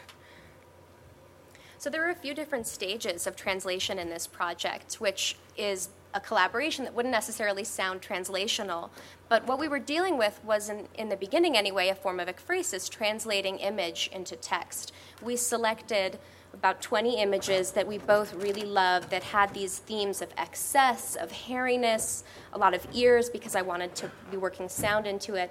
So 1.78 1.90
there 1.90 2.06
are 2.06 2.10
a 2.10 2.14
few 2.14 2.34
different 2.34 2.66
stages 2.66 3.26
of 3.26 3.36
translation 3.36 3.98
in 3.98 4.08
this 4.08 4.26
project, 4.26 4.94
which 4.94 5.36
is 5.56 5.90
a 6.14 6.20
collaboration 6.20 6.84
that 6.84 6.94
wouldn't 6.94 7.12
necessarily 7.12 7.64
sound 7.64 8.00
translational. 8.00 8.88
But 9.28 9.46
what 9.46 9.58
we 9.58 9.68
were 9.68 9.78
dealing 9.78 10.16
with 10.16 10.42
was, 10.42 10.70
in, 10.70 10.88
in 10.94 11.10
the 11.10 11.16
beginning 11.16 11.56
anyway, 11.56 11.88
a 11.88 11.94
form 11.94 12.18
of 12.18 12.28
ekphrasis, 12.28 12.88
translating 12.88 13.58
image 13.58 14.08
into 14.12 14.34
text. 14.36 14.92
We 15.20 15.36
selected 15.36 16.18
about 16.54 16.80
20 16.80 17.20
images 17.20 17.72
that 17.72 17.86
we 17.86 17.98
both 17.98 18.32
really 18.32 18.64
loved 18.64 19.10
that 19.10 19.22
had 19.22 19.52
these 19.52 19.78
themes 19.78 20.22
of 20.22 20.30
excess, 20.38 21.14
of 21.14 21.30
hairiness, 21.30 22.24
a 22.54 22.58
lot 22.58 22.72
of 22.72 22.86
ears 22.94 23.28
because 23.28 23.54
I 23.54 23.60
wanted 23.60 23.94
to 23.96 24.10
be 24.30 24.38
working 24.38 24.70
sound 24.70 25.06
into 25.06 25.34
it. 25.34 25.50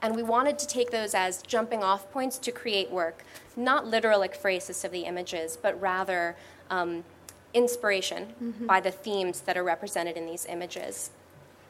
And 0.00 0.14
we 0.14 0.22
wanted 0.22 0.58
to 0.60 0.66
take 0.66 0.90
those 0.90 1.14
as 1.14 1.42
jumping 1.42 1.82
off 1.82 2.10
points 2.12 2.38
to 2.38 2.52
create 2.52 2.90
work, 2.90 3.24
not 3.56 3.86
literal 3.86 4.20
ekphrasis 4.20 4.84
of 4.84 4.92
the 4.92 5.00
images, 5.00 5.58
but 5.60 5.80
rather 5.80 6.36
um, 6.70 7.04
inspiration 7.52 8.34
mm-hmm. 8.42 8.66
by 8.66 8.80
the 8.80 8.90
themes 8.90 9.40
that 9.42 9.56
are 9.56 9.64
represented 9.64 10.16
in 10.16 10.26
these 10.26 10.46
images. 10.46 11.10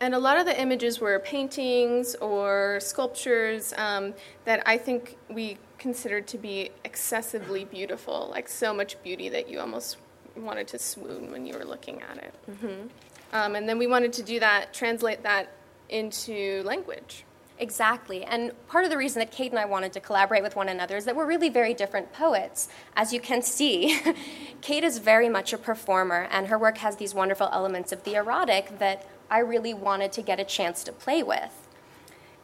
And 0.01 0.15
a 0.15 0.19
lot 0.19 0.39
of 0.39 0.47
the 0.47 0.61
images 0.61 1.01
were 1.01 1.19
paintings 1.19 2.15
or 2.17 2.79
sculptures 2.81 3.75
um, 3.77 4.15
that 4.45 4.63
I 4.65 4.79
think 4.79 5.17
we 5.29 5.59
considered 5.79 6.27
to 6.29 6.39
be 6.39 6.71
excessively 6.85 7.65
beautiful, 7.65 8.29
like 8.31 8.49
so 8.49 8.73
much 8.73 9.03
beauty 9.03 9.29
that 9.31 9.49
you 9.49 9.59
almost 9.59 9.97
wanted 10.37 10.69
to 10.69 10.79
swoon 10.79 11.33
when 11.33 11.47
you 11.47 11.55
were 11.55 11.65
looking 11.65 12.03
at 12.03 12.19
it. 12.19 12.35
Mm-hmm. 12.51 12.87
Um, 13.33 13.57
and 13.57 13.69
then 13.69 13.79
we 13.79 13.87
wanted 13.87 14.13
to 14.15 14.23
do 14.23 14.39
that, 14.41 14.73
translate 14.73 15.23
that 15.25 15.53
into 15.89 16.63
language. 16.65 17.25
Exactly. 17.61 18.23
And 18.25 18.53
part 18.69 18.85
of 18.85 18.91
the 18.91 18.97
reason 18.97 19.19
that 19.19 19.33
Kate 19.33 19.51
and 19.51 19.59
I 19.59 19.65
wanted 19.65 19.93
to 19.95 20.01
collaborate 20.01 20.45
with 20.45 20.55
one 20.55 20.69
another 20.69 20.97
is 20.97 21.05
that 21.07 21.17
we're 21.17 21.27
really 21.27 21.49
very 21.49 21.75
different 21.75 22.13
poets. 22.13 22.69
As 22.97 23.13
you 23.13 23.21
can 23.21 23.43
see, 23.43 24.01
Kate 24.61 24.85
is 24.85 24.99
very 24.99 25.29
much 25.29 25.53
a 25.53 25.59
performer, 25.59 26.29
and 26.31 26.47
her 26.47 26.59
work 26.59 26.79
has 26.79 26.97
these 26.97 27.15
wonderful 27.15 27.49
elements 27.53 27.91
of 27.91 28.05
the 28.05 28.15
erotic 28.15 28.79
that 28.79 29.07
I 29.29 29.41
really 29.41 29.75
wanted 29.75 30.13
to 30.13 30.23
get 30.23 30.39
a 30.39 30.45
chance 30.45 30.85
to 30.85 30.93
play 30.93 31.23
with. 31.23 31.69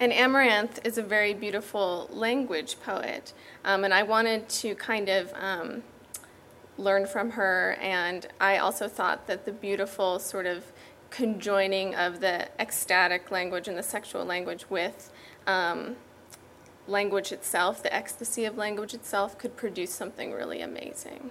And 0.01 0.12
Amaranth 0.12 0.85
is 0.85 0.99
a 0.99 1.03
very 1.03 1.33
beautiful 1.33 2.09
language 2.11 2.81
poet, 2.85 3.33
um, 3.65 3.85
and 3.85 3.95
I 3.95 4.03
wanted 4.03 4.49
to 4.49 4.75
kind 4.75 5.09
of 5.09 5.33
um, 5.35 5.85
learn 6.77 7.07
from 7.07 7.31
her, 7.31 7.79
and 7.81 8.27
I 8.41 8.59
also 8.59 8.89
thought 8.89 9.29
that 9.29 9.45
the 9.45 9.53
beautiful 9.53 10.19
sort 10.19 10.47
of 10.47 10.65
conjoining 11.15 11.95
of 11.95 12.19
the 12.19 12.49
ecstatic 12.59 13.31
language 13.31 13.69
and 13.69 13.79
the 13.79 13.83
sexual 13.85 14.25
language 14.25 14.69
with 14.69 15.12
um, 15.47 15.95
language 16.89 17.31
itself, 17.31 17.85
the 17.85 17.95
ecstasy 17.95 18.45
of 18.45 18.57
language 18.57 18.95
itself, 18.95 19.39
could 19.39 19.57
produce 19.57 19.91
something 19.91 20.33
really 20.33 20.61
amazing. 20.61 21.31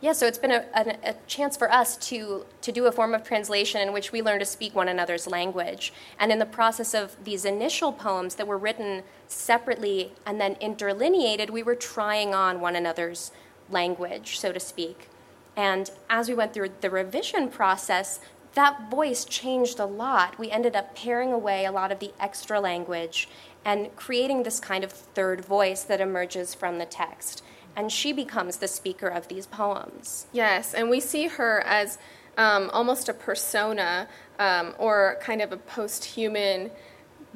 Yeah, 0.00 0.12
so 0.12 0.26
it's 0.26 0.38
been 0.38 0.52
a, 0.52 0.64
a, 0.74 1.10
a, 1.10 1.14
chance 1.26 1.58
for 1.58 1.70
us 1.70 1.96
to, 2.08 2.46
to 2.62 2.72
do 2.72 2.86
a 2.86 2.92
form 2.92 3.14
of 3.14 3.22
translation 3.22 3.82
in 3.82 3.92
which 3.92 4.12
we 4.12 4.22
learn 4.22 4.38
to 4.38 4.46
speak 4.46 4.74
one 4.74 4.88
another's 4.88 5.26
language. 5.26 5.92
And 6.18 6.32
in 6.32 6.38
the 6.38 6.46
process 6.46 6.94
of 6.94 7.22
these 7.22 7.44
initial 7.44 7.92
poems 7.92 8.36
that 8.36 8.46
were 8.46 8.56
written 8.56 9.02
separately 9.26 10.12
and 10.24 10.40
then 10.40 10.54
interlineated, 10.54 11.50
we 11.50 11.62
were 11.62 11.74
trying 11.74 12.32
on 12.32 12.60
one 12.60 12.76
another's 12.76 13.30
language, 13.68 14.38
so 14.38 14.52
to 14.52 14.60
speak. 14.60 15.10
And 15.58 15.90
as 16.08 16.28
we 16.28 16.34
went 16.34 16.54
through 16.54 16.70
the 16.80 16.88
revision 16.88 17.48
process, 17.48 18.20
that 18.58 18.90
voice 18.90 19.24
changed 19.24 19.78
a 19.78 19.84
lot. 19.84 20.36
We 20.36 20.50
ended 20.50 20.74
up 20.74 20.96
paring 20.96 21.32
away 21.32 21.64
a 21.64 21.70
lot 21.70 21.92
of 21.92 22.00
the 22.00 22.12
extra 22.18 22.58
language 22.58 23.28
and 23.64 23.94
creating 23.94 24.42
this 24.42 24.58
kind 24.58 24.82
of 24.82 24.90
third 24.90 25.44
voice 25.44 25.84
that 25.84 26.00
emerges 26.00 26.56
from 26.56 26.78
the 26.78 26.84
text. 26.84 27.44
And 27.76 27.92
she 27.92 28.12
becomes 28.12 28.56
the 28.56 28.66
speaker 28.66 29.06
of 29.06 29.28
these 29.28 29.46
poems. 29.46 30.26
Yes, 30.32 30.74
and 30.74 30.90
we 30.90 30.98
see 30.98 31.28
her 31.28 31.60
as 31.60 31.98
um, 32.36 32.68
almost 32.72 33.08
a 33.08 33.14
persona 33.14 34.08
um, 34.40 34.74
or 34.76 35.18
kind 35.20 35.40
of 35.40 35.52
a 35.52 35.56
post 35.56 36.04
human 36.04 36.72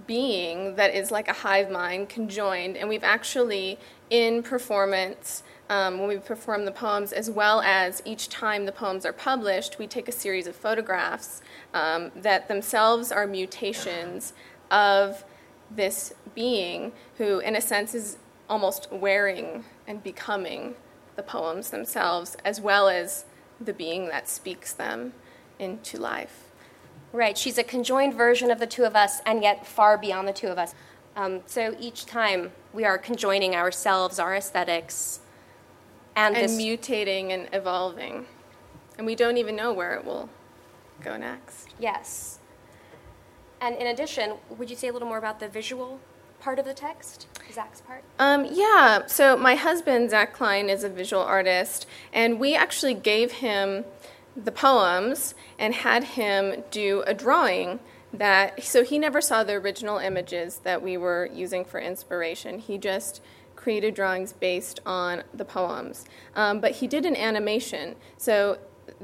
being 0.08 0.74
that 0.74 0.92
is 0.92 1.12
like 1.12 1.28
a 1.28 1.32
hive 1.32 1.70
mind 1.70 2.08
conjoined. 2.08 2.76
And 2.76 2.88
we've 2.88 3.04
actually, 3.04 3.78
in 4.10 4.42
performance, 4.42 5.44
um, 5.72 5.98
when 5.98 6.06
we 6.06 6.18
perform 6.18 6.66
the 6.66 6.70
poems, 6.70 7.14
as 7.14 7.30
well 7.30 7.62
as 7.62 8.02
each 8.04 8.28
time 8.28 8.66
the 8.66 8.72
poems 8.72 9.06
are 9.06 9.12
published, 9.12 9.78
we 9.78 9.86
take 9.86 10.06
a 10.06 10.12
series 10.12 10.46
of 10.46 10.54
photographs 10.54 11.40
um, 11.72 12.12
that 12.14 12.46
themselves 12.46 13.10
are 13.10 13.26
mutations 13.26 14.34
of 14.70 15.24
this 15.70 16.12
being 16.34 16.92
who, 17.16 17.38
in 17.38 17.56
a 17.56 17.60
sense, 17.62 17.94
is 17.94 18.18
almost 18.50 18.92
wearing 18.92 19.64
and 19.86 20.02
becoming 20.02 20.74
the 21.16 21.22
poems 21.22 21.70
themselves, 21.70 22.36
as 22.44 22.60
well 22.60 22.90
as 22.90 23.24
the 23.58 23.72
being 23.72 24.08
that 24.08 24.28
speaks 24.28 24.74
them 24.74 25.14
into 25.58 25.98
life. 25.98 26.50
Right, 27.14 27.38
she's 27.38 27.56
a 27.56 27.64
conjoined 27.64 28.12
version 28.12 28.50
of 28.50 28.58
the 28.58 28.66
two 28.66 28.84
of 28.84 28.94
us, 28.94 29.20
and 29.24 29.42
yet 29.42 29.66
far 29.66 29.96
beyond 29.96 30.28
the 30.28 30.34
two 30.34 30.48
of 30.48 30.58
us. 30.58 30.74
Um, 31.16 31.40
so 31.46 31.74
each 31.80 32.04
time 32.04 32.52
we 32.74 32.84
are 32.84 32.98
conjoining 32.98 33.54
ourselves, 33.54 34.18
our 34.18 34.34
aesthetics, 34.34 35.20
and, 36.16 36.36
and 36.36 36.50
mutating 36.50 37.30
and 37.30 37.48
evolving. 37.52 38.26
And 38.98 39.06
we 39.06 39.14
don't 39.14 39.36
even 39.36 39.56
know 39.56 39.72
where 39.72 39.94
it 39.94 40.04
will 40.04 40.28
go 41.02 41.16
next. 41.16 41.68
Yes. 41.78 42.38
And 43.60 43.76
in 43.76 43.86
addition, 43.86 44.34
would 44.50 44.70
you 44.70 44.76
say 44.76 44.88
a 44.88 44.92
little 44.92 45.08
more 45.08 45.18
about 45.18 45.40
the 45.40 45.48
visual 45.48 46.00
part 46.40 46.58
of 46.58 46.64
the 46.64 46.74
text, 46.74 47.28
Zach's 47.52 47.80
part? 47.80 48.02
Um, 48.18 48.46
yeah, 48.50 49.06
so 49.06 49.36
my 49.36 49.54
husband, 49.54 50.10
Zach 50.10 50.32
Klein, 50.32 50.68
is 50.68 50.82
a 50.82 50.88
visual 50.88 51.22
artist, 51.22 51.86
and 52.12 52.40
we 52.40 52.56
actually 52.56 52.94
gave 52.94 53.32
him 53.32 53.84
the 54.36 54.50
poems 54.50 55.34
and 55.58 55.74
had 55.74 56.02
him 56.04 56.64
do 56.70 57.04
a 57.06 57.14
drawing 57.14 57.78
that, 58.12 58.62
so 58.62 58.82
he 58.82 58.98
never 58.98 59.20
saw 59.20 59.44
the 59.44 59.54
original 59.54 59.98
images 59.98 60.58
that 60.64 60.82
we 60.82 60.96
were 60.96 61.30
using 61.32 61.64
for 61.64 61.78
inspiration. 61.80 62.58
He 62.58 62.78
just 62.78 63.22
created 63.62 63.94
drawings 63.94 64.32
based 64.32 64.80
on 64.84 65.22
the 65.32 65.44
poems. 65.44 66.04
Um, 66.34 66.60
but 66.60 66.72
he 66.72 66.88
did 66.88 67.06
an 67.06 67.14
animation. 67.14 67.94
So 68.16 68.58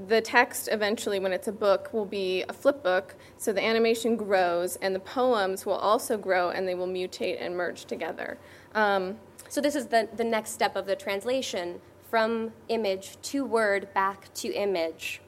the 0.09 0.20
text 0.20 0.68
eventually, 0.72 1.20
when 1.20 1.32
it's 1.32 1.46
a 1.46 1.52
book, 1.52 1.92
will 1.92 2.04
be 2.04 2.44
a 2.48 2.52
flip 2.52 2.82
book. 2.82 3.14
So 3.36 3.52
the 3.52 3.64
animation 3.64 4.16
grows, 4.16 4.76
and 4.76 4.94
the 4.94 5.00
poems 5.00 5.64
will 5.64 5.76
also 5.76 6.18
grow, 6.18 6.50
and 6.50 6.66
they 6.66 6.74
will 6.74 6.88
mutate 6.88 7.40
and 7.40 7.56
merge 7.56 7.84
together. 7.84 8.36
Um, 8.74 9.18
so 9.48 9.61
this 9.61 9.76
is 9.76 9.86
the, 9.86 10.09
the 10.16 10.24
next 10.24 10.50
step 10.50 10.74
of 10.74 10.86
the 10.86 10.96
translation 10.96 11.80
from 12.11 12.52
image 12.68 13.16
to 13.22 13.44
word 13.44 13.92
back 13.94 14.32
to 14.34 14.52
image. 14.52 15.20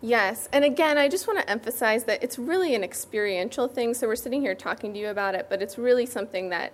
Yes, 0.00 0.48
and 0.52 0.64
again, 0.64 0.98
I 0.98 1.08
just 1.08 1.26
want 1.26 1.40
to 1.40 1.50
emphasize 1.50 2.04
that 2.04 2.22
it's 2.22 2.38
really 2.38 2.74
an 2.74 2.84
experiential 2.84 3.68
thing. 3.68 3.94
So 3.94 4.06
we're 4.06 4.16
sitting 4.16 4.42
here 4.42 4.54
talking 4.54 4.92
to 4.92 4.98
you 4.98 5.08
about 5.08 5.34
it, 5.34 5.46
but 5.48 5.62
it's 5.62 5.78
really 5.78 6.06
something 6.06 6.50
that 6.50 6.72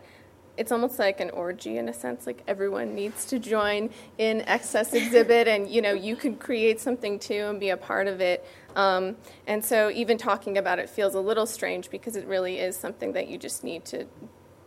it's 0.60 0.70
almost 0.70 0.98
like 0.98 1.20
an 1.20 1.30
orgy 1.30 1.78
in 1.78 1.88
a 1.88 1.94
sense 1.94 2.26
like 2.26 2.42
everyone 2.46 2.94
needs 2.94 3.24
to 3.24 3.38
join 3.38 3.88
in 4.18 4.42
excess 4.42 4.92
exhibit 4.92 5.48
and 5.48 5.70
you 5.70 5.80
know 5.80 5.94
you 5.94 6.14
could 6.14 6.38
create 6.38 6.78
something 6.78 7.18
too 7.18 7.46
and 7.48 7.58
be 7.58 7.70
a 7.70 7.78
part 7.78 8.06
of 8.06 8.20
it. 8.20 8.46
Um, 8.76 9.16
and 9.46 9.64
so 9.64 9.90
even 9.90 10.18
talking 10.18 10.58
about 10.58 10.78
it 10.78 10.90
feels 10.90 11.14
a 11.14 11.20
little 11.20 11.46
strange 11.46 11.88
because 11.88 12.14
it 12.14 12.26
really 12.26 12.58
is 12.58 12.76
something 12.76 13.14
that 13.14 13.28
you 13.28 13.38
just 13.38 13.64
need 13.64 13.86
to 13.86 14.04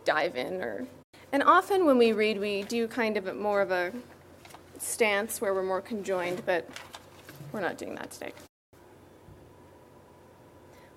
dive 0.03 0.35
in 0.35 0.63
or 0.63 0.87
and 1.31 1.43
often 1.43 1.85
when 1.85 1.99
we 1.99 2.11
read 2.11 2.39
we 2.39 2.63
do 2.63 2.87
kind 2.87 3.15
of 3.15 3.23
more 3.35 3.61
of 3.61 3.69
a 3.69 3.93
stance 4.79 5.39
where 5.39 5.53
we're 5.53 5.61
more 5.61 5.79
conjoined 5.79 6.43
but 6.43 6.67
we're 7.51 7.61
not 7.61 7.77
doing 7.77 7.93
that 7.93 8.09
today. 8.09 8.33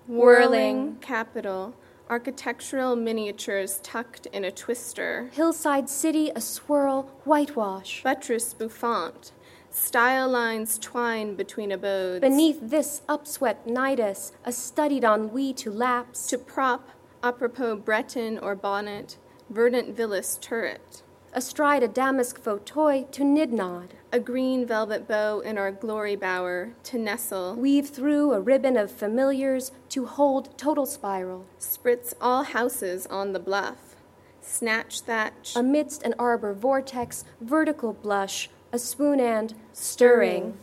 Whirling 0.09 0.97
capital 1.03 1.74
architectural 2.09 2.96
miniatures 2.96 3.80
tucked 3.82 4.26
in 4.26 4.44
a 4.44 4.50
twister, 4.50 5.28
hillside 5.32 5.88
city 5.88 6.30
a 6.34 6.40
swirl, 6.40 7.02
whitewash, 7.24 8.02
buttress 8.02 8.54
bouffant, 8.54 9.32
style 9.70 10.28
lines 10.28 10.78
twine 10.78 11.34
between 11.34 11.72
abodes. 11.72 12.20
Beneath 12.20 12.61
this 12.62 13.02
upswept 13.09 13.66
nidus, 13.66 14.32
a 14.44 14.52
studied 14.52 15.04
ennui 15.04 15.52
to 15.54 15.70
lapse, 15.70 16.26
to 16.28 16.38
prop, 16.38 16.90
apropos 17.22 17.76
Breton 17.76 18.38
or 18.38 18.54
bonnet, 18.54 19.16
verdant 19.50 19.96
villas 19.96 20.38
turret. 20.40 21.02
Astride 21.32 21.82
a 21.82 21.88
damask 21.88 22.40
fauteuil 22.40 23.11
to 23.12 23.22
nidnod, 23.22 23.90
a 24.11 24.18
green 24.18 24.64
velvet 24.64 25.07
bow 25.07 25.40
in 25.40 25.59
our 25.59 25.70
glory 25.70 26.16
bower 26.16 26.72
to 26.84 26.98
nestle, 26.98 27.54
weave 27.54 27.90
through 27.90 28.32
a 28.32 28.40
ribbon 28.40 28.76
of 28.78 28.90
familiars 28.90 29.70
to 29.97 30.05
hold 30.05 30.59
total 30.59 30.84
spiral, 30.84 31.47
spritz 31.59 32.12
all 32.20 32.42
houses 32.42 33.07
on 33.07 33.32
the 33.32 33.38
bluff, 33.38 33.97
snatch 34.42 35.01
thatch, 35.01 35.55
amidst 35.57 36.03
an 36.03 36.14
arbor 36.18 36.53
vortex, 36.53 37.24
vertical 37.40 37.94
blush, 37.94 38.51
a 38.72 38.78
swoon 38.78 39.18
and 39.18 39.55
stirring. 39.72 40.59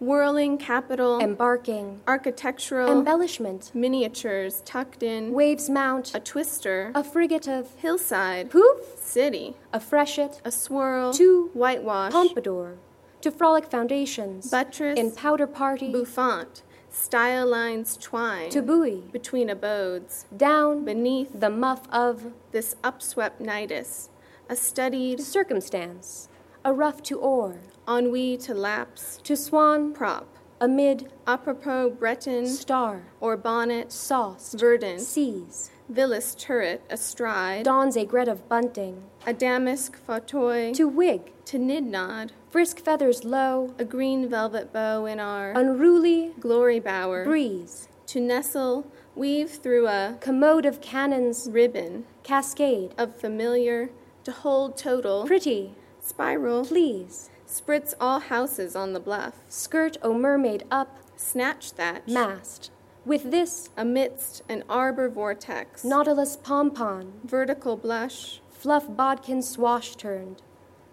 Whirling 0.00 0.56
capital, 0.56 1.20
embarking, 1.20 2.00
architectural, 2.06 2.90
embellishment, 2.90 3.70
miniatures 3.74 4.62
tucked 4.64 5.02
in, 5.02 5.34
waves 5.34 5.68
mount, 5.68 6.14
a 6.14 6.20
twister, 6.20 6.92
a 6.94 7.04
frigate 7.04 7.46
of 7.46 7.74
hillside, 7.74 8.50
poof, 8.50 8.96
city, 8.96 9.54
a 9.70 9.78
freshet, 9.78 10.40
a 10.46 10.50
swirl, 10.50 11.12
to 11.12 11.50
whitewash, 11.52 12.10
pompadour, 12.10 12.78
to 13.20 13.30
frolic 13.30 13.66
foundations, 13.66 14.50
buttress, 14.50 14.98
in 14.98 15.12
powder 15.12 15.46
party, 15.46 15.92
bouffant, 15.92 16.62
style 16.92 17.46
lines 17.46 17.96
twine, 17.96 18.50
to 18.50 18.62
buoy, 18.62 19.02
between 19.10 19.48
abodes, 19.48 20.26
down 20.36 20.84
beneath 20.84 21.40
the 21.40 21.50
muff 21.50 21.88
of 21.90 22.32
this 22.52 22.76
upswept 22.84 23.40
nidus, 23.40 24.10
a 24.48 24.54
studied 24.54 25.20
circumstance, 25.20 26.28
a 26.64 26.72
rough 26.72 27.02
to 27.02 27.18
oar, 27.18 27.56
ennui 27.88 28.36
to 28.36 28.54
lapse, 28.54 29.18
to 29.24 29.36
swan, 29.36 29.92
prop, 29.92 30.28
amid, 30.60 31.10
apropos 31.26 31.90
Breton, 31.90 32.46
star, 32.46 33.02
or 33.20 33.36
bonnet, 33.36 33.90
sauce, 33.90 34.54
verdant, 34.54 35.00
seas, 35.00 35.71
villas 35.92 36.34
turret 36.34 36.82
astride, 36.90 37.64
dawns 37.64 37.96
a 37.96 38.04
gret 38.04 38.28
of 38.28 38.48
bunting, 38.48 39.02
a 39.26 39.32
damask 39.32 39.96
fauteuil, 39.96 40.74
to 40.74 40.88
wig, 40.88 41.32
to 41.44 41.58
nidnod, 41.58 42.30
frisk 42.50 42.80
feathers 42.80 43.24
low, 43.24 43.74
a 43.78 43.84
green 43.84 44.28
velvet 44.28 44.72
bow 44.72 45.06
in 45.06 45.20
our 45.20 45.52
unruly 45.52 46.32
glory 46.40 46.80
bower, 46.80 47.24
breeze, 47.24 47.88
to 48.06 48.20
nestle, 48.20 48.86
weave 49.14 49.50
through 49.50 49.86
a 49.86 50.16
commode 50.20 50.64
of 50.64 50.80
cannons, 50.80 51.48
ribbon, 51.50 52.04
cascade. 52.22 52.94
Of 52.96 53.16
familiar, 53.16 53.90
to 54.24 54.32
hold 54.32 54.76
total, 54.76 55.26
pretty, 55.26 55.74
spiral, 56.00 56.64
please, 56.64 57.30
spritz 57.46 57.94
all 58.00 58.20
houses 58.20 58.74
on 58.74 58.92
the 58.92 59.00
bluff, 59.00 59.34
skirt 59.48 59.96
o 60.02 60.14
mermaid 60.14 60.64
up, 60.70 60.98
snatch 61.16 61.74
that, 61.74 62.08
mast. 62.08 62.70
With 63.04 63.32
this, 63.32 63.68
amidst 63.76 64.42
an 64.48 64.62
arbor 64.68 65.08
vortex, 65.08 65.82
nautilus 65.82 66.36
pompon, 66.36 67.14
vertical 67.24 67.76
blush, 67.76 68.40
fluff 68.50 68.86
bodkin 68.88 69.42
swash 69.42 69.96
turned, 69.96 70.40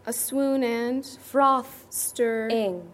a 0.07 0.13
swoon 0.13 0.63
and 0.63 1.05
froth 1.05 1.85
stir, 1.91 2.47
ing. 2.49 2.89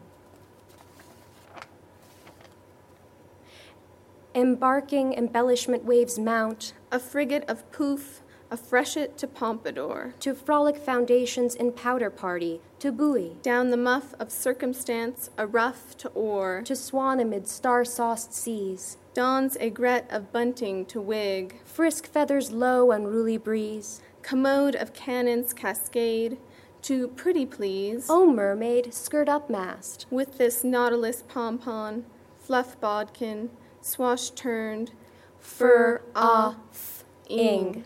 Embarking 4.33 5.13
embellishment 5.13 5.85
waves 5.85 6.19
mount, 6.19 6.73
a 6.91 6.99
frigate 6.99 7.49
of 7.49 7.71
poof, 7.71 8.21
a 8.51 8.57
freshet 8.57 9.17
to 9.17 9.27
pompadour, 9.27 10.13
to 10.19 10.35
frolic 10.35 10.75
foundations 10.75 11.55
in 11.55 11.71
powder 11.71 12.09
party, 12.09 12.59
to 12.85 12.91
buoy, 12.91 13.35
down 13.41 13.71
the 13.71 13.77
muff 13.77 14.13
of 14.19 14.31
circumstance, 14.31 15.31
a 15.39 15.47
rough 15.47 15.97
to 15.97 16.07
oar, 16.09 16.61
to 16.63 16.75
swan 16.75 17.19
amid 17.19 17.47
star 17.47 17.83
sauced 17.83 18.31
seas, 18.31 18.97
dawns 19.15 19.57
a 19.59 19.71
gret 19.71 20.05
of 20.11 20.31
bunting 20.31 20.85
to 20.85 21.01
wig, 21.01 21.55
frisk 21.65 22.05
feathers 22.05 22.51
low 22.51 22.91
unruly 22.91 23.37
breeze, 23.37 24.03
commode 24.21 24.75
of 24.75 24.93
cannons 24.93 25.51
cascade, 25.51 26.37
to 26.83 27.07
pretty 27.07 27.43
please, 27.43 28.05
O 28.07 28.31
mermaid, 28.31 28.93
skirt 28.93 29.27
up 29.27 29.49
mast, 29.49 30.05
with 30.11 30.37
this 30.37 30.63
nautilus 30.63 31.23
pompon, 31.27 32.05
fluff 32.37 32.79
bodkin, 32.79 33.49
swash 33.81 34.29
turned, 34.29 34.91
fur 35.39 36.03
off, 36.15 37.03
ing. 37.27 37.83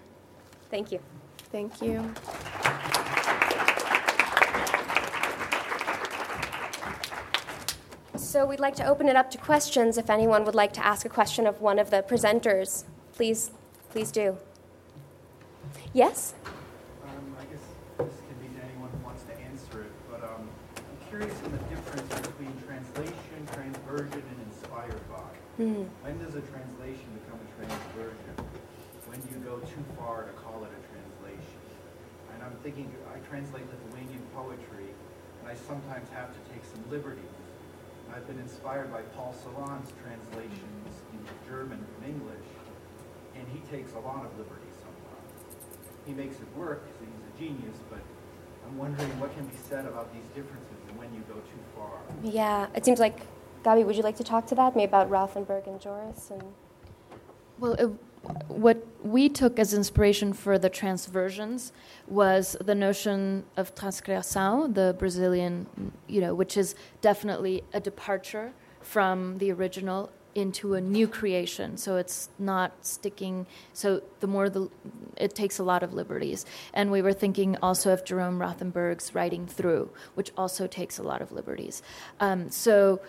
Thank 0.69 0.91
you. 0.91 0.99
Thank 1.53 1.81
you. 1.81 2.13
So 8.29 8.45
we'd 8.45 8.59
like 8.59 8.75
to 8.75 8.85
open 8.85 9.09
it 9.09 9.15
up 9.15 9.31
to 9.31 9.39
questions. 9.39 9.97
If 9.97 10.07
anyone 10.07 10.45
would 10.45 10.53
like 10.53 10.71
to 10.73 10.85
ask 10.85 11.03
a 11.03 11.09
question 11.09 11.47
of 11.47 11.61
one 11.61 11.79
of 11.79 11.89
the 11.89 12.03
presenters, 12.03 12.83
please, 13.11 13.49
please 13.89 14.11
do. 14.11 14.37
Yes? 15.93 16.35
Um, 16.45 17.33
I 17.41 17.49
guess 17.49 17.65
this 17.97 18.21
can 18.21 18.37
be 18.37 18.53
to 18.53 18.61
anyone 18.61 18.93
who 18.93 19.01
wants 19.01 19.25
to 19.25 19.33
answer 19.33 19.81
it, 19.81 19.91
but 20.13 20.21
um, 20.21 20.45
I'm 20.45 21.09
curious 21.09 21.33
in 21.41 21.57
the 21.57 21.63
difference 21.73 22.05
between 22.21 22.53
translation, 22.69 23.39
transversion, 23.49 24.21
and 24.21 24.37
inspired 24.45 25.01
by. 25.09 25.33
Hmm. 25.57 25.89
When 26.05 26.21
does 26.21 26.37
a 26.37 26.45
translation 26.53 27.09
become 27.25 27.41
a 27.41 27.49
transversion? 27.57 28.33
When 29.09 29.17
do 29.25 29.27
you 29.33 29.41
go 29.41 29.57
too 29.65 29.81
far 29.97 30.29
to 30.29 30.33
call 30.37 30.61
it 30.69 30.69
a 30.69 30.81
translation? 30.93 31.61
And 32.37 32.45
I'm 32.45 32.53
thinking, 32.61 32.93
I 33.09 33.17
translate 33.25 33.65
Lithuanian 33.73 34.21
poetry, 34.37 34.93
and 35.41 35.49
I 35.49 35.57
sometimes 35.65 36.05
have 36.13 36.29
to 36.29 36.41
take 36.53 36.61
some 36.61 36.85
liberties. 36.93 37.25
And 38.09 38.15
I've 38.15 38.25
been 38.25 38.39
inspired 38.39 38.91
by 38.91 39.01
Paul 39.15 39.35
Celan's 39.43 39.93
translations 40.01 40.89
into 41.13 41.31
German 41.47 41.77
from 41.77 42.09
English, 42.09 42.47
and 43.35 43.45
he 43.53 43.59
takes 43.69 43.93
a 43.93 43.99
lot 43.99 44.25
of 44.25 44.35
liberties 44.35 44.73
sometimes. 44.81 46.07
he 46.07 46.13
makes 46.13 46.37
it 46.37 46.57
work 46.57 46.83
because 46.85 47.01
he's 47.01 47.45
a 47.45 47.53
genius, 47.53 47.77
but 47.87 47.99
I'm 48.65 48.77
wondering 48.79 49.09
what 49.19 49.31
can 49.35 49.45
be 49.45 49.55
said 49.69 49.85
about 49.85 50.11
these 50.11 50.25
differences 50.29 50.77
and 50.87 50.97
when 50.97 51.13
you 51.13 51.21
go 51.27 51.35
too 51.35 51.63
far. 51.75 51.99
Yeah, 52.23 52.65
it 52.73 52.83
seems 52.83 52.99
like, 52.99 53.27
Gabi, 53.63 53.85
would 53.85 53.95
you 53.95 54.01
like 54.01 54.17
to 54.17 54.23
talk 54.23 54.47
to 54.47 54.55
that? 54.55 54.75
Maybe 54.75 54.89
about 54.89 55.11
Rothenberg 55.11 55.67
and 55.67 55.79
Joris? 55.79 56.31
And... 56.31 56.43
Well, 57.59 57.73
it, 57.73 57.91
what 58.47 58.85
we 59.03 59.29
took 59.29 59.59
as 59.59 59.73
inspiration 59.73 60.33
for 60.33 60.59
the 60.59 60.69
transversions 60.69 61.71
was 62.07 62.57
the 62.59 62.75
notion 62.75 63.45
of 63.55 63.73
transcriação, 63.75 64.73
the 64.73 64.95
Brazilian, 64.99 65.67
you 66.07 66.21
know, 66.21 66.35
which 66.35 66.57
is 66.57 66.75
definitely 67.01 67.63
a 67.73 67.79
departure 67.79 68.51
from 68.81 69.37
the 69.37 69.51
original 69.51 70.11
into 70.35 70.75
a 70.75 70.81
new 70.81 71.07
creation. 71.07 71.75
So 71.75 71.97
it's 71.97 72.29
not 72.37 72.85
sticking. 72.85 73.47
So 73.73 74.01
the 74.19 74.27
more 74.27 74.49
the, 74.49 74.69
it 75.17 75.33
takes 75.33 75.59
a 75.59 75.63
lot 75.63 75.81
of 75.81 75.93
liberties. 75.93 76.45
And 76.73 76.91
we 76.91 77.01
were 77.01 77.13
thinking 77.13 77.57
also 77.61 77.91
of 77.91 78.05
Jerome 78.05 78.39
Rothenberg's 78.39 79.15
writing 79.15 79.47
through, 79.47 79.89
which 80.13 80.31
also 80.37 80.67
takes 80.67 80.99
a 80.99 81.03
lot 81.03 81.21
of 81.21 81.31
liberties. 81.31 81.81
Um, 82.19 82.49
so. 82.49 83.01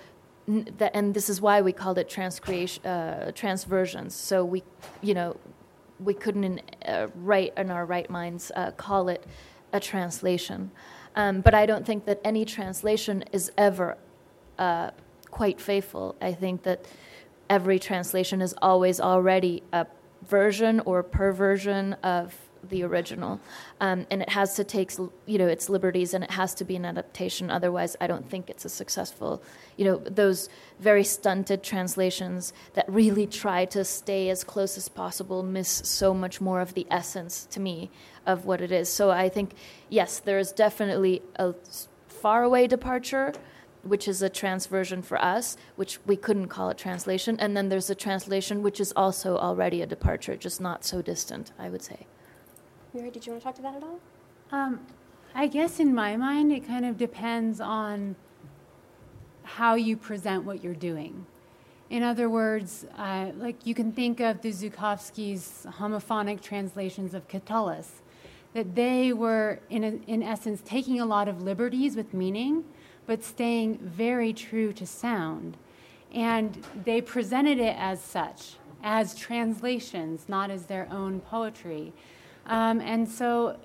And 0.94 1.14
this 1.14 1.28
is 1.28 1.40
why 1.40 1.61
we 1.61 1.72
called 1.72 1.98
it 1.98 2.09
transcreation, 2.09 2.84
uh, 2.84 3.32
transversions. 3.32 4.12
So 4.12 4.44
we, 4.44 4.62
you 5.01 5.14
know, 5.14 5.36
we 5.98 6.14
couldn't 6.14 6.44
in, 6.44 6.61
uh, 6.86 7.09
write 7.14 7.53
in 7.57 7.70
our 7.70 7.84
right 7.84 8.09
minds 8.09 8.51
uh, 8.57 8.70
call 8.72 9.09
it 9.09 9.24
a 9.72 9.80
translation. 9.80 10.70
Um, 11.16 11.40
but 11.40 11.55
I 11.55 11.66
don't 11.66 11.84
think 11.84 12.05
that 12.07 12.20
any 12.24 12.44
translation 12.44 13.24
is 13.32 13.51
ever 13.59 13.98
uh, 14.59 14.90
quite 15.30 15.61
faithful. 15.61 16.16
I 16.20 16.32
think 16.32 16.62
that 16.62 16.84
every 17.48 17.78
translation 17.78 18.40
is 18.40 18.55
always 18.62 19.01
already 19.01 19.62
a 19.72 19.86
version 20.26 20.80
or 20.80 21.03
perversion 21.03 21.94
of 22.03 22.34
the 22.69 22.83
original, 22.83 23.41
um, 23.81 24.07
and 24.11 24.23
it 24.23 24.29
has 24.29 24.55
to 24.57 24.65
take 24.65 24.93
you 25.27 25.39
know 25.39 25.47
its 25.47 25.69
liberties, 25.69 26.15
and 26.15 26.25
it 26.25 26.31
has 26.31 26.55
to 26.55 26.65
be 26.65 26.77
an 26.77 26.85
adaptation. 26.85 27.51
Otherwise, 27.51 27.97
I 28.01 28.07
don't 28.07 28.29
think 28.29 28.51
it's 28.51 28.65
a 28.65 28.69
successful. 28.69 29.43
You 29.77 29.85
know, 29.85 29.97
those 29.99 30.49
very 30.79 31.05
stunted 31.05 31.63
translations 31.63 32.53
that 32.75 32.85
really 32.89 33.27
try 33.27 33.65
to 33.67 33.85
stay 33.85 34.31
as 34.31 34.45
close 34.45 34.77
as 34.77 34.89
possible 34.89 35.43
miss 35.43 35.69
so 35.69 36.15
much 36.15 36.41
more 36.41 36.61
of 36.61 36.75
the 36.75 36.87
essence 36.91 37.47
to 37.47 37.61
me 37.61 37.91
of 38.27 38.45
what 38.45 38.61
it 38.61 38.73
is. 38.73 38.89
So 38.89 39.11
I 39.11 39.29
think 39.29 39.55
yes, 39.89 40.21
there 40.21 40.39
is 40.39 40.53
definitely 40.53 41.23
a 41.37 41.55
faraway 42.09 42.67
departure 42.67 43.33
which 43.83 44.07
is 44.07 44.23
a 44.23 44.29
transversion 44.29 45.03
for 45.03 45.19
us, 45.23 45.57
which 45.77 45.99
we 46.07 46.17
couldn't 46.17 46.49
call 46.49 46.71
it 46.71 46.79
translation. 46.79 47.37
And 47.39 47.57
then 47.57 47.69
there's 47.69 47.91
a 47.91 47.95
translation, 47.95 48.63
which 48.63 48.81
is 48.81 48.93
also 48.95 49.37
already 49.37 49.83
a 49.83 49.87
departure, 49.87 50.37
just 50.37 50.61
not 50.61 50.85
so 50.85 51.03
distant, 51.03 51.53
I 51.59 51.71
would 51.71 51.83
say. 51.83 52.07
Mary, 52.93 53.11
did 53.11 53.24
you 53.24 53.32
want 53.32 53.43
to 53.43 53.47
talk 53.47 53.55
to 53.57 53.62
that 53.62 53.76
at 53.76 53.82
all? 53.82 54.01
Um, 54.51 54.80
I 55.34 55.47
guess 55.47 55.78
in 55.78 55.95
my 55.95 56.16
mind, 56.16 56.51
it 56.53 56.66
kind 56.66 56.84
of 56.84 56.99
depends 56.99 57.61
on 57.61 58.16
how 59.45 59.74
you 59.74 59.97
present 59.97 60.45
what 60.45 60.64
you're 60.64 60.74
doing. 60.74 61.26
In 61.88 62.03
other 62.03 62.28
words, 62.28 62.86
uh, 62.97 63.30
like 63.36 63.66
you 63.66 63.74
can 63.74 63.93
think 63.93 64.20
of 64.20 64.43
the 64.43 64.51
Zukofsky's 64.51 65.66
homophonic 65.78 66.41
translations 66.41 67.14
of 67.14 67.28
Catullus, 67.28 68.03
that 68.55 68.74
they 68.74 69.12
were, 69.12 69.61
in, 69.70 69.84
a, 69.84 70.11
in 70.11 70.22
essence, 70.22 70.61
taking 70.64 71.01
a 71.01 71.07
lot 71.07 71.28
of 71.28 71.43
liberties 71.43 71.97
with 71.97 72.12
meaning 72.12 72.64
but 73.07 73.24
staying 73.24 73.78
very 73.78 74.32
true 74.32 74.72
to 74.72 74.86
sound. 74.86 75.57
And 76.12 76.64
they 76.84 77.01
presented 77.01 77.59
it 77.59 77.74
as 77.76 78.01
such, 78.01 78.55
as 78.84 79.16
translations, 79.16 80.28
not 80.28 80.49
as 80.49 80.66
their 80.66 80.86
own 80.93 81.18
poetry. 81.18 81.93
Um, 82.47 82.80
and 82.80 83.09
so, 83.09 83.59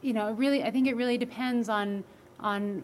you 0.00 0.12
know, 0.12 0.32
really, 0.32 0.62
I 0.62 0.70
think 0.70 0.86
it 0.86 0.96
really 0.96 1.18
depends 1.18 1.68
on 1.68 2.04
on 2.38 2.82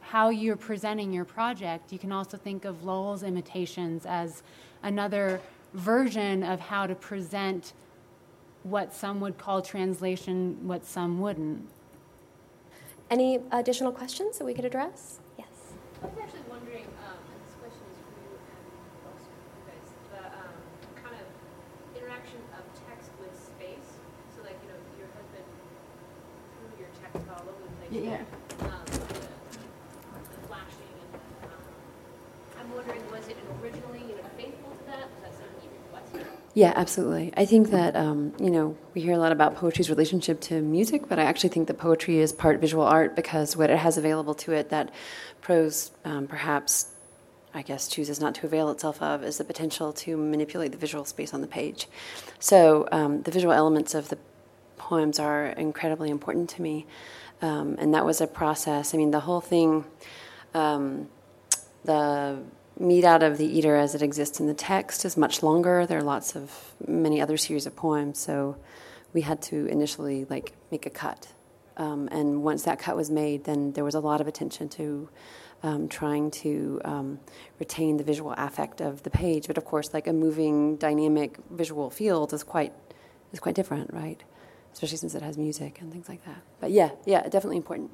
how 0.00 0.28
you're 0.28 0.56
presenting 0.56 1.12
your 1.12 1.24
project. 1.24 1.92
You 1.92 1.98
can 1.98 2.12
also 2.12 2.36
think 2.36 2.64
of 2.64 2.84
Lowell's 2.84 3.22
imitations 3.22 4.06
as 4.06 4.42
another 4.82 5.40
version 5.72 6.42
of 6.42 6.60
how 6.60 6.86
to 6.86 6.94
present 6.94 7.72
what 8.62 8.94
some 8.94 9.20
would 9.20 9.36
call 9.38 9.60
translation, 9.60 10.56
what 10.66 10.84
some 10.84 11.20
wouldn't. 11.20 11.68
Any 13.10 13.40
additional 13.52 13.92
questions 13.92 14.38
that 14.38 14.44
we 14.44 14.54
could 14.54 14.64
address? 14.64 15.20
Yes. 15.36 15.48
I 16.02 16.06
was 16.06 16.16
actually 16.22 16.48
wondering, 16.48 16.86
um, 17.04 17.18
and 17.20 17.40
this 17.44 17.54
question 17.60 17.84
is 17.92 17.98
for 18.00 18.12
you 18.24 18.32
and 18.32 18.64
also 19.04 19.28
for 19.28 19.44
you 19.52 19.62
guys, 19.68 19.88
the 20.14 20.22
um, 20.40 20.56
kind 21.02 21.16
of 21.20 21.26
interaction 22.00 22.40
of 22.56 22.64
text 22.88 23.10
with 23.20 23.34
space. 23.36 24.00
So, 24.32 24.40
like, 24.40 24.56
you 24.64 24.72
know, 24.72 24.80
your 24.96 25.08
husband 25.12 25.44
threw 26.56 26.70
your 26.80 26.92
text 26.96 27.28
all 27.28 27.44
over 27.44 27.60
the 27.60 27.72
place. 27.76 27.83
Yeah. 27.94 28.18
Yeah, 36.56 36.72
absolutely. 36.76 37.32
I 37.36 37.46
think 37.46 37.70
that, 37.70 37.96
um, 37.96 38.32
you 38.38 38.48
know, 38.48 38.76
we 38.94 39.00
hear 39.00 39.12
a 39.12 39.18
lot 39.18 39.32
about 39.32 39.56
poetry's 39.56 39.90
relationship 39.90 40.40
to 40.42 40.60
music, 40.60 41.08
but 41.08 41.18
I 41.18 41.24
actually 41.24 41.48
think 41.50 41.66
that 41.66 41.78
poetry 41.78 42.18
is 42.18 42.32
part 42.32 42.60
visual 42.60 42.84
art 42.84 43.16
because 43.16 43.56
what 43.56 43.70
it 43.70 43.78
has 43.78 43.98
available 43.98 44.34
to 44.34 44.52
it 44.52 44.70
that 44.70 44.92
prose 45.40 45.90
um, 46.04 46.28
perhaps, 46.28 46.92
I 47.52 47.62
guess, 47.62 47.88
chooses 47.88 48.20
not 48.20 48.36
to 48.36 48.46
avail 48.46 48.70
itself 48.70 49.02
of 49.02 49.24
is 49.24 49.38
the 49.38 49.44
potential 49.44 49.92
to 49.92 50.16
manipulate 50.16 50.70
the 50.70 50.78
visual 50.78 51.04
space 51.04 51.34
on 51.34 51.40
the 51.40 51.48
page. 51.48 51.88
So 52.38 52.88
um, 52.92 53.22
the 53.22 53.32
visual 53.32 53.52
elements 53.52 53.92
of 53.92 54.08
the 54.08 54.18
poems 54.76 55.18
are 55.18 55.46
incredibly 55.46 56.10
important 56.10 56.50
to 56.50 56.62
me. 56.62 56.86
Um, 57.42 57.76
and 57.78 57.94
that 57.94 58.04
was 58.04 58.20
a 58.20 58.26
process. 58.26 58.94
I 58.94 58.98
mean, 58.98 59.10
the 59.10 59.20
whole 59.20 59.40
thing, 59.40 59.84
um, 60.54 61.08
the 61.84 62.38
meat 62.78 63.04
out 63.04 63.22
of 63.22 63.38
the 63.38 63.46
eater 63.46 63.76
as 63.76 63.94
it 63.94 64.02
exists 64.02 64.40
in 64.40 64.46
the 64.46 64.54
text 64.54 65.04
is 65.04 65.16
much 65.16 65.42
longer. 65.42 65.86
There 65.86 65.98
are 65.98 66.02
lots 66.02 66.34
of 66.34 66.72
many 66.86 67.20
other 67.20 67.36
series 67.36 67.66
of 67.66 67.76
poems, 67.76 68.18
so 68.18 68.56
we 69.12 69.20
had 69.20 69.42
to 69.42 69.66
initially 69.66 70.26
like 70.28 70.52
make 70.70 70.86
a 70.86 70.90
cut. 70.90 71.28
Um, 71.76 72.08
and 72.12 72.42
once 72.42 72.62
that 72.64 72.78
cut 72.78 72.96
was 72.96 73.10
made, 73.10 73.44
then 73.44 73.72
there 73.72 73.84
was 73.84 73.94
a 73.94 74.00
lot 74.00 74.20
of 74.20 74.28
attention 74.28 74.68
to 74.70 75.08
um, 75.62 75.88
trying 75.88 76.30
to 76.30 76.80
um, 76.84 77.20
retain 77.58 77.96
the 77.96 78.04
visual 78.04 78.34
affect 78.36 78.80
of 78.80 79.02
the 79.02 79.10
page. 79.10 79.46
But 79.46 79.56
of 79.56 79.64
course, 79.64 79.94
like 79.94 80.06
a 80.06 80.12
moving, 80.12 80.76
dynamic 80.76 81.38
visual 81.50 81.90
field 81.90 82.32
is 82.32 82.42
quite 82.42 82.72
is 83.32 83.40
quite 83.40 83.54
different, 83.54 83.92
right? 83.92 84.22
Especially 84.74 84.98
since 84.98 85.14
it 85.14 85.22
has 85.22 85.38
music 85.38 85.80
and 85.80 85.92
things 85.92 86.08
like 86.08 86.24
that. 86.26 86.42
But 86.58 86.72
yeah, 86.72 86.90
yeah, 87.06 87.22
definitely 87.22 87.58
important. 87.58 87.92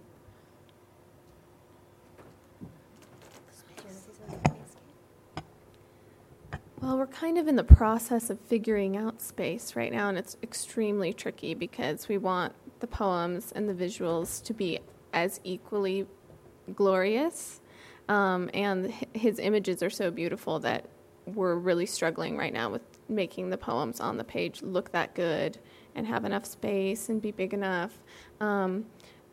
Well, 6.80 6.96
we're 6.96 7.06
kind 7.06 7.36
of 7.36 7.46
in 7.46 7.56
the 7.56 7.64
process 7.64 8.30
of 8.30 8.40
figuring 8.40 8.96
out 8.96 9.20
space 9.20 9.76
right 9.76 9.92
now, 9.92 10.08
and 10.08 10.16
it's 10.16 10.38
extremely 10.42 11.12
tricky 11.12 11.52
because 11.52 12.08
we 12.08 12.16
want 12.16 12.54
the 12.80 12.86
poems 12.86 13.52
and 13.52 13.68
the 13.68 13.74
visuals 13.74 14.42
to 14.44 14.54
be 14.54 14.80
as 15.12 15.38
equally 15.44 16.06
glorious. 16.74 17.60
Um, 18.08 18.48
and 18.54 18.90
his 19.12 19.38
images 19.38 19.82
are 19.82 19.90
so 19.90 20.10
beautiful 20.10 20.58
that 20.60 20.86
we're 21.26 21.56
really 21.56 21.84
struggling 21.84 22.38
right 22.38 22.54
now 22.54 22.70
with 22.70 22.82
making 23.06 23.50
the 23.50 23.58
poems 23.58 24.00
on 24.00 24.16
the 24.16 24.24
page 24.24 24.62
look 24.62 24.92
that 24.92 25.14
good 25.14 25.58
and 26.01 26.09
have 26.09 26.24
enough 26.24 26.46
space 26.46 27.11
and 27.11 27.20
be 27.20 27.30
big 27.30 27.53
enough. 27.53 27.98
Um, 28.40 28.86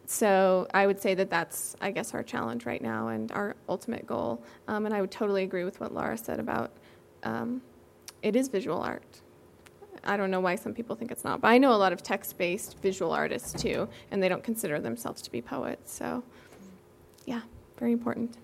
so 0.06 0.68
I 0.74 0.86
would 0.86 1.00
say 1.00 1.16
that 1.16 1.30
that's, 1.30 1.78
I 1.80 1.92
guess, 1.92 2.14
our 2.14 2.24
challenge 2.24 2.66
right 2.66 2.82
now 2.82 3.08
and 3.08 3.32
our 3.32 3.56
ultimate 3.70 4.06
goal. 4.06 4.44
Um, 4.68 4.86
and 4.86 4.94
I 4.94 5.00
would 5.00 5.12
totally 5.12 5.44
agree 5.44 5.64
with 5.64 5.80
what 5.80 5.94
Laura 5.94 6.18
said 6.18 6.42
about 6.42 6.72
um, 7.24 7.62
it 8.22 8.36
is 8.36 8.50
visual 8.50 8.82
art. 8.82 9.22
I 10.04 10.18
don't 10.18 10.30
know 10.30 10.42
why 10.42 10.56
some 10.56 10.74
people 10.74 10.96
think 10.98 11.10
it's 11.10 11.24
not, 11.24 11.40
but 11.40 11.48
I 11.48 11.58
know 11.58 11.74
a 11.74 11.80
lot 11.86 11.94
of 11.94 12.04
text 12.04 12.38
based 12.38 12.78
visual 12.82 13.14
artists 13.14 13.54
too, 13.62 13.88
and 14.12 14.22
they 14.22 14.28
don't 14.28 14.44
consider 14.44 14.80
themselves 14.82 15.22
to 15.22 15.32
be 15.32 15.42
poets. 15.42 15.94
So, 15.94 16.22
yeah, 17.26 17.42
very 17.80 17.94
important. 17.94 18.38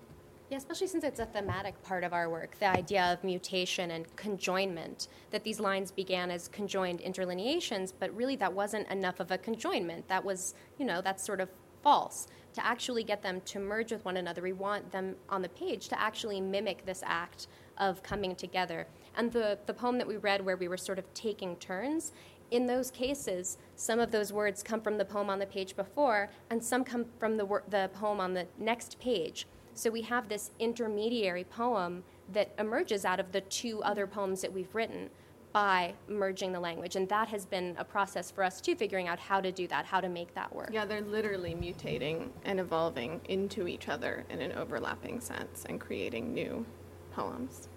Yeah, 0.54 0.58
especially 0.58 0.86
since 0.86 1.02
it's 1.02 1.18
a 1.18 1.26
thematic 1.26 1.82
part 1.82 2.04
of 2.04 2.12
our 2.12 2.30
work, 2.30 2.56
the 2.60 2.68
idea 2.68 3.12
of 3.12 3.24
mutation 3.24 3.90
and 3.90 4.06
conjoinment, 4.14 5.08
that 5.32 5.42
these 5.42 5.58
lines 5.58 5.90
began 5.90 6.30
as 6.30 6.46
conjoined 6.46 7.00
interlineations, 7.00 7.90
but 7.90 8.14
really 8.14 8.36
that 8.36 8.52
wasn't 8.52 8.88
enough 8.88 9.18
of 9.18 9.32
a 9.32 9.38
conjoinment. 9.38 10.04
That 10.06 10.24
was, 10.24 10.54
you 10.78 10.86
know, 10.86 11.00
that's 11.00 11.24
sort 11.24 11.40
of 11.40 11.48
false. 11.82 12.28
To 12.52 12.64
actually 12.64 13.02
get 13.02 13.20
them 13.20 13.40
to 13.46 13.58
merge 13.58 13.90
with 13.90 14.04
one 14.04 14.16
another, 14.16 14.42
we 14.42 14.52
want 14.52 14.92
them 14.92 15.16
on 15.28 15.42
the 15.42 15.48
page 15.48 15.88
to 15.88 16.00
actually 16.00 16.40
mimic 16.40 16.86
this 16.86 17.02
act 17.04 17.48
of 17.78 18.04
coming 18.04 18.36
together. 18.36 18.86
And 19.16 19.32
the, 19.32 19.58
the 19.66 19.74
poem 19.74 19.98
that 19.98 20.06
we 20.06 20.18
read, 20.18 20.44
where 20.44 20.56
we 20.56 20.68
were 20.68 20.76
sort 20.76 21.00
of 21.00 21.14
taking 21.14 21.56
turns, 21.56 22.12
in 22.52 22.66
those 22.66 22.92
cases, 22.92 23.58
some 23.74 23.98
of 23.98 24.12
those 24.12 24.32
words 24.32 24.62
come 24.62 24.80
from 24.80 24.98
the 24.98 25.04
poem 25.04 25.30
on 25.30 25.40
the 25.40 25.46
page 25.46 25.74
before, 25.74 26.30
and 26.48 26.62
some 26.62 26.84
come 26.84 27.06
from 27.18 27.38
the, 27.38 27.44
wor- 27.44 27.64
the 27.68 27.90
poem 27.92 28.20
on 28.20 28.34
the 28.34 28.46
next 28.56 29.00
page. 29.00 29.48
So 29.74 29.90
we 29.90 30.02
have 30.02 30.28
this 30.28 30.50
intermediary 30.58 31.44
poem 31.44 32.04
that 32.32 32.52
emerges 32.58 33.04
out 33.04 33.20
of 33.20 33.32
the 33.32 33.40
two 33.42 33.82
other 33.82 34.06
poems 34.06 34.40
that 34.40 34.52
we've 34.52 34.74
written. 34.74 35.10
by 35.54 35.94
merging 36.08 36.50
the 36.50 36.58
language. 36.58 36.96
And 36.96 37.08
that 37.08 37.28
has 37.28 37.46
been 37.46 37.76
a 37.78 37.84
process 37.84 38.28
for 38.28 38.42
us 38.42 38.60
too, 38.60 38.74
figuring 38.74 39.06
out 39.06 39.20
how 39.20 39.40
to 39.40 39.52
do 39.52 39.68
that, 39.68 39.86
how 39.86 40.00
to 40.00 40.08
make 40.08 40.34
that 40.34 40.52
work. 40.52 40.70
Yeah, 40.72 40.84
they're 40.84 41.00
literally 41.00 41.54
mutating 41.54 42.30
and 42.44 42.58
evolving 42.58 43.20
into 43.28 43.68
each 43.68 43.88
other 43.88 44.24
in 44.30 44.40
an 44.40 44.50
overlapping 44.52 45.20
sense 45.20 45.64
and 45.68 45.80
creating 45.80 46.34
new 46.34 46.66
poems. 47.12 47.68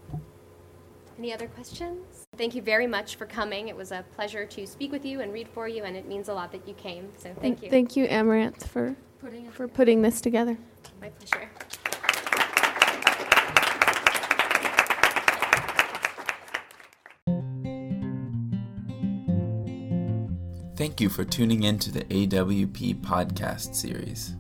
Any 1.20 1.32
other 1.32 1.48
questions? 1.48 2.26
Thank 2.36 2.56
you 2.56 2.64
very 2.64 2.88
much 2.88 3.16
for 3.16 3.28
coming. 3.28 3.68
It 3.68 3.76
was 3.76 3.92
a 3.92 4.04
pleasure 4.16 4.48
to 4.48 4.66
speak 4.66 4.92
with 4.92 5.06
you 5.06 5.22
and 5.22 5.32
read 5.32 5.48
for 5.48 5.68
you, 5.68 5.84
and 5.84 5.96
it 5.96 6.08
means 6.08 6.30
a 6.30 6.34
lot 6.34 6.52
that 6.54 6.68
you 6.68 6.74
came. 6.74 7.10
So 7.18 7.32
thank 7.40 7.60
mm, 7.60 7.64
you. 7.64 7.70
Thank 7.70 7.96
you, 7.96 8.06
Amaranth, 8.06 8.68
for 8.68 8.96
putting, 9.20 9.52
for 9.52 9.68
putting 9.68 10.02
this 10.02 10.20
together. 10.20 10.58
My 11.00 11.10
pleasure. 11.10 11.48
Thank 20.78 21.02
you 21.02 21.10
for 21.10 21.26
tuning 21.26 21.64
in 21.64 21.80
to 21.80 21.92
the 21.92 22.04
AWP 22.04 23.02
podcast 23.02 23.74
series. 23.74 24.36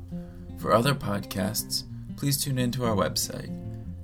For 0.59 0.71
other 0.71 0.93
podcasts, 0.93 1.85
please 2.15 2.39
tune 2.39 2.59
into 2.59 2.85
our 2.85 2.95
website 2.95 3.49